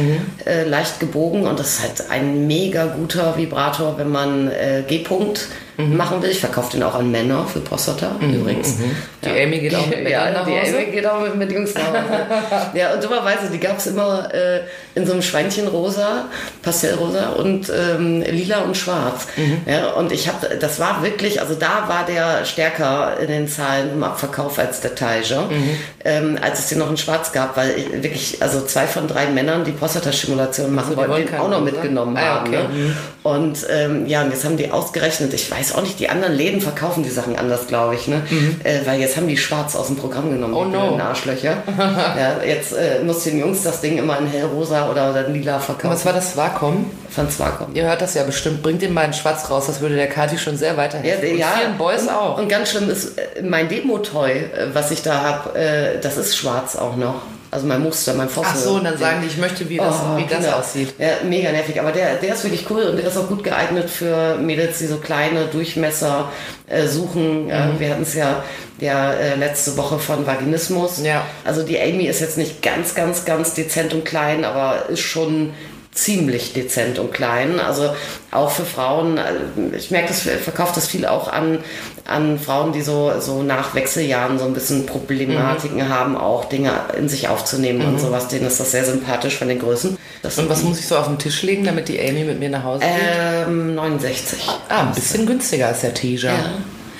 äh, 0.44 0.62
leicht 0.64 1.00
gebogen 1.00 1.44
und 1.46 1.58
das 1.58 1.74
ist 1.74 1.82
halt 1.82 2.10
ein 2.10 2.46
mega 2.46 2.86
guter 2.86 3.36
Vibrator, 3.36 3.98
wenn 3.98 4.10
man 4.10 4.48
äh, 4.48 4.84
G-Punkt 4.86 5.48
machen 5.78 6.22
will. 6.22 6.30
Ich 6.30 6.40
verkaufe 6.40 6.72
den 6.72 6.82
auch 6.82 6.94
an 6.94 7.10
Männer 7.10 7.46
für 7.46 7.60
Prostata 7.60 8.12
übrigens. 8.20 8.76
Die 9.24 9.28
Amy 9.28 9.58
geht 9.58 9.74
auch 9.74 9.86
mit 9.86 9.96
Männern 10.04 10.10
ja, 10.12 10.30
nach 10.30 10.46
die 10.46 10.58
Hause? 10.58 10.76
Amy 10.78 10.86
geht 10.92 11.06
auch 11.06 11.20
mit, 11.20 11.36
mit 11.36 11.52
Jungs 11.52 11.74
nach 11.74 11.86
Hause. 11.88 12.70
ja, 12.74 12.94
und 12.94 13.04
dummerweise, 13.04 13.50
die 13.52 13.58
gab 13.60 13.78
es 13.78 13.86
immer 13.88 14.32
äh, 14.34 14.60
in 14.94 15.06
so 15.06 15.12
einem 15.12 15.22
Schweinchenrosa, 15.22 16.26
Pastellrosa 16.62 17.30
und 17.30 17.70
ähm, 17.70 18.22
lila 18.22 18.60
und 18.60 18.76
schwarz. 18.76 19.26
Mhm. 19.36 19.60
Ja, 19.66 19.90
und 19.92 20.12
ich 20.12 20.28
habe, 20.28 20.56
das 20.58 20.80
war 20.80 21.02
wirklich, 21.02 21.40
also 21.40 21.54
da 21.54 21.84
war 21.88 22.04
der 22.06 22.44
stärker 22.44 23.18
in 23.20 23.28
den 23.28 23.48
Zahlen 23.48 23.90
im 23.92 24.02
Abverkauf 24.02 24.58
als 24.58 24.80
der 24.80 24.94
Tiger, 24.94 25.42
Mhm. 25.46 25.70
ähm, 26.04 26.38
als 26.40 26.60
es 26.60 26.68
den 26.68 26.78
noch 26.78 26.90
in 26.90 26.96
schwarz 26.96 27.32
gab, 27.32 27.56
weil 27.56 27.70
ich 27.76 28.02
wirklich, 28.02 28.36
also 28.42 28.62
zwei 28.64 28.86
von 28.86 29.06
drei 29.08 29.26
Männern, 29.26 29.64
die 29.64 29.72
Prostatastimulation 29.72 30.74
machen 30.74 30.90
die 30.92 30.96
wollten, 30.96 31.26
den 31.30 31.38
auch 31.40 31.48
noch 31.50 31.60
mitgenommen 31.60 32.16
Ah, 32.16 32.20
ja, 32.20 32.26
haben. 32.36 32.46
okay. 32.48 32.62
Ne? 32.62 32.96
Und 33.22 33.58
ähm, 33.70 34.06
ja, 34.06 34.22
und 34.22 34.30
jetzt 34.30 34.44
haben 34.44 34.56
die 34.56 34.70
ausgerechnet, 34.70 35.32
ich 35.34 35.50
weiß 35.50 35.65
auch 35.74 35.82
nicht, 35.82 35.98
die 36.00 36.08
anderen 36.08 36.34
Läden 36.34 36.60
verkaufen 36.60 37.02
die 37.02 37.10
Sachen 37.10 37.36
anders, 37.36 37.66
glaube 37.66 37.94
ich, 37.94 38.06
ne? 38.08 38.22
Äh, 38.64 38.80
weil 38.86 39.00
jetzt 39.00 39.16
haben 39.16 39.28
die 39.28 39.36
schwarz 39.36 39.74
aus 39.76 39.86
dem 39.88 39.96
Programm 39.96 40.30
genommen, 40.30 40.52
Mhm. 40.54 40.58
Oh 40.58 40.64
die 40.64 40.96
no. 40.96 40.98
Arschlöcher. 41.02 41.56
ja, 41.78 42.42
jetzt 42.46 42.72
äh, 42.72 43.02
muss 43.04 43.24
den 43.24 43.38
Jungs 43.38 43.62
das 43.62 43.80
Ding 43.80 43.98
immer 43.98 44.18
in 44.18 44.26
hellrosa 44.26 44.90
oder, 44.90 45.10
oder 45.10 45.28
lila 45.28 45.58
verkaufen. 45.58 45.90
Was 45.90 46.04
war 46.06 46.12
das 46.12 46.36
Vakuum? 46.36 46.90
Von 47.10 47.30
Swacom. 47.30 47.68
Ihr 47.74 47.84
hört 47.86 48.02
das 48.02 48.12
ja 48.14 48.24
bestimmt. 48.24 48.62
Bringt 48.62 48.82
den 48.82 48.92
mal 48.92 49.04
in 49.04 49.12
schwarz 49.14 49.48
raus. 49.50 49.66
Das 49.68 49.80
würde 49.80 49.94
der 49.96 50.08
Kati 50.08 50.36
schon 50.36 50.56
sehr 50.58 50.76
weiterhelfen. 50.76 51.30
und 51.30 51.36
vielen 51.36 51.78
Boys 51.78 52.02
und, 52.02 52.10
auch. 52.10 52.36
Und 52.38 52.48
ganz 52.48 52.70
schlimm 52.70 52.90
ist, 52.90 53.16
äh, 53.18 53.42
mein 53.42 53.68
Demo-Toy, 53.68 54.32
äh, 54.32 54.48
was 54.74 54.90
ich 54.90 55.02
da 55.02 55.22
habe, 55.22 55.58
äh, 55.58 55.98
das 56.00 56.16
ist 56.18 56.36
schwarz 56.36 56.76
auch 56.76 56.96
noch. 56.96 57.22
Also 57.56 57.68
mein 57.68 57.82
Muster, 57.82 58.12
mein 58.12 58.28
Fossil. 58.28 58.52
Ach 58.54 58.60
so, 58.60 58.74
und 58.74 58.84
dann 58.84 58.98
sagen 58.98 59.22
die, 59.22 59.28
ich 59.28 59.38
möchte, 59.38 59.66
wie 59.70 59.78
das, 59.78 59.94
Oh, 59.94 60.18
wie 60.18 60.24
das 60.24 60.40
Kinder. 60.40 60.58
aussieht. 60.58 60.92
Ja, 60.98 61.08
mega 61.26 61.50
nervig. 61.50 61.80
Aber 61.80 61.90
der, 61.90 62.16
der 62.16 62.34
ist 62.34 62.44
wirklich 62.44 62.66
cool 62.68 62.82
und 62.82 62.98
der 62.98 63.06
ist 63.06 63.16
auch 63.16 63.28
gut 63.28 63.42
geeignet 63.42 63.88
für 63.88 64.36
Mädels, 64.36 64.78
die 64.78 64.86
so 64.86 64.98
kleine 64.98 65.46
Durchmesser 65.46 66.30
äh, 66.68 66.86
suchen. 66.86 67.46
Mhm. 67.46 67.78
wir 67.80 67.88
hatten 67.88 68.02
es 68.02 68.12
ja, 68.12 68.44
ja 68.78 69.10
äh, 69.14 69.36
letzte 69.36 69.74
Woche 69.78 69.98
von 69.98 70.26
Vaginismus. 70.26 71.00
Ja. 71.02 71.24
Also 71.46 71.62
die 71.62 71.80
Amy 71.80 72.04
ist 72.04 72.20
jetzt 72.20 72.36
nicht 72.36 72.60
ganz, 72.60 72.94
ganz, 72.94 73.24
ganz 73.24 73.54
dezent 73.54 73.94
und 73.94 74.04
klein, 74.04 74.44
aber 74.44 74.90
ist 74.90 75.00
schon 75.00 75.54
ziemlich 75.96 76.52
dezent 76.52 76.98
und 76.98 77.12
klein. 77.12 77.58
Also 77.58 77.90
auch 78.30 78.50
für 78.50 78.64
Frauen, 78.64 79.18
äh, 79.18 79.76
ich 79.76 79.90
merke, 79.90 80.08
das 80.08 80.20
verkauft 80.20 80.76
das 80.76 80.86
viel 80.86 81.06
auch 81.06 81.26
an, 81.32 81.58
an 82.06 82.38
Frauen, 82.38 82.72
die 82.72 82.82
so, 82.82 83.12
so 83.20 83.42
nach 83.42 83.74
Wechseljahren 83.74 84.38
so 84.38 84.44
ein 84.44 84.54
bisschen 84.54 84.86
Problematiken 84.86 85.78
Mhm. 85.78 85.88
haben, 85.88 86.16
auch 86.16 86.44
Dinge 86.44 86.70
in 86.96 87.08
sich 87.08 87.28
aufzunehmen 87.28 87.84
und 87.86 87.98
sowas. 88.00 88.28
Denen 88.28 88.46
ist 88.46 88.60
das 88.60 88.70
sehr 88.70 88.84
sympathisch 88.84 89.36
von 89.36 89.48
den 89.48 89.58
Größen. 89.58 89.96
Das 90.22 90.38
Und 90.38 90.48
was 90.48 90.62
muss 90.62 90.78
ich 90.78 90.86
so 90.86 90.96
auf 90.96 91.06
den 91.08 91.18
Tisch 91.18 91.42
legen, 91.42 91.64
damit 91.64 91.88
die 91.88 92.00
Amy 92.00 92.24
mit 92.24 92.38
mir 92.38 92.50
nach 92.50 92.62
Hause 92.64 92.80
geht? 92.80 93.46
ähm, 93.48 93.74
69. 93.74 94.40
ah, 94.68 94.82
ein 94.82 94.92
bisschen 94.94 95.26
günstiger 95.26 95.68
als 95.68 95.80
der 95.80 95.94
Teaser. 95.94 96.28
Ja, 96.28 96.50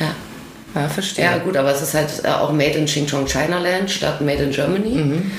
ja. 0.01 0.15
Ja, 0.75 0.89
verstehe. 0.89 1.25
Ja, 1.25 1.39
gut, 1.39 1.57
aber 1.57 1.71
es 1.73 1.81
ist 1.81 1.95
halt 1.95 2.09
äh, 2.25 2.29
auch 2.29 2.53
made 2.53 2.73
in 2.73 2.85
Xinjiang 2.85 3.27
China 3.27 3.59
Land 3.59 3.91
statt 3.91 4.21
made 4.21 4.43
in 4.43 4.51
Germany. 4.51 4.89
Mhm. 4.91 5.31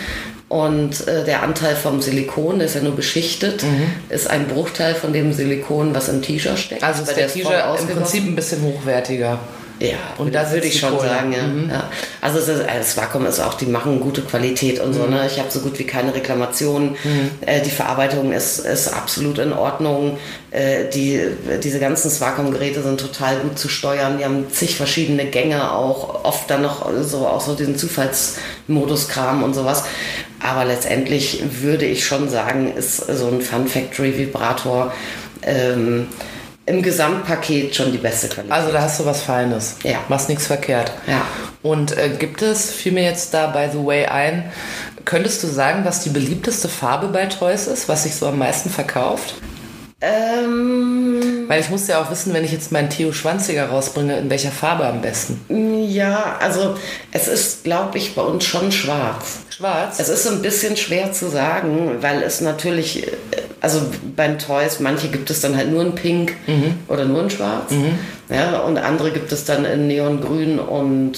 Und 0.49 1.07
äh, 1.07 1.25
der 1.25 1.43
Anteil 1.43 1.75
vom 1.75 2.01
Silikon, 2.01 2.60
der 2.60 2.67
ist 2.67 2.75
ja 2.75 2.81
nur 2.81 2.95
beschichtet, 2.95 3.63
ist 4.10 4.29
ein 4.29 4.47
Bruchteil 4.47 4.95
von 4.95 5.12
dem 5.12 5.33
Silikon, 5.33 5.93
was 5.93 6.07
im 6.07 6.21
T-Shirt 6.21 6.57
steckt. 6.57 6.81
Mhm. 6.81 6.88
also 6.88 7.03
ist 7.03 7.17
der 7.17 7.27
voll 7.27 7.41
Teaser 7.41 7.79
im. 7.79 7.88
Prinzip 7.88 8.25
ein 8.25 8.36
bisschen 8.36 8.62
hochwertiger. 8.63 9.39
Ja, 9.79 9.97
Und 10.17 10.33
da 10.33 10.49
würde 10.51 10.65
ich 10.65 10.79
schon 10.79 10.97
Kohle. 10.97 11.07
sagen, 11.07 11.33
ja. 11.33 11.73
ja. 11.73 11.89
Also 12.19 12.39
es 12.39 12.47
ist, 12.47 12.61
äh, 12.61 12.77
das 12.77 12.97
Vakuum 12.97 13.25
ist 13.27 13.39
auch, 13.39 13.53
die 13.53 13.67
machen 13.67 13.99
gute 13.99 14.21
Qualität 14.21 14.79
und 14.79 14.93
so, 14.93 15.05
ne? 15.05 15.27
Ich 15.27 15.37
habe 15.39 15.51
so 15.51 15.59
gut 15.59 15.77
wie 15.77 15.83
keine 15.83 16.15
Reklamationen. 16.15 16.95
Äh, 17.41 17.61
die 17.61 17.69
Verarbeitung 17.69 18.33
ist, 18.33 18.59
ist 18.59 18.87
absolut 18.87 19.37
in 19.37 19.53
Ordnung. 19.53 20.17
Äh, 20.49 20.89
die, 20.91 21.21
diese 21.63 21.79
ganzen 21.79 22.09
Vakuumgeräte 22.19 22.81
sind 22.81 22.99
total 22.99 23.37
gut 23.37 23.59
zu 23.59 23.69
steuern. 23.69 24.17
Die 24.17 24.25
haben 24.25 24.51
zig 24.51 24.75
verschiedene 24.75 25.25
Gänge 25.25 25.71
auch, 25.71 26.25
oft 26.25 26.49
dann 26.49 26.63
noch 26.63 26.89
so 27.01 27.27
auch 27.27 27.41
so 27.41 27.53
diesen 27.53 27.77
Zufallsmodus-Kram 27.77 29.43
und 29.43 29.53
sowas. 29.53 29.83
Aber 30.39 30.65
letztendlich 30.65 31.43
würde 31.61 31.85
ich 31.85 32.05
schon 32.05 32.29
sagen, 32.29 32.73
ist 32.75 32.97
so 32.97 33.27
ein 33.27 33.41
Fun 33.41 33.67
Factory 33.67 34.17
Vibrator 34.17 34.91
ähm, 35.43 36.07
im 36.67 36.82
Gesamtpaket 36.82 37.75
schon 37.75 37.91
die 37.91 37.97
beste 37.97 38.27
Qualität. 38.27 38.51
Also 38.51 38.71
da 38.71 38.82
hast 38.82 38.99
du 38.99 39.06
was 39.06 39.21
Feines. 39.21 39.77
Ja. 39.84 39.99
Machst 40.10 40.30
nichts 40.30 40.47
verkehrt. 40.47 40.91
Ja. 41.08 41.21
Und 41.63 41.97
äh, 41.97 42.10
gibt 42.10 42.41
es, 42.41 42.69
fiel 42.69 42.91
mir 42.91 43.03
jetzt 43.03 43.34
da 43.34 43.47
by 43.47 43.69
the 43.71 43.84
way 43.84 44.06
ein, 44.06 44.51
könntest 45.06 45.41
du 45.43 45.47
sagen, 45.47 45.86
was 45.86 46.01
die 46.01 46.10
beliebteste 46.10 46.67
Farbe 46.67 47.08
bei 47.08 47.25
Toys 47.25 47.67
ist, 47.67 47.88
was 47.88 48.03
sich 48.03 48.15
so 48.15 48.27
am 48.27 48.38
meisten 48.38 48.69
verkauft? 48.69 49.36
Ähm, 49.99 51.45
Weil 51.47 51.62
ich 51.62 51.69
muss 51.69 51.88
ja 51.88 52.01
auch 52.01 52.12
wissen, 52.12 52.32
wenn 52.34 52.43
ich 52.43 52.51
jetzt 52.51 52.71
meinen 52.71 52.89
Theo 52.89 53.13
Schwanziger 53.13 53.69
rausbringe, 53.69 54.17
in 54.17 54.30
welcher 54.30 54.51
Farbe 54.51 54.86
am 54.86 55.01
besten. 55.01 55.39
ja, 55.88 56.38
also 56.39 56.75
es 57.12 57.27
ist, 57.27 57.63
glaube 57.63 57.97
ich, 57.97 58.13
bei 58.13 58.21
uns 58.21 58.45
schon 58.45 58.71
schwarz. 58.71 59.39
Schwarz? 59.49 59.99
Es 59.99 60.10
ist 60.10 60.23
so 60.23 60.30
ein 60.30 60.43
bisschen 60.43 60.77
schwer 60.77 61.13
zu 61.13 61.30
sagen, 61.30 61.97
weil 62.01 62.21
es 62.21 62.41
natürlich, 62.41 63.08
äh, 63.08 63.12
also 63.62 63.82
beim 64.15 64.38
Toys, 64.39 64.80
manche 64.80 65.08
gibt 65.08 65.30
es 65.30 65.41
dann 65.41 65.56
halt 65.56 65.72
nur 65.72 65.82
in 65.84 65.96
Pink 65.96 66.34
oder 66.88 67.06
nur 67.06 67.24
in 67.24 67.30
Schwarz. 67.30 67.72
Ja, 68.30 68.60
und 68.60 68.78
andere 68.78 69.12
gibt 69.12 69.32
es 69.32 69.46
dann 69.46 69.65
in 69.65 69.88
Neongrün 69.88 70.60
und 70.60 71.17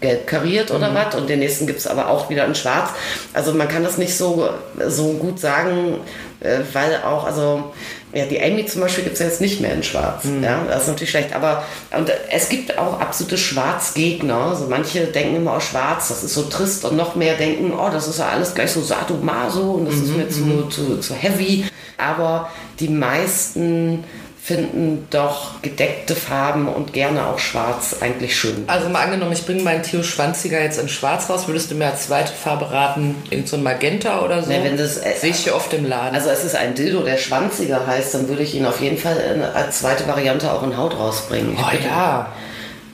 gelb 0.00 0.26
kariert 0.26 0.70
oder 0.70 0.94
was. 0.94 1.14
Und 1.14 1.28
den 1.28 1.40
nächsten 1.40 1.66
gibt 1.66 1.78
es 1.78 1.86
aber 1.86 2.08
auch 2.08 2.30
wieder 2.30 2.44
in 2.46 2.54
Schwarz. 2.54 2.90
Also 3.34 3.52
man 3.54 3.68
kann 3.68 3.84
das 3.84 3.98
nicht 3.98 4.16
so, 4.16 4.48
so 4.88 5.12
gut 5.12 5.38
sagen, 5.38 5.98
äh, 6.40 6.60
weil 6.72 7.02
auch, 7.04 7.24
also 7.24 7.72
ja, 8.12 8.24
die 8.24 8.42
Amy 8.42 8.66
zum 8.66 8.80
Beispiel 8.80 9.04
gibt 9.04 9.14
es 9.14 9.20
jetzt 9.20 9.40
nicht 9.40 9.60
mehr 9.60 9.72
in 9.72 9.82
Schwarz. 9.82 10.24
Ja, 10.42 10.64
das 10.64 10.82
ist 10.82 10.88
natürlich 10.88 11.10
schlecht. 11.10 11.32
Aber 11.34 11.62
und 11.96 12.10
es 12.30 12.48
gibt 12.48 12.76
auch 12.76 13.00
absolute 13.00 13.38
Schwarzgegner. 13.38 14.34
Also 14.34 14.66
manche 14.68 15.06
denken 15.06 15.36
immer, 15.36 15.56
oh, 15.56 15.60
schwarz, 15.60 16.08
das 16.08 16.24
ist 16.24 16.34
so 16.34 16.42
trist 16.42 16.84
und 16.84 16.96
noch 16.96 17.14
mehr 17.14 17.36
denken, 17.36 17.72
oh, 17.72 17.88
das 17.90 18.08
ist 18.08 18.18
ja 18.18 18.28
alles 18.28 18.54
gleich 18.54 18.72
so 18.72 18.82
sadomaso 18.82 19.72
und 19.72 19.86
das 19.86 19.94
ist 19.94 20.16
mir 20.16 20.28
zu, 20.28 20.68
zu, 20.68 20.98
zu 20.98 21.14
heavy. 21.14 21.64
Aber 21.98 22.50
die 22.80 22.88
meisten 22.88 24.04
finden 24.42 25.06
doch 25.10 25.60
gedeckte 25.62 26.14
Farben 26.14 26.66
und 26.66 26.92
gerne 26.92 27.26
auch 27.26 27.38
schwarz 27.38 27.96
eigentlich 28.00 28.36
schön. 28.36 28.64
Also 28.66 28.88
mal 28.88 29.02
angenommen, 29.02 29.32
ich 29.32 29.44
bringe 29.44 29.62
meinen 29.62 29.82
Theo 29.82 30.02
Schwanziger 30.02 30.60
jetzt 30.62 30.78
in 30.78 30.88
Schwarz 30.88 31.28
raus, 31.28 31.46
würdest 31.46 31.70
du 31.70 31.74
mir 31.74 31.86
als 31.86 32.06
zweite 32.06 32.32
Farbe 32.32 32.70
raten, 32.70 33.14
irgend 33.28 33.48
so 33.48 33.56
ein 33.56 33.62
Magenta 33.62 34.22
oder 34.24 34.42
so? 34.42 34.50
Ne, 34.50 34.60
wenn 34.64 34.76
das, 34.76 34.96
äh, 34.96 35.14
Sehe 35.18 35.30
ich 35.30 35.40
hier 35.40 35.54
oft 35.54 35.72
im 35.74 35.86
Laden. 35.86 36.14
Also 36.14 36.30
es 36.30 36.44
ist 36.44 36.56
ein 36.56 36.74
Dildo, 36.74 37.02
der 37.02 37.18
schwanziger 37.18 37.86
heißt, 37.86 38.14
dann 38.14 38.28
würde 38.28 38.42
ich 38.42 38.54
ihn 38.54 38.64
auf 38.64 38.80
jeden 38.80 38.98
Fall 38.98 39.50
als 39.54 39.80
zweite 39.80 40.08
Variante 40.08 40.52
auch 40.52 40.62
in 40.62 40.76
Haut 40.76 40.98
rausbringen. 40.98 41.56
Oh 41.58 41.84
ja, 41.84 42.32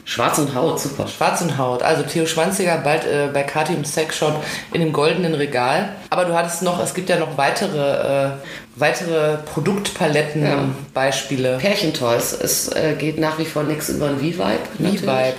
Schwarz 0.09 0.39
und 0.39 0.55
Haut, 0.55 0.79
super. 0.81 1.09
Schwarz 1.09 1.41
und 1.41 1.59
Haut. 1.59 1.83
Also 1.83 2.05
Theo 2.05 2.27
Schwanziger 2.27 2.79
bald 2.79 3.05
äh, 3.05 3.29
bei 3.35 3.43
Kati 3.43 3.75
im 3.75 3.85
Sexshop 3.85 4.37
in 4.73 4.81
dem 4.81 4.93
goldenen 4.93 5.35
Regal. 5.35 5.89
Aber 6.11 6.25
du 6.25 6.33
hattest 6.35 6.63
noch, 6.63 6.81
es 6.81 6.95
gibt 6.95 7.09
ja 7.11 7.19
noch 7.19 7.37
weitere, 7.37 8.27
äh, 8.27 8.31
weitere 8.77 9.39
Produktpaletten-Beispiele. 9.53 11.59
Pärchentoys, 11.59 12.33
es 12.33 12.69
äh, 12.69 12.95
geht 12.97 13.19
nach 13.19 13.37
wie 13.39 13.45
vor 13.45 13.65
nichts 13.65 13.89
über 13.89 14.07
ein 14.07 14.19
V-Vibe. 14.19 14.61
V-Vibe. 14.79 15.35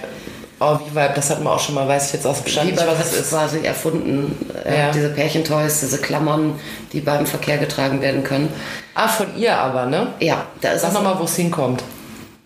Oh, 0.60 0.76
V-Vibe, 0.76 1.12
das 1.16 1.30
hatten 1.30 1.44
wir 1.44 1.52
auch 1.52 1.60
schon 1.60 1.76
mal, 1.76 1.88
weiß 1.88 2.08
ich 2.08 2.14
jetzt 2.14 2.26
aus 2.26 2.42
dem 2.44 2.52
Stand 2.52 2.68
nicht, 2.72 2.80
V-Vibe 2.80 2.92
was 2.92 3.00
hat 3.06 3.14
es 3.14 3.20
ist. 3.20 3.30
quasi 3.30 3.60
erfunden. 3.64 4.36
Äh, 4.66 4.78
Ja. 4.78 4.92
Diese 4.92 5.10
Pärchentoys, 5.10 5.80
diese 5.82 6.00
Klammern, 6.00 6.60
die 6.94 7.00
beim 7.00 7.26
Verkehr 7.26 7.58
getragen 7.58 8.02
werden 8.02 8.24
können. 8.24 8.52
Ah, 8.96 9.08
von 9.08 9.28
ihr 9.38 9.56
aber, 9.58 9.86
ne? 9.86 10.08
Ja, 10.20 10.46
da 10.62 10.72
ist 10.72 10.82
Sag 10.82 10.94
nochmal, 10.94 11.20
wo 11.20 11.24
es 11.26 11.36
hinkommt. 11.36 11.84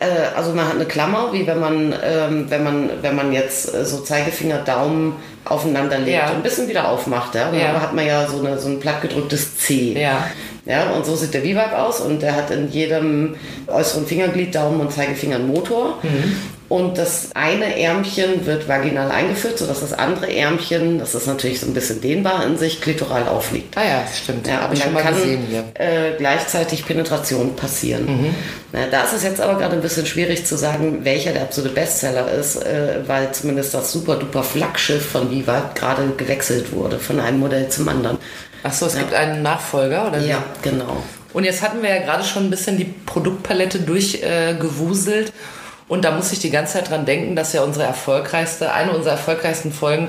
Äh, 0.01 0.35
also 0.35 0.53
man 0.53 0.67
hat 0.67 0.75
eine 0.75 0.85
Klammer, 0.85 1.31
wie 1.31 1.45
wenn 1.45 1.59
man, 1.59 1.93
ähm, 2.03 2.45
wenn 2.49 2.63
man, 2.63 2.89
wenn 3.01 3.15
man 3.15 3.31
jetzt 3.31 3.73
äh, 3.73 3.85
so 3.85 3.99
Zeigefinger, 3.99 4.57
Daumen 4.59 5.15
aufeinander 5.45 5.99
legt 5.99 6.17
Ja. 6.17 6.29
und 6.29 6.37
ein 6.37 6.43
bisschen 6.43 6.67
wieder 6.67 6.89
aufmacht. 6.89 7.35
Ja? 7.35 7.51
Ja. 7.53 7.73
Dann 7.73 7.81
hat 7.81 7.93
man 7.93 8.05
ja 8.05 8.27
so, 8.27 8.39
eine, 8.39 8.57
so 8.59 8.67
ein 8.67 8.79
plattgedrücktes 8.79 9.57
C. 9.57 9.93
Ja. 10.01 10.25
Ja, 10.65 10.91
und 10.91 11.05
so 11.05 11.15
sieht 11.15 11.33
der 11.33 11.41
V-Vibe 11.41 11.77
aus 11.77 12.01
und 12.01 12.21
der 12.21 12.35
hat 12.35 12.51
in 12.51 12.69
jedem 12.71 13.35
äußeren 13.67 14.05
Fingerglied, 14.05 14.53
Daumen 14.53 14.79
und 14.79 14.91
Zeigefinger 14.91 15.37
einen 15.37 15.47
Motor. 15.47 15.97
Mhm. 16.03 16.35
Und 16.71 16.97
das 16.97 17.31
eine 17.33 17.77
Ärmchen 17.77 18.45
wird 18.45 18.69
vaginal 18.69 19.11
eingeführt, 19.11 19.59
sodass 19.59 19.81
das 19.81 19.91
andere 19.91 20.33
Ärmchen, 20.33 20.99
das 20.99 21.13
ist 21.15 21.27
natürlich 21.27 21.59
so 21.59 21.65
ein 21.65 21.73
bisschen 21.73 21.99
dehnbar 21.99 22.45
in 22.45 22.57
sich, 22.57 22.79
klitoral 22.79 23.27
aufliegt. 23.27 23.77
Ah 23.77 23.83
ja, 23.83 24.03
stimmt. 24.07 24.47
Ja, 24.47 24.61
aber 24.61 24.75
dann 24.75 24.95
kann 24.95 25.13
gesehen 25.13 25.47
hier. 25.49 25.65
äh, 25.73 26.13
gleichzeitig 26.17 26.85
Penetration 26.85 27.57
passieren. 27.57 28.05
Mhm. 28.05 28.35
Na, 28.71 28.85
da 28.89 29.03
ist 29.03 29.11
es 29.11 29.23
jetzt 29.23 29.41
aber 29.41 29.59
gerade 29.59 29.75
ein 29.75 29.81
bisschen 29.81 30.05
schwierig 30.05 30.45
zu 30.45 30.55
sagen, 30.55 31.03
welcher 31.03 31.33
der 31.33 31.41
absolute 31.41 31.75
Bestseller 31.75 32.31
ist, 32.31 32.55
äh, 32.63 33.01
weil 33.05 33.33
zumindest 33.33 33.73
das 33.73 33.91
super 33.91 34.15
duper 34.15 34.41
Flaggschiff 34.41 35.05
von 35.05 35.29
Viva 35.29 35.71
gerade 35.75 36.03
gewechselt 36.15 36.71
wurde 36.71 36.99
von 36.99 37.19
einem 37.19 37.41
Modell 37.41 37.67
zum 37.67 37.89
anderen. 37.89 38.17
Achso, 38.63 38.85
es 38.85 38.97
gibt 38.97 39.13
einen 39.13 39.41
Nachfolger, 39.41 40.07
oder? 40.07 40.21
Ja, 40.21 40.41
genau. 40.61 41.03
Und 41.33 41.43
jetzt 41.43 41.61
hatten 41.61 41.81
wir 41.81 41.89
ja 41.89 42.01
gerade 42.01 42.23
schon 42.23 42.45
ein 42.45 42.49
bisschen 42.49 42.77
die 42.77 42.85
Produktpalette 42.85 43.79
durchgewuselt. 43.79 45.27
Äh. 45.27 45.31
Und 45.91 46.05
da 46.05 46.11
muss 46.11 46.31
ich 46.31 46.39
die 46.39 46.51
ganze 46.51 46.75
Zeit 46.75 46.89
dran 46.89 47.05
denken, 47.05 47.35
dass 47.35 47.51
ja 47.51 47.63
unsere 47.63 47.85
erfolgreichste, 47.85 48.71
eine 48.71 48.93
unserer 48.93 49.15
erfolgreichsten 49.15 49.73
Folgen 49.73 50.07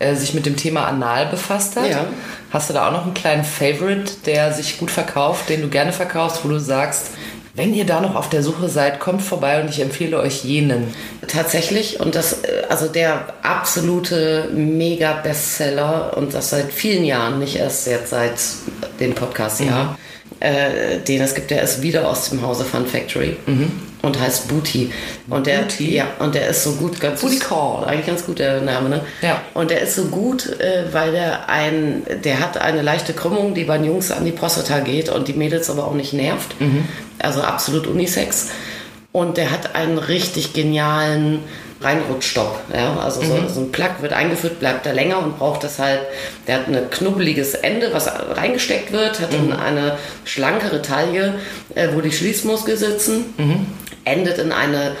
äh, 0.00 0.16
sich 0.16 0.34
mit 0.34 0.46
dem 0.46 0.56
Thema 0.56 0.88
Anal 0.88 1.26
befasst 1.26 1.76
hat. 1.76 1.88
Ja. 1.88 2.06
Hast 2.50 2.68
du 2.68 2.74
da 2.74 2.88
auch 2.88 2.92
noch 2.92 3.04
einen 3.04 3.14
kleinen 3.14 3.44
Favorite, 3.44 4.14
der 4.26 4.52
sich 4.52 4.80
gut 4.80 4.90
verkauft, 4.90 5.48
den 5.48 5.62
du 5.62 5.68
gerne 5.68 5.92
verkaufst, 5.92 6.44
wo 6.44 6.48
du 6.48 6.58
sagst, 6.58 7.12
Wenn 7.54 7.72
ihr 7.72 7.84
da 7.84 8.00
noch 8.00 8.16
auf 8.16 8.30
der 8.30 8.42
Suche 8.42 8.68
seid, 8.68 8.98
kommt 8.98 9.22
vorbei 9.22 9.60
und 9.60 9.68
ich 9.68 9.80
empfehle 9.80 10.18
euch 10.18 10.42
jenen. 10.42 10.92
Tatsächlich, 11.28 12.00
und 12.00 12.16
das, 12.16 12.42
äh, 12.42 12.62
also 12.68 12.88
der 12.88 13.26
absolute 13.42 14.48
Mega-Bestseller 14.52 16.16
und 16.16 16.34
das 16.34 16.50
seit 16.50 16.72
vielen 16.72 17.04
Jahren, 17.04 17.38
nicht 17.38 17.54
erst 17.54 17.86
jetzt 17.86 18.10
seit 18.10 18.40
dem 18.98 19.14
Podcast-Jahr, 19.14 19.84
mhm. 19.84 19.96
äh, 20.40 20.98
den 20.98 21.20
es 21.20 21.34
gibt, 21.36 21.52
der 21.52 21.62
ist 21.62 21.82
wieder 21.82 22.08
aus 22.08 22.30
dem 22.30 22.42
Hause 22.42 22.64
Fun 22.64 22.86
Factory. 22.86 23.36
Mhm 23.46 23.91
und 24.02 24.20
heißt 24.20 24.48
Booty. 24.48 24.92
Und 25.30 25.46
der, 25.46 25.60
Booty? 25.60 25.94
Ja, 25.94 26.08
und 26.18 26.34
der 26.34 26.48
ist 26.48 26.64
so 26.64 26.72
gut, 26.72 27.00
ganz 27.00 27.20
Booty 27.20 27.38
Call. 27.38 27.84
Eigentlich 27.84 28.06
ganz 28.06 28.26
gut 28.26 28.40
der 28.40 28.60
Name, 28.60 28.88
ne? 28.88 29.00
Ja. 29.22 29.40
Und 29.54 29.70
der 29.70 29.80
ist 29.80 29.94
so 29.94 30.06
gut, 30.06 30.46
äh, 30.60 30.92
weil 30.92 31.12
der 31.12 31.48
ein, 31.48 32.02
der 32.24 32.40
hat 32.40 32.58
eine 32.58 32.82
leichte 32.82 33.12
Krümmung, 33.12 33.54
die 33.54 33.64
bei 33.64 33.78
den 33.78 33.86
Jungs 33.86 34.10
an 34.10 34.24
die 34.24 34.32
Prostata 34.32 34.80
geht 34.80 35.08
und 35.08 35.28
die 35.28 35.34
Mädels 35.34 35.70
aber 35.70 35.86
auch 35.86 35.94
nicht 35.94 36.12
nervt. 36.12 36.60
Mhm. 36.60 36.88
Also 37.20 37.42
absolut 37.42 37.86
Unisex. 37.86 38.48
Und 39.12 39.36
der 39.36 39.50
hat 39.50 39.74
einen 39.74 39.98
richtig 39.98 40.52
genialen 40.52 41.40
Reinrutschstopp. 41.82 42.60
Ja? 42.74 42.96
Also 42.96 43.22
mhm. 43.22 43.26
so, 43.26 43.54
so, 43.54 43.60
ein 43.60 43.72
Plug 43.72 43.90
wird 44.00 44.12
eingeführt, 44.12 44.58
bleibt 44.60 44.86
da 44.86 44.92
länger 44.92 45.18
und 45.18 45.38
braucht 45.38 45.62
deshalb, 45.62 46.00
der 46.46 46.56
hat 46.56 46.68
ein 46.68 46.90
knubbeliges 46.90 47.54
Ende, 47.54 47.92
was 47.92 48.08
reingesteckt 48.08 48.92
wird, 48.92 49.20
hat 49.20 49.32
mhm. 49.32 49.50
dann 49.50 49.60
eine 49.60 49.98
schlankere 50.24 50.82
Taille, 50.82 51.34
äh, 51.74 51.88
wo 51.92 52.00
die 52.00 52.12
Schließmuskel 52.12 52.76
sitzen, 52.76 53.34
mhm. 53.36 53.66
Endet 54.04 54.38
in 54.38 54.52
eine 54.52 54.92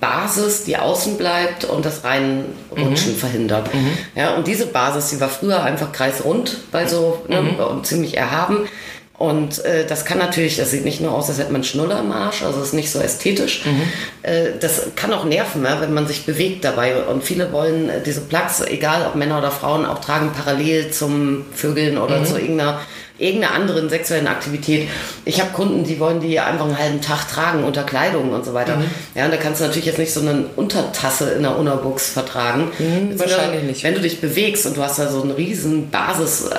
Basis, 0.00 0.64
die 0.64 0.76
außen 0.76 1.16
bleibt 1.16 1.64
und 1.64 1.86
das 1.86 2.02
Reinrutschen 2.02 3.12
mhm. 3.12 3.16
verhindert. 3.16 3.72
Mhm. 3.72 3.90
Ja, 4.16 4.34
und 4.34 4.48
diese 4.48 4.66
Basis, 4.66 5.10
die 5.10 5.20
war 5.20 5.28
früher 5.28 5.62
einfach 5.62 5.92
kreisrund, 5.92 6.58
weil 6.72 6.88
so 6.88 7.22
ne, 7.28 7.40
mhm. 7.40 7.84
ziemlich 7.84 8.16
erhaben. 8.16 8.68
Und 9.16 9.64
äh, 9.64 9.86
das 9.86 10.04
kann 10.04 10.18
natürlich, 10.18 10.56
das 10.56 10.72
sieht 10.72 10.84
nicht 10.84 11.00
nur 11.00 11.12
aus, 11.12 11.28
als 11.28 11.38
hätte 11.38 11.52
man 11.52 11.62
Schnuller 11.62 12.00
im 12.00 12.10
Arsch, 12.10 12.42
also 12.42 12.60
ist 12.60 12.74
nicht 12.74 12.90
so 12.90 12.98
ästhetisch. 12.98 13.64
Mhm. 13.64 13.82
Äh, 14.22 14.58
das 14.58 14.88
kann 14.96 15.12
auch 15.12 15.22
nerven, 15.22 15.62
ja, 15.64 15.80
wenn 15.80 15.94
man 15.94 16.08
sich 16.08 16.26
bewegt 16.26 16.64
dabei. 16.64 17.04
Und 17.04 17.22
viele 17.22 17.52
wollen 17.52 17.88
äh, 17.88 18.02
diese 18.02 18.22
Plugs, 18.22 18.60
egal 18.62 19.06
ob 19.06 19.14
Männer 19.14 19.38
oder 19.38 19.52
Frauen, 19.52 19.86
auch 19.86 20.00
tragen 20.00 20.32
parallel 20.32 20.90
zum 20.90 21.44
Vögeln 21.54 21.98
oder 21.98 22.18
mhm. 22.18 22.26
zu 22.26 22.40
irgendeiner 22.40 22.80
irgendeiner 23.22 23.54
anderen 23.54 23.88
sexuellen 23.88 24.26
Aktivität. 24.26 24.88
Ich 25.24 25.40
habe 25.40 25.50
Kunden, 25.52 25.84
die 25.84 26.00
wollen 26.00 26.20
die 26.20 26.40
einfach 26.40 26.66
einen 26.66 26.78
halben 26.78 27.00
Tag 27.00 27.28
tragen 27.28 27.64
unter 27.64 27.84
Kleidung 27.84 28.32
und 28.32 28.44
so 28.44 28.52
weiter. 28.52 28.76
Mhm. 28.76 28.84
Ja, 29.14 29.26
und 29.26 29.30
da 29.30 29.36
kannst 29.36 29.60
du 29.60 29.64
natürlich 29.64 29.86
jetzt 29.86 29.98
nicht 29.98 30.12
so 30.12 30.20
eine 30.20 30.46
Untertasse 30.56 31.30
in 31.30 31.42
der 31.42 31.56
Unabuchs 31.56 32.10
vertragen. 32.10 32.70
Mhm, 32.78 33.18
wahrscheinlich 33.18 33.62
nicht. 33.62 33.84
Wenn 33.84 33.94
du 33.94 34.00
dich 34.00 34.20
bewegst 34.20 34.66
und 34.66 34.76
du 34.76 34.82
hast 34.82 34.98
da 34.98 35.08
so 35.08 35.22
eine 35.22 35.36
riesen 35.36 35.90
Basis 35.90 36.50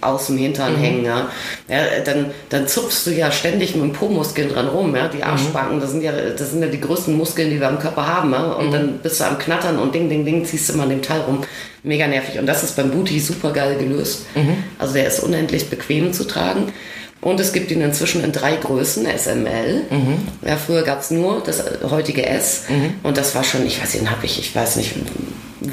aus 0.00 0.26
dem 0.26 0.38
Hintern 0.38 0.76
mhm. 0.76 0.80
hängen, 0.80 1.04
ja. 1.04 1.28
ja. 1.68 2.00
dann, 2.04 2.30
dann 2.48 2.68
zupfst 2.68 3.06
du 3.06 3.10
ja 3.10 3.30
ständig 3.30 3.74
mit 3.74 3.84
dem 3.84 3.92
Po-Muskeln 3.92 4.48
dran 4.48 4.68
rum, 4.68 4.94
ja. 4.94 5.08
Die 5.08 5.22
Arschbacken, 5.22 5.76
mhm. 5.76 5.80
das 5.80 5.90
sind 5.90 6.02
ja, 6.02 6.12
das 6.12 6.50
sind 6.50 6.62
ja 6.62 6.68
die 6.68 6.80
größten 6.80 7.16
Muskeln, 7.16 7.50
die 7.50 7.60
wir 7.60 7.68
am 7.68 7.78
Körper 7.78 8.06
haben, 8.06 8.32
ja. 8.32 8.44
Und 8.52 8.68
mhm. 8.68 8.72
dann 8.72 8.98
bist 8.98 9.20
du 9.20 9.24
am 9.24 9.38
Knattern 9.38 9.78
und 9.78 9.94
ding, 9.94 10.08
ding, 10.08 10.24
ding, 10.24 10.44
ziehst 10.44 10.68
du 10.68 10.74
immer 10.74 10.84
an 10.84 10.90
dem 10.90 11.02
Teil 11.02 11.20
rum. 11.22 11.42
Mega 11.82 12.06
nervig. 12.06 12.38
Und 12.38 12.46
das 12.46 12.62
ist 12.62 12.76
beim 12.76 12.90
Booty 12.90 13.20
super 13.20 13.52
geil 13.52 13.76
gelöst. 13.78 14.26
Mhm. 14.34 14.64
Also 14.78 14.94
der 14.94 15.06
ist 15.06 15.20
unendlich 15.20 15.70
bequem 15.70 16.12
zu 16.12 16.24
tragen. 16.24 16.72
Und 17.20 17.40
es 17.40 17.52
gibt 17.52 17.70
ihn 17.70 17.80
inzwischen 17.80 18.22
in 18.22 18.32
drei 18.32 18.56
Größen, 18.56 19.06
SML. 19.06 19.82
Mhm. 19.90 20.18
Ja, 20.46 20.56
früher 20.56 20.82
gab 20.82 21.00
es 21.00 21.10
nur 21.10 21.42
das 21.44 21.62
heutige 21.90 22.26
S. 22.26 22.64
Mhm. 22.68 22.94
Und 23.02 23.16
das 23.16 23.34
war 23.34 23.42
schon, 23.42 23.66
ich 23.66 23.82
weiß 23.82 23.94
nicht, 23.94 24.10
habe 24.10 24.26
ich, 24.26 24.38
ich 24.38 24.54
weiß 24.54 24.76
nicht, 24.76 24.94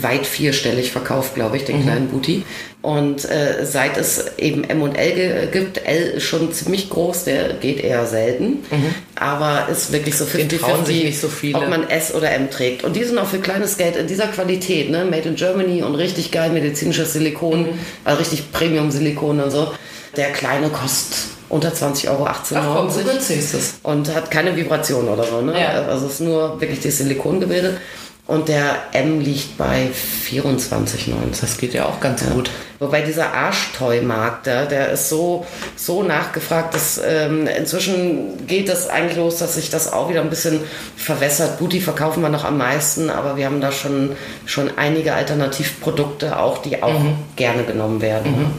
weit 0.01 0.25
vierstellig 0.25 0.91
verkauft, 0.91 1.35
glaube 1.35 1.57
ich, 1.57 1.65
den 1.65 1.79
mhm. 1.79 1.83
kleinen 1.83 2.07
Booty. 2.07 2.43
Und 2.81 3.23
äh, 3.25 3.65
seit 3.65 3.95
es 3.97 4.37
eben 4.37 4.65
M 4.65 4.81
und 4.81 4.95
L 4.95 5.47
gibt, 5.51 5.85
L 5.85 6.15
ist 6.15 6.23
schon 6.23 6.51
ziemlich 6.51 6.89
groß, 6.89 7.23
der 7.23 7.53
geht 7.53 7.81
eher 7.81 8.05
selten, 8.05 8.63
mhm. 8.69 8.93
aber 9.15 9.67
ist 9.71 9.93
wirklich 9.93 10.17
so 10.17 10.25
50 10.25 10.59
50 10.59 11.03
nicht 11.05 11.19
so 11.19 11.29
viele. 11.29 11.57
ob 11.57 11.69
man 11.69 11.89
S 11.89 12.13
oder 12.13 12.31
M 12.31 12.49
trägt. 12.49 12.83
Und 12.83 12.95
die 12.95 13.03
sind 13.03 13.17
auch 13.17 13.27
für 13.27 13.39
kleines 13.39 13.77
Geld 13.77 13.95
in 13.95 14.07
dieser 14.07 14.27
Qualität, 14.27 14.89
ne? 14.89 15.05
Made 15.05 15.29
in 15.29 15.35
Germany 15.35 15.81
und 15.83 15.95
richtig 15.95 16.31
geil 16.31 16.49
medizinisches 16.51 17.13
Silikon, 17.13 17.61
mhm. 17.61 17.79
also 18.03 18.19
richtig 18.19 18.51
Premium-Silikon 18.51 19.39
und 19.39 19.51
so. 19.51 19.71
Der 20.17 20.31
kleine 20.31 20.69
kostet 20.69 21.17
unter 21.53 21.73
20 21.73 22.09
Euro, 22.09 22.25
18 22.25 22.57
Ach, 22.57 22.75
komm, 22.75 22.89
so 22.89 23.01
günstig 23.01 23.39
ist 23.39 23.53
es. 23.53 23.75
Und 23.83 24.13
hat 24.13 24.31
keine 24.31 24.55
Vibration 24.55 25.07
oder 25.07 25.23
so. 25.23 25.41
Ne? 25.41 25.59
Ja. 25.59 25.83
Also 25.83 26.07
es 26.07 26.13
ist 26.13 26.21
nur 26.21 26.59
wirklich 26.59 26.81
das 26.81 26.97
Silikongebilde. 26.97 27.77
Und 28.25 28.47
der 28.47 28.77
M 28.93 29.19
liegt 29.19 29.57
bei 29.57 29.89
24,90. 30.29 31.41
Das 31.41 31.57
geht 31.57 31.73
ja 31.73 31.85
auch 31.85 31.99
ganz 31.99 32.21
ja. 32.21 32.29
gut. 32.29 32.49
Wobei 32.79 33.01
dieser 33.01 33.33
Arschtoy-Markt, 33.33 34.45
der, 34.45 34.65
der 34.65 34.91
ist 34.91 35.09
so, 35.09 35.45
so 35.75 36.03
nachgefragt, 36.03 36.73
dass 36.73 37.01
ähm, 37.05 37.47
inzwischen 37.47 38.47
geht 38.47 38.69
das 38.69 38.89
eigentlich 38.89 39.17
los, 39.17 39.37
dass 39.39 39.55
sich 39.55 39.69
das 39.69 39.91
auch 39.91 40.09
wieder 40.09 40.21
ein 40.21 40.29
bisschen 40.29 40.61
verwässert. 40.95 41.59
Booty 41.59 41.81
verkaufen 41.81 42.21
wir 42.21 42.29
noch 42.29 42.45
am 42.45 42.57
meisten, 42.57 43.09
aber 43.09 43.35
wir 43.35 43.45
haben 43.45 43.59
da 43.59 43.73
schon, 43.73 44.15
schon 44.45 44.71
einige 44.77 45.13
Alternativprodukte 45.13 46.39
auch, 46.39 46.59
die 46.59 46.81
auch 46.81 46.99
mhm. 46.99 47.15
gerne 47.35 47.63
genommen 47.63 48.01
werden. 48.01 48.31
Mhm. 48.31 48.51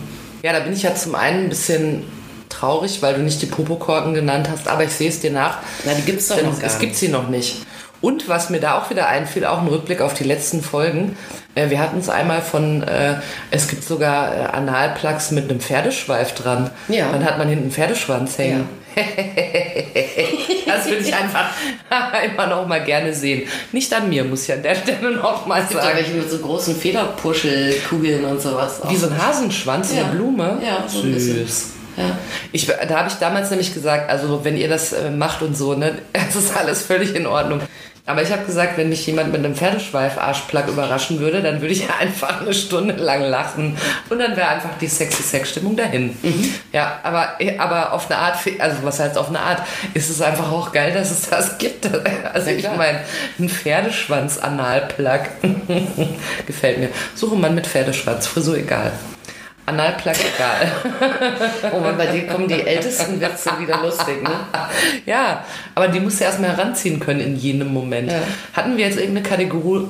Ja, 0.43 0.53
da 0.53 0.61
bin 0.61 0.75
ich 0.75 0.83
ja 0.83 0.95
zum 0.95 1.15
einen 1.15 1.45
ein 1.45 1.49
bisschen 1.49 2.05
traurig, 2.51 3.01
weil 3.01 3.15
du 3.15 3.23
nicht 3.23 3.41
die 3.41 3.47
Popokorken 3.47 4.13
genannt 4.13 4.49
hast, 4.51 4.69
aber 4.69 4.85
ich 4.85 4.91
sehe 4.91 5.09
es 5.09 5.21
dir 5.21 5.33
nach. 5.33 5.59
Na, 5.85 5.95
die 5.95 6.03
gibt 6.03 6.21
es 6.21 6.29
doch 6.29 6.43
noch 6.43 6.59
gar 6.59 6.71
Es 6.71 6.79
gibt 6.79 6.97
sie 6.97 7.09
noch 7.09 7.29
nicht. 7.29 7.65
Und 8.05 8.29
was 8.29 8.51
mir 8.51 8.61
da 8.61 8.77
auch 8.77 8.91
wieder 8.91 9.09
einfiel, 9.09 9.47
auch 9.47 9.63
ein 9.63 9.67
Rückblick 9.67 10.03
auf 10.03 10.13
die 10.13 10.25
letzten 10.25 10.61
Folgen. 10.61 11.17
Äh, 11.55 11.71
wir 11.71 11.81
hatten 11.81 11.99
es 11.99 12.11
einmal 12.11 12.43
von, 12.43 12.83
äh, 12.83 13.15
es 13.51 13.67
gibt 13.67 13.83
sogar 13.83 14.37
äh, 14.37 14.41
Analplugs 14.45 15.31
mit 15.31 15.49
einem 15.49 15.59
Pferdeschweif 15.59 16.35
dran. 16.35 16.69
Ja. 16.89 17.11
Dann 17.11 17.25
hat 17.25 17.39
man 17.39 17.49
hinten 17.49 17.65
einen 17.65 17.73
Pferdeschwanz 17.73 18.37
hängen. 18.37 18.69
Ja. 18.95 19.03
das 20.67 20.85
würde 20.85 21.01
ich 21.01 21.15
einfach 21.15 21.49
immer 22.27 22.47
noch 22.47 22.67
mal 22.67 22.85
gerne 22.85 23.15
sehen. 23.15 23.49
Nicht 23.73 23.91
an 23.95 24.11
mir, 24.11 24.23
muss 24.25 24.45
ich 24.45 24.53
an 24.53 24.63
der 24.63 24.75
Stelle 24.75 25.13
noch 25.13 25.47
mal 25.47 25.67
sagen. 25.67 25.97
welche 25.97 26.13
mit 26.13 26.31
so 26.31 26.41
großen 26.41 26.77
Federpuschelkugeln 26.77 28.23
und 28.27 28.39
sowas. 28.39 28.83
Wie 28.87 28.97
so 28.97 29.07
ein 29.07 29.17
Hasenschwanz, 29.17 29.95
ja. 29.95 30.03
eine 30.03 30.13
Blume. 30.13 30.59
Ja, 30.63 30.85
so 30.87 31.01
Süß. 31.01 31.71
Ja. 31.97 32.19
Ich, 32.53 32.67
da 32.67 32.99
habe 32.99 33.09
ich 33.09 33.15
damals 33.15 33.49
nämlich 33.49 33.73
gesagt, 33.73 34.11
also 34.11 34.45
wenn 34.45 34.59
ihr 34.59 34.69
das 34.69 34.93
äh, 34.93 35.11
macht 35.11 35.41
und 35.41 35.57
so, 35.57 35.73
ne, 35.73 36.03
es 36.13 36.37
ist 36.37 36.55
alles 36.55 36.83
völlig 36.83 37.15
in 37.15 37.27
Ordnung. 37.27 37.63
Aber 38.07 38.21
ich 38.21 38.31
habe 38.31 38.45
gesagt, 38.45 38.77
wenn 38.77 38.91
mich 38.91 39.07
jemand 39.07 39.33
mit 39.33 39.43
einem 39.43 39.55
Pferdeschweif-Arschplug 39.55 40.69
überraschen 40.69 41.21
würde, 41.21 41.41
dann 41.41 41.63
würde 41.63 41.73
ich 41.73 41.89
einfach 42.01 42.43
eine 42.43 42.53
Stunde 42.53 42.95
lang 42.95 43.23
lachen 43.23 43.79
und 44.11 44.19
dann 44.19 44.37
wäre 44.37 44.49
einfach 44.49 44.77
die 44.79 44.89
sexy 44.89 45.23
Sex-Stimmung 45.23 45.75
dahin. 45.75 46.15
Mhm. 46.23 46.55
Ja, 46.73 47.01
aber, 47.03 47.39
aber 47.59 47.93
auf 47.95 48.11
eine 48.11 48.21
Art, 48.21 48.37
also 48.59 48.77
was 48.83 49.01
heißt 49.01 49.17
auf 49.17 49.29
eine 49.29 49.41
Art, 49.41 49.63
ist 49.95 50.11
es 50.11 50.21
einfach 50.21 50.53
auch 50.53 50.71
geil, 50.73 50.93
dass 50.93 51.11
es 51.11 51.31
das 51.31 51.59
gibt. 51.59 51.89
Also 52.35 52.51
ja, 52.51 52.57
ich 52.57 52.77
meine, 52.77 53.01
ein 53.39 53.49
Pferdeschwanz-Analplug 53.49 55.21
gefällt 56.47 56.79
mir. 56.79 56.89
Suche 57.15 57.37
man 57.37 57.55
mit 57.55 57.67
Pferdeschwanz, 57.67 58.27
Frisur 58.27 58.57
egal. 58.57 58.93
Analplug 59.67 60.15
egal. 60.15 60.73
oh 61.73 61.81
man, 61.81 61.97
bei 61.97 62.07
dir 62.07 62.27
kommen 62.27 62.47
die 62.49 62.61
ältesten 62.61 63.19
Witze 63.21 63.51
wieder 63.59 63.81
lustig, 63.81 64.23
ne? 64.23 64.31
Ja, 65.07 65.45
aber 65.75 65.89
die 65.89 66.01
musst 66.01 66.21
du 66.21 66.25
erstmal 66.25 66.51
heranziehen 66.51 67.01
können 67.01 67.21
in 67.21 67.37
jenem 67.37 67.69
Moment. 67.73 68.13
Ja. 68.13 68.19
Hatten 68.53 68.77
wir 68.77 68.87
jetzt 68.87 68.99
irgendeine 68.99 69.27
Kategorie? 69.27 69.89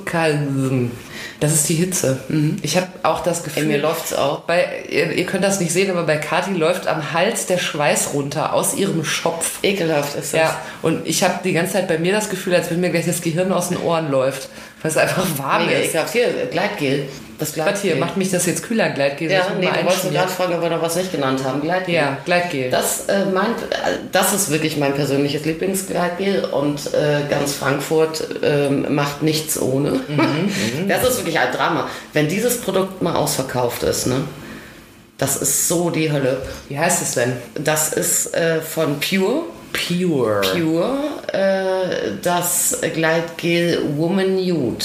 Das 1.40 1.52
ist 1.52 1.68
die 1.68 1.74
Hitze. 1.74 2.20
Mhm. 2.28 2.56
Ich 2.62 2.76
habe 2.76 2.86
auch 3.02 3.22
das 3.22 3.42
Gefühl. 3.42 3.64
Ey, 3.64 3.68
mir 3.68 3.78
läuft's 3.78 4.14
auch. 4.14 4.40
Bei, 4.40 4.84
ihr, 4.88 5.10
ihr, 5.10 5.26
könnt 5.26 5.42
das 5.42 5.58
nicht 5.60 5.72
sehen, 5.72 5.90
aber 5.90 6.04
bei 6.04 6.18
Kati 6.18 6.52
läuft 6.52 6.86
am 6.86 7.12
Hals 7.12 7.46
der 7.46 7.58
Schweiß 7.58 8.14
runter 8.14 8.52
aus 8.52 8.74
ihrem 8.74 9.04
Schopf. 9.04 9.58
Ekelhaft 9.62 10.14
ist 10.16 10.34
das. 10.34 10.40
Ja, 10.40 10.60
und 10.82 11.06
ich 11.06 11.24
habe 11.24 11.40
die 11.42 11.52
ganze 11.52 11.74
Zeit 11.74 11.88
bei 11.88 11.98
mir 11.98 12.12
das 12.12 12.30
Gefühl, 12.30 12.54
als 12.54 12.70
wenn 12.70 12.80
mir 12.80 12.90
gleich 12.90 13.06
das 13.06 13.20
Gehirn 13.20 13.52
aus 13.52 13.70
den 13.70 13.78
Ohren 13.78 14.10
läuft. 14.10 14.48
Weil 14.82 14.90
es 14.90 14.96
einfach 14.96 15.26
warm 15.36 15.66
Mega 15.66 15.78
ist. 15.78 15.88
Ekelhaft. 15.88 16.12
Hier, 16.12 16.28
Gleitgel. 16.50 17.08
Das 17.38 17.52
Gleitgel. 17.52 17.92
hier, 17.92 17.96
macht 17.96 18.16
mich 18.16 18.30
das 18.30 18.46
jetzt 18.46 18.62
kühler, 18.62 18.90
Gleitgel? 18.90 19.30
Ja, 19.30 19.46
nee, 19.58 19.66
du 19.66 19.84
wolltest 19.84 20.12
gerade 20.12 20.28
fragen, 20.30 20.54
ob 20.54 20.62
wir 20.62 20.70
noch 20.70 20.82
was 20.82 20.96
nicht 20.96 21.10
genannt 21.10 21.42
haben. 21.44 21.60
Gleitgel. 21.60 21.94
Ja, 21.94 22.18
Gleitgel. 22.24 22.70
Das, 22.70 23.06
äh, 23.06 23.24
meint, 23.26 23.60
äh, 23.70 23.98
das 24.12 24.32
ist 24.32 24.50
wirklich 24.50 24.76
mein 24.76 24.94
persönliches 24.94 25.44
Lieblingsgleitgel 25.44 26.44
und 26.44 26.94
äh, 26.94 27.22
ganz 27.28 27.54
Frankfurt 27.54 28.42
äh, 28.42 28.70
macht 28.70 29.22
nichts 29.22 29.60
ohne. 29.60 29.90
Mhm, 29.90 30.16
mhm, 30.16 30.88
das 30.88 31.08
ist 31.08 31.18
wirklich 31.18 31.38
ein 31.38 31.52
Drama. 31.52 31.88
Wenn 32.12 32.28
dieses 32.28 32.60
Produkt 32.60 33.02
mal 33.02 33.16
ausverkauft 33.16 33.82
ist, 33.82 34.06
ne? 34.06 34.22
Das 35.18 35.36
ist 35.36 35.68
so 35.68 35.90
die 35.90 36.10
Hölle. 36.10 36.42
Wie 36.68 36.78
heißt 36.78 37.02
es 37.02 37.14
denn? 37.14 37.34
Das 37.54 37.92
ist 37.92 38.34
äh, 38.34 38.60
von 38.60 38.98
Pure. 39.00 39.42
Pure. 39.72 40.40
Pure. 40.40 40.98
Äh, 41.32 42.12
das 42.22 42.78
Gleitgel 42.94 43.80
Woman 43.96 44.36
Nude. 44.36 44.84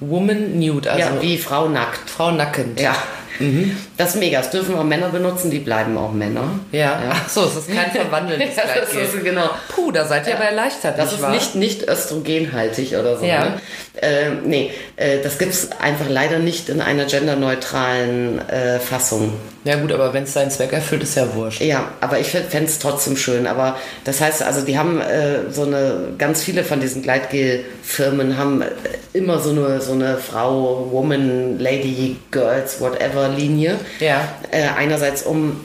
Woman 0.00 0.58
Nude, 0.58 0.90
also 0.90 1.14
ja, 1.14 1.22
wie 1.22 1.38
Frau 1.38 1.68
nackt. 1.68 2.08
Frau 2.10 2.30
nackend. 2.30 2.80
Ja. 2.80 2.94
Mhm. 3.38 3.76
Das 3.96 4.10
ist 4.10 4.16
mega. 4.16 4.38
Das 4.38 4.50
dürfen 4.50 4.74
auch 4.76 4.84
Männer 4.84 5.08
benutzen, 5.08 5.50
die 5.50 5.58
bleiben 5.58 5.96
auch 5.96 6.12
Männer. 6.12 6.44
Ja. 6.72 7.00
Ach 7.10 7.28
so, 7.28 7.44
es 7.44 7.56
ist 7.56 7.68
kein 7.68 7.90
verwandeltes 7.90 8.56
Ja, 8.56 8.62
das 8.80 8.92
ist 8.92 9.24
genau. 9.24 9.50
Puh, 9.68 9.90
da 9.90 10.04
seid 10.04 10.26
ihr 10.26 10.34
aber 10.34 10.44
erleichtert, 10.44 10.98
Das 10.98 11.06
nicht 11.06 11.14
ist 11.14 11.22
wahr? 11.22 11.30
nicht, 11.30 11.54
nicht 11.54 11.88
östrogenhaltig 11.88 12.94
oder 12.96 13.16
so. 13.16 13.24
Ja. 13.24 13.44
Ne? 13.44 13.60
Äh, 14.00 14.30
nee, 14.44 14.70
äh, 14.96 15.22
das 15.22 15.38
gibt 15.38 15.52
es 15.52 15.70
einfach 15.80 16.08
leider 16.08 16.38
nicht 16.38 16.68
in 16.68 16.82
einer 16.82 17.06
genderneutralen 17.06 18.46
äh, 18.48 18.78
Fassung. 18.78 19.32
Ja 19.64 19.76
gut, 19.76 19.90
aber 19.90 20.12
wenn 20.12 20.24
es 20.24 20.32
seinen 20.34 20.50
Zweck 20.50 20.72
erfüllt, 20.72 21.02
ist 21.02 21.16
ja 21.16 21.34
wurscht. 21.34 21.60
Ja, 21.60 21.88
aber 22.00 22.20
ich 22.20 22.28
fände 22.28 22.66
es 22.66 22.78
trotzdem 22.78 23.16
schön. 23.16 23.46
Aber 23.46 23.76
das 24.04 24.20
heißt, 24.20 24.42
also 24.42 24.60
die 24.60 24.78
haben 24.78 25.00
äh, 25.00 25.50
so 25.50 25.62
eine, 25.62 26.08
ganz 26.18 26.42
viele 26.42 26.62
von 26.62 26.78
diesen 26.80 27.02
Gleitgel-Firmen 27.02 28.36
haben 28.38 28.62
äh, 28.62 28.66
immer 29.12 29.40
so 29.40 29.50
eine, 29.50 29.80
so 29.80 29.92
eine 29.92 30.18
Frau, 30.18 30.88
Woman, 30.92 31.58
Lady, 31.58 32.16
Girls, 32.30 32.80
whatever 32.80 33.28
Linie. 33.30 33.76
Ja. 34.00 34.28
Äh, 34.50 34.68
einerseits 34.76 35.22
um 35.22 35.60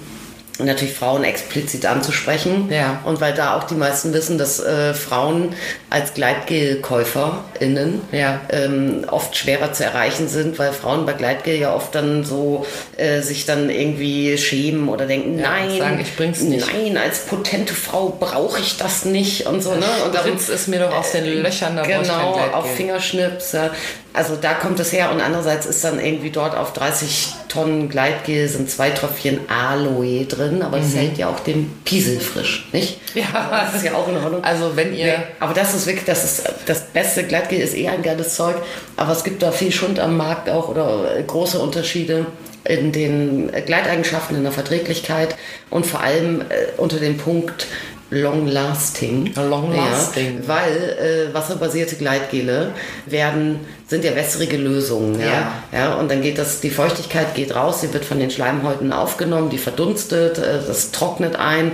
natürlich 0.59 0.93
Frauen 0.93 1.23
explizit 1.23 1.87
anzusprechen. 1.87 2.69
Ja. 2.71 2.99
Und 3.05 3.19
weil 3.19 3.33
da 3.33 3.57
auch 3.57 3.63
die 3.63 3.73
meisten 3.73 4.13
wissen, 4.13 4.37
dass 4.37 4.59
äh, 4.59 4.93
Frauen 4.93 5.55
als 5.89 6.13
GleitgelkäuferInnen 6.13 8.01
Ja. 8.11 8.41
ähm, 8.49 9.05
oft 9.09 9.35
schwerer 9.35 9.73
zu 9.73 9.83
erreichen 9.83 10.27
sind, 10.27 10.59
weil 10.59 10.71
Frauen 10.71 11.05
bei 11.05 11.13
Gleitgel 11.13 11.55
ja 11.55 11.73
oft 11.73 11.95
dann 11.95 12.23
so 12.23 12.65
äh, 12.97 13.21
sich 13.21 13.45
dann 13.45 13.69
irgendwie 13.69 14.37
schämen 14.37 14.87
oder 14.89 15.05
denken, 15.07 15.39
Ja, 15.39 15.49
nein, 15.49 15.77
sagen, 15.79 15.99
ich 15.99 16.15
bring's 16.15 16.41
nicht. 16.41 16.67
nein, 16.71 16.97
als 16.97 17.19
potente 17.25 17.73
Frau 17.73 18.09
brauche 18.19 18.59
ich 18.59 18.77
das 18.77 19.05
nicht 19.05 19.47
und 19.47 19.61
so, 19.63 19.71
ne? 19.73 19.85
Und 20.05 20.13
darum- 20.13 20.35
ist 20.37 20.67
mir 20.67 20.79
doch 20.79 20.93
aus 20.95 21.11
den 21.11 21.25
Löchern, 21.41 21.75
da 21.75 21.83
Genau, 21.83 22.39
auf 22.53 22.75
Fingerschnips. 22.75 23.53
Ja. 23.53 23.71
Also 24.13 24.35
da 24.35 24.53
kommt 24.53 24.79
es 24.79 24.91
her 24.91 25.11
und 25.11 25.21
andererseits 25.21 25.65
ist 25.65 25.83
dann 25.83 25.99
irgendwie 25.99 26.31
dort 26.31 26.55
auf 26.55 26.73
30 26.73 27.27
Tonnen 27.47 27.87
Gleitgel 27.87 28.47
sind 28.49 28.69
zwei 28.69 28.89
Tröpfchen 28.89 29.39
Aloe 29.49 30.25
drin, 30.25 30.61
aber 30.61 30.79
es 30.79 30.95
hält 30.95 31.17
ja 31.17 31.29
auch 31.29 31.39
den 31.39 31.71
Piesel 31.85 32.19
frisch, 32.19 32.67
nicht? 32.73 32.99
Mhm. 33.15 33.21
Ja. 33.21 33.65
das 33.65 33.75
ist 33.75 33.85
ja 33.85 33.93
auch 33.93 34.07
in 34.07 34.17
Ordnung. 34.17 34.43
Also 34.43 34.75
wenn 34.75 34.93
ihr... 34.93 35.05
Nee, 35.05 35.23
aber 35.39 35.53
das 35.53 35.73
ist 35.73 35.85
wirklich, 35.85 36.05
das 36.05 36.23
ist 36.23 36.43
das 36.65 36.81
beste 36.87 37.23
Gleitgel 37.23 37.59
ist 37.59 37.75
eh 37.75 37.87
ein 37.87 38.03
geiles 38.03 38.35
Zeug, 38.35 38.55
aber 38.97 39.13
es 39.13 39.23
gibt 39.23 39.41
da 39.41 39.51
viel 39.51 39.71
Schund 39.71 39.99
am 39.99 40.17
Markt 40.17 40.49
auch 40.49 40.67
oder 40.69 41.21
große 41.25 41.59
Unterschiede 41.59 42.25
in 42.63 42.91
den 42.91 43.51
Gleiteigenschaften, 43.65 44.35
in 44.35 44.43
der 44.43 44.51
Verträglichkeit 44.51 45.35
und 45.69 45.85
vor 45.85 46.01
allem 46.01 46.41
äh, 46.41 46.45
unter 46.77 46.97
dem 46.97 47.17
Punkt 47.17 47.67
Long 48.13 48.45
Lasting. 48.45 49.33
Long 49.35 49.73
lasting. 49.73 50.41
Ja, 50.41 50.47
weil 50.47 51.29
äh, 51.29 51.33
wasserbasierte 51.33 51.95
Gleitgele 51.95 52.73
werden, 53.05 53.61
sind 53.87 54.03
ja 54.03 54.13
wässrige 54.15 54.57
Lösungen. 54.57 55.17
Ja? 55.17 55.25
Ja. 55.25 55.53
Ja, 55.71 55.93
und 55.95 56.11
dann 56.11 56.21
geht 56.21 56.37
das, 56.37 56.59
die 56.59 56.71
Feuchtigkeit 56.71 57.33
geht 57.35 57.55
raus, 57.55 57.79
sie 57.79 57.93
wird 57.93 58.03
von 58.03 58.19
den 58.19 58.29
Schleimhäuten 58.29 58.91
aufgenommen, 58.91 59.49
die 59.49 59.57
verdunstet, 59.57 60.37
äh, 60.39 60.59
das 60.67 60.91
trocknet 60.91 61.37
ein 61.37 61.71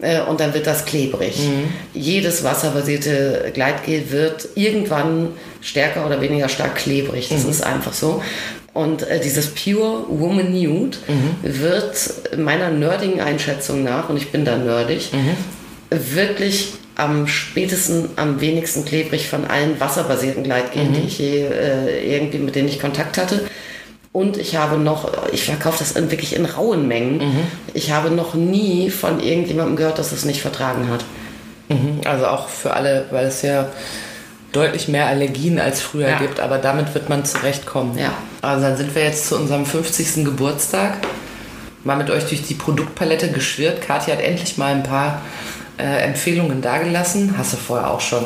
äh, 0.00 0.20
und 0.20 0.38
dann 0.38 0.54
wird 0.54 0.68
das 0.68 0.84
klebrig. 0.84 1.40
Jedes 1.92 2.44
wasserbasierte 2.44 3.50
Gleitgel 3.52 4.12
wird 4.12 4.48
irgendwann 4.54 5.30
stärker 5.60 6.06
oder 6.06 6.20
weniger 6.20 6.48
stark 6.48 6.76
klebrig. 6.76 7.30
Das 7.30 7.44
ist 7.44 7.66
einfach 7.66 7.92
so. 7.92 8.22
Und 8.72 9.02
äh, 9.02 9.18
dieses 9.18 9.48
Pure 9.48 10.04
Woman 10.08 10.52
Nude 10.52 10.98
wird 11.42 12.12
meiner 12.38 12.70
nerdigen 12.70 13.20
Einschätzung 13.20 13.82
nach, 13.82 14.08
und 14.08 14.16
ich 14.16 14.30
bin 14.30 14.44
da 14.44 14.56
nerdig, 14.56 15.10
wirklich 15.90 16.72
am 16.96 17.26
spätesten, 17.26 18.10
am 18.16 18.40
wenigsten 18.40 18.84
klebrig 18.84 19.28
von 19.28 19.44
allen 19.46 19.80
wasserbasierten 19.80 20.44
Gleitgelen, 20.44 20.92
die 20.92 21.00
ich 21.06 21.18
je 21.18 21.46
äh, 21.46 22.14
irgendwie 22.16 22.38
mit 22.38 22.54
denen 22.54 22.68
ich 22.68 22.78
Kontakt 22.80 23.16
hatte. 23.18 23.46
Und 24.12 24.36
ich 24.36 24.56
habe 24.56 24.76
noch, 24.76 25.10
ich 25.32 25.44
verkaufe 25.44 25.78
das 25.78 25.92
in, 25.92 26.10
wirklich 26.10 26.34
in 26.34 26.44
rauen 26.44 26.88
Mengen. 26.88 27.22
Ich 27.74 27.92
habe 27.92 28.10
noch 28.10 28.34
nie 28.34 28.90
von 28.90 29.20
irgendjemandem 29.20 29.76
gehört, 29.76 29.98
dass 30.00 30.10
es 30.10 30.24
nicht 30.24 30.42
vertragen 30.42 30.88
hat. 30.88 31.04
Also 32.04 32.26
auch 32.26 32.48
für 32.48 32.74
alle, 32.74 33.06
weil 33.12 33.26
es 33.26 33.42
ja 33.42 33.68
deutlich 34.50 34.88
mehr 34.88 35.06
Allergien 35.06 35.60
als 35.60 35.80
früher 35.80 36.08
Ja. 36.08 36.18
gibt, 36.18 36.40
aber 36.40 36.58
damit 36.58 36.92
wird 36.94 37.08
man 37.08 37.24
zurechtkommen. 37.24 37.96
Ja. 37.96 38.12
Also 38.42 38.64
dann 38.66 38.76
sind 38.76 38.92
wir 38.96 39.04
jetzt 39.04 39.28
zu 39.28 39.36
unserem 39.36 39.64
50. 39.64 40.24
Geburtstag. 40.24 40.98
Mal 41.84 41.96
mit 41.96 42.10
euch 42.10 42.24
durch 42.26 42.42
die 42.42 42.54
Produktpalette 42.54 43.30
geschwirrt. 43.30 43.80
Kathi 43.80 44.10
hat 44.10 44.20
endlich 44.20 44.58
mal 44.58 44.72
ein 44.74 44.82
paar 44.82 45.22
äh, 45.80 46.02
Empfehlungen 46.04 46.60
dagelassen. 46.62 47.34
Hast 47.36 47.52
du 47.54 47.56
vorher 47.56 47.90
auch 47.90 48.00
schon. 48.00 48.24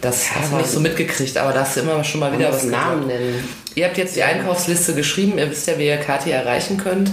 Das 0.00 0.34
hast 0.34 0.50
du 0.52 0.56
nicht 0.56 0.68
so 0.68 0.80
mitgekriegt, 0.80 1.36
aber 1.38 1.52
da 1.52 1.60
hast 1.60 1.76
du 1.76 1.80
immer 1.80 2.02
schon 2.02 2.18
mal 2.18 2.36
wieder 2.36 2.52
was 2.52 2.64
Namen 2.64 3.06
nennen. 3.06 3.48
Ihr 3.76 3.86
habt 3.86 3.96
jetzt 3.96 4.16
die 4.16 4.22
Einkaufsliste 4.24 4.94
geschrieben. 4.94 5.38
Ihr 5.38 5.48
wisst 5.48 5.68
ja, 5.68 5.78
wie 5.78 5.86
ihr 5.86 5.96
Kathi 5.96 6.30
erreichen 6.32 6.76
könnt. 6.76 7.08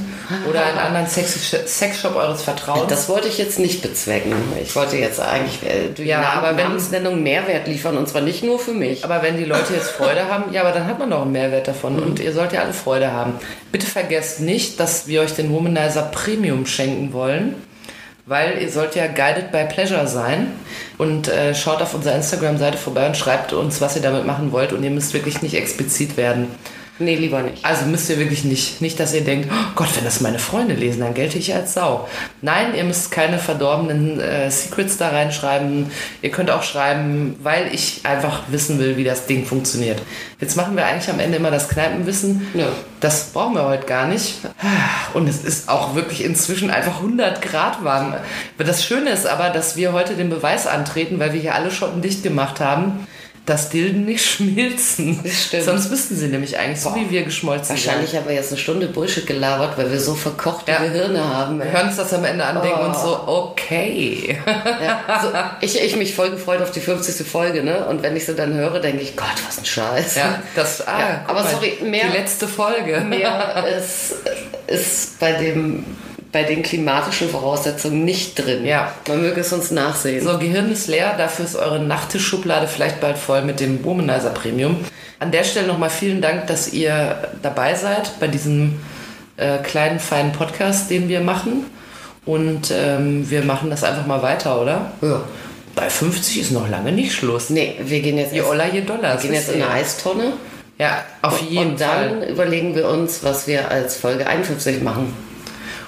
Oder 0.49 0.65
einen 0.65 0.77
anderen 0.79 1.05
Sexshop 1.07 2.15
eures 2.15 2.41
Vertrauens. 2.41 2.87
Das 2.89 3.07
wollte 3.07 3.27
ich 3.27 3.37
jetzt 3.37 3.59
nicht 3.59 3.83
bezwecken. 3.83 4.33
Ich 4.61 4.75
wollte 4.75 4.97
jetzt 4.97 5.19
eigentlich 5.21 5.61
äh, 5.63 5.89
durch 5.95 6.07
Ja, 6.07 6.19
Namen, 6.19 6.37
aber 6.39 6.57
wenn- 6.57 6.63
Namensnennung 6.65 7.21
Mehrwert 7.21 7.67
liefern 7.67 7.95
und 7.95 8.09
zwar 8.09 8.21
nicht 8.21 8.43
nur 8.43 8.57
für 8.59 8.73
mich. 8.73 9.05
Aber 9.05 9.21
wenn 9.21 9.37
die 9.37 9.45
Leute 9.45 9.73
jetzt 9.75 9.91
Freude 9.91 10.27
haben, 10.27 10.51
ja, 10.51 10.61
aber 10.61 10.71
dann 10.71 10.85
hat 10.87 10.97
man 10.97 11.11
doch 11.11 11.21
einen 11.21 11.31
Mehrwert 11.31 11.67
davon 11.67 11.99
und 11.99 12.19
ihr 12.19 12.33
sollt 12.33 12.53
ja 12.53 12.63
alle 12.63 12.73
Freude 12.73 13.11
haben. 13.13 13.33
Bitte 13.71 13.85
vergesst 13.85 14.39
nicht, 14.41 14.79
dass 14.79 15.05
wir 15.07 15.21
euch 15.21 15.33
den 15.35 15.53
Womanizer 15.53 16.01
Premium 16.11 16.65
schenken 16.65 17.13
wollen, 17.13 17.53
weil 18.29 18.61
ihr 18.61 18.69
sollt 18.69 18.93
ja 18.95 19.07
guided 19.07 19.51
by 19.51 19.65
pleasure 19.65 20.07
sein 20.07 20.51
und 20.99 21.27
äh, 21.27 21.55
schaut 21.55 21.81
auf 21.81 21.95
unserer 21.95 22.15
Instagram-Seite 22.15 22.77
vorbei 22.77 23.07
und 23.07 23.17
schreibt 23.17 23.53
uns, 23.53 23.81
was 23.81 23.95
ihr 23.95 24.03
damit 24.03 24.27
machen 24.27 24.51
wollt 24.51 24.71
und 24.71 24.83
ihr 24.83 24.91
müsst 24.91 25.15
wirklich 25.15 25.41
nicht 25.41 25.55
explizit 25.55 26.15
werden. 26.15 26.47
Nee, 27.01 27.15
lieber 27.15 27.41
nicht. 27.41 27.63
Also 27.63 27.85
müsst 27.85 28.09
ihr 28.09 28.19
wirklich 28.19 28.43
nicht. 28.43 28.81
Nicht, 28.81 28.99
dass 28.99 29.13
ihr 29.13 29.23
denkt, 29.23 29.49
oh 29.49 29.71
Gott, 29.75 29.95
wenn 29.95 30.03
das 30.03 30.19
meine 30.19 30.37
Freunde 30.37 30.73
lesen, 30.73 30.99
dann 30.99 31.13
gelte 31.13 31.37
ich 31.37 31.55
als 31.55 31.73
Sau. 31.73 32.09
Nein, 32.41 32.75
ihr 32.75 32.83
müsst 32.83 33.09
keine 33.09 33.39
verdorbenen 33.39 34.19
äh, 34.19 34.51
Secrets 34.51 34.97
da 34.97 35.09
reinschreiben. 35.09 35.89
Ihr 36.21 36.31
könnt 36.31 36.51
auch 36.51 36.63
schreiben, 36.63 37.37
weil 37.41 37.73
ich 37.73 38.01
einfach 38.03 38.43
wissen 38.49 38.79
will, 38.79 38.97
wie 38.97 39.05
das 39.05 39.27
Ding 39.27 39.45
funktioniert. 39.45 40.01
Jetzt 40.41 40.57
machen 40.57 40.75
wir 40.75 40.85
eigentlich 40.85 41.09
am 41.09 41.21
Ende 41.21 41.37
immer 41.37 41.51
das 41.51 41.69
Kneipenwissen. 41.69 42.47
Ja. 42.53 42.67
Das 42.99 43.31
brauchen 43.31 43.55
wir 43.55 43.63
heute 43.63 43.85
gar 43.85 44.07
nicht. 44.07 44.35
Und 45.13 45.29
es 45.29 45.45
ist 45.45 45.69
auch 45.69 45.95
wirklich 45.95 46.23
inzwischen 46.23 46.69
einfach 46.69 46.97
100 46.97 47.41
Grad 47.41 47.83
warm. 47.83 48.15
Das 48.57 48.83
Schöne 48.83 49.11
ist 49.11 49.25
aber, 49.25 49.49
dass 49.51 49.77
wir 49.77 49.93
heute 49.93 50.15
den 50.15 50.29
Beweis 50.29 50.67
antreten, 50.67 51.17
weil 51.19 51.31
wir 51.31 51.39
hier 51.39 51.55
alle 51.55 51.71
Schotten 51.71 52.01
dicht 52.01 52.23
gemacht 52.23 52.59
haben, 52.59 53.07
dass 53.49 53.69
Dilden 53.69 54.05
nicht 54.05 54.23
schmilzen. 54.29 55.19
Das 55.23 55.45
stimmt. 55.45 55.63
Sonst 55.63 55.89
müssten 55.89 56.15
sie 56.15 56.27
nämlich 56.27 56.57
eigentlich 56.57 56.79
so 56.81 56.95
wie 56.95 57.09
wir 57.09 57.23
geschmolzen 57.23 57.69
Wahrscheinlich 57.69 58.15
haben 58.15 58.27
wir 58.27 58.35
jetzt 58.35 58.51
eine 58.51 58.59
Stunde 58.59 58.87
Bullshit 58.87 59.25
gelabert, 59.25 59.77
weil 59.77 59.91
wir 59.91 59.99
so 59.99 60.13
verkochte 60.15 60.71
Ja. 60.71 60.79
Gehirne 60.79 61.23
haben. 61.23 61.57
Wir 61.59 61.71
hören 61.71 61.87
uns 61.87 61.97
das 61.97 62.13
am 62.13 62.23
Ende 62.25 62.45
an, 62.45 62.61
denken 62.61 62.79
uns 62.79 63.01
so, 63.01 63.19
okay. 63.27 64.37
Ja, 64.45 65.01
also 65.07 65.29
ich, 65.61 65.81
ich 65.81 65.95
mich 65.95 66.13
voll 66.15 66.29
gefreut 66.31 66.61
auf 66.61 66.71
die 66.71 66.79
50. 66.79 67.27
Folge, 67.27 67.63
ne? 67.63 67.85
Und 67.87 68.03
wenn 68.03 68.15
ich 68.15 68.25
sie 68.25 68.35
dann 68.35 68.53
höre, 68.53 68.79
denke 68.79 69.01
ich, 69.01 69.15
Gott, 69.15 69.27
was 69.47 69.57
ein 69.59 69.65
Scheiß. 69.65 70.15
Ja, 70.15 70.41
das, 70.55 70.87
ah, 70.87 70.99
Ja, 70.99 71.21
aber 71.27 71.41
mal, 71.43 71.49
sorry, 71.51 71.77
mehr- 71.83 72.07
Die 72.11 72.17
letzte 72.17 72.47
Folge. 72.47 72.99
Mehr 73.01 73.65
ist, 73.77 74.13
ist 74.67 75.19
bei 75.19 75.33
dem 75.33 75.85
bei 76.31 76.43
den 76.43 76.61
klimatischen 76.61 77.29
Voraussetzungen 77.29 78.05
nicht 78.05 78.35
drin. 78.35 78.65
Ja. 78.65 78.91
Man 79.07 79.21
möge 79.21 79.41
es 79.41 79.51
uns 79.51 79.71
nachsehen. 79.71 80.23
So, 80.23 80.37
Gehirn 80.37 80.71
ist 80.71 80.87
leer, 80.87 81.15
dafür 81.17 81.45
ist 81.45 81.55
eure 81.55 81.79
Nachttischschublade 81.79 82.67
vielleicht 82.67 82.99
bald 83.01 83.17
voll 83.17 83.41
mit 83.41 83.59
dem 83.59 83.83
Womanizer 83.83 84.29
Premium. 84.29 84.77
An 85.19 85.31
der 85.31 85.43
Stelle 85.43 85.67
nochmal 85.67 85.89
vielen 85.89 86.21
Dank, 86.21 86.47
dass 86.47 86.71
ihr 86.71 87.29
dabei 87.41 87.73
seid 87.75 88.19
bei 88.19 88.27
diesem 88.27 88.79
äh, 89.37 89.57
kleinen, 89.57 89.99
feinen 89.99 90.31
Podcast, 90.31 90.89
den 90.89 91.09
wir 91.09 91.21
machen. 91.21 91.65
Und 92.25 92.71
ähm, 92.71 93.29
wir 93.29 93.41
machen 93.43 93.69
das 93.71 93.83
einfach 93.83 94.05
mal 94.05 94.21
weiter, 94.21 94.61
oder? 94.61 94.91
Ja. 95.01 95.21
Bei 95.75 95.89
50 95.89 96.41
ist 96.41 96.51
noch 96.51 96.69
lange 96.69 96.91
nicht 96.91 97.13
Schluss. 97.13 97.49
Nee, 97.49 97.75
wir 97.81 98.01
gehen 98.01 98.17
jetzt, 98.17 98.33
Je 98.33 98.41
Oller, 98.41 98.71
je 98.71 98.81
Dollar. 98.81 99.13
wir 99.15 99.21
gehen 99.21 99.33
jetzt 99.33 99.49
in 99.51 99.61
eine 99.63 99.71
Eistonne. 99.71 100.33
Ja, 100.77 101.03
auf 101.21 101.41
jeden 101.41 101.71
Und 101.71 101.81
dann 101.81 102.19
Fall. 102.19 102.29
überlegen 102.29 102.75
wir 102.75 102.87
uns, 102.87 103.23
was 103.23 103.47
wir 103.47 103.69
als 103.71 103.97
Folge 103.97 104.27
51 104.27 104.81
machen. 104.83 105.13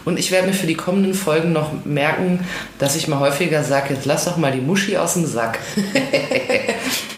Und 0.05 0.17
ich 0.17 0.31
werde 0.31 0.47
mir 0.47 0.53
für 0.53 0.67
die 0.67 0.75
kommenden 0.75 1.13
Folgen 1.13 1.53
noch 1.53 1.71
merken, 1.85 2.39
dass 2.79 2.95
ich 2.95 3.07
mal 3.07 3.19
häufiger 3.19 3.63
sage, 3.63 3.93
jetzt 3.93 4.05
lass 4.05 4.25
doch 4.25 4.37
mal 4.37 4.51
die 4.51 4.61
Muschi 4.61 4.97
aus 4.97 5.13
dem 5.13 5.25
Sack. 5.25 5.59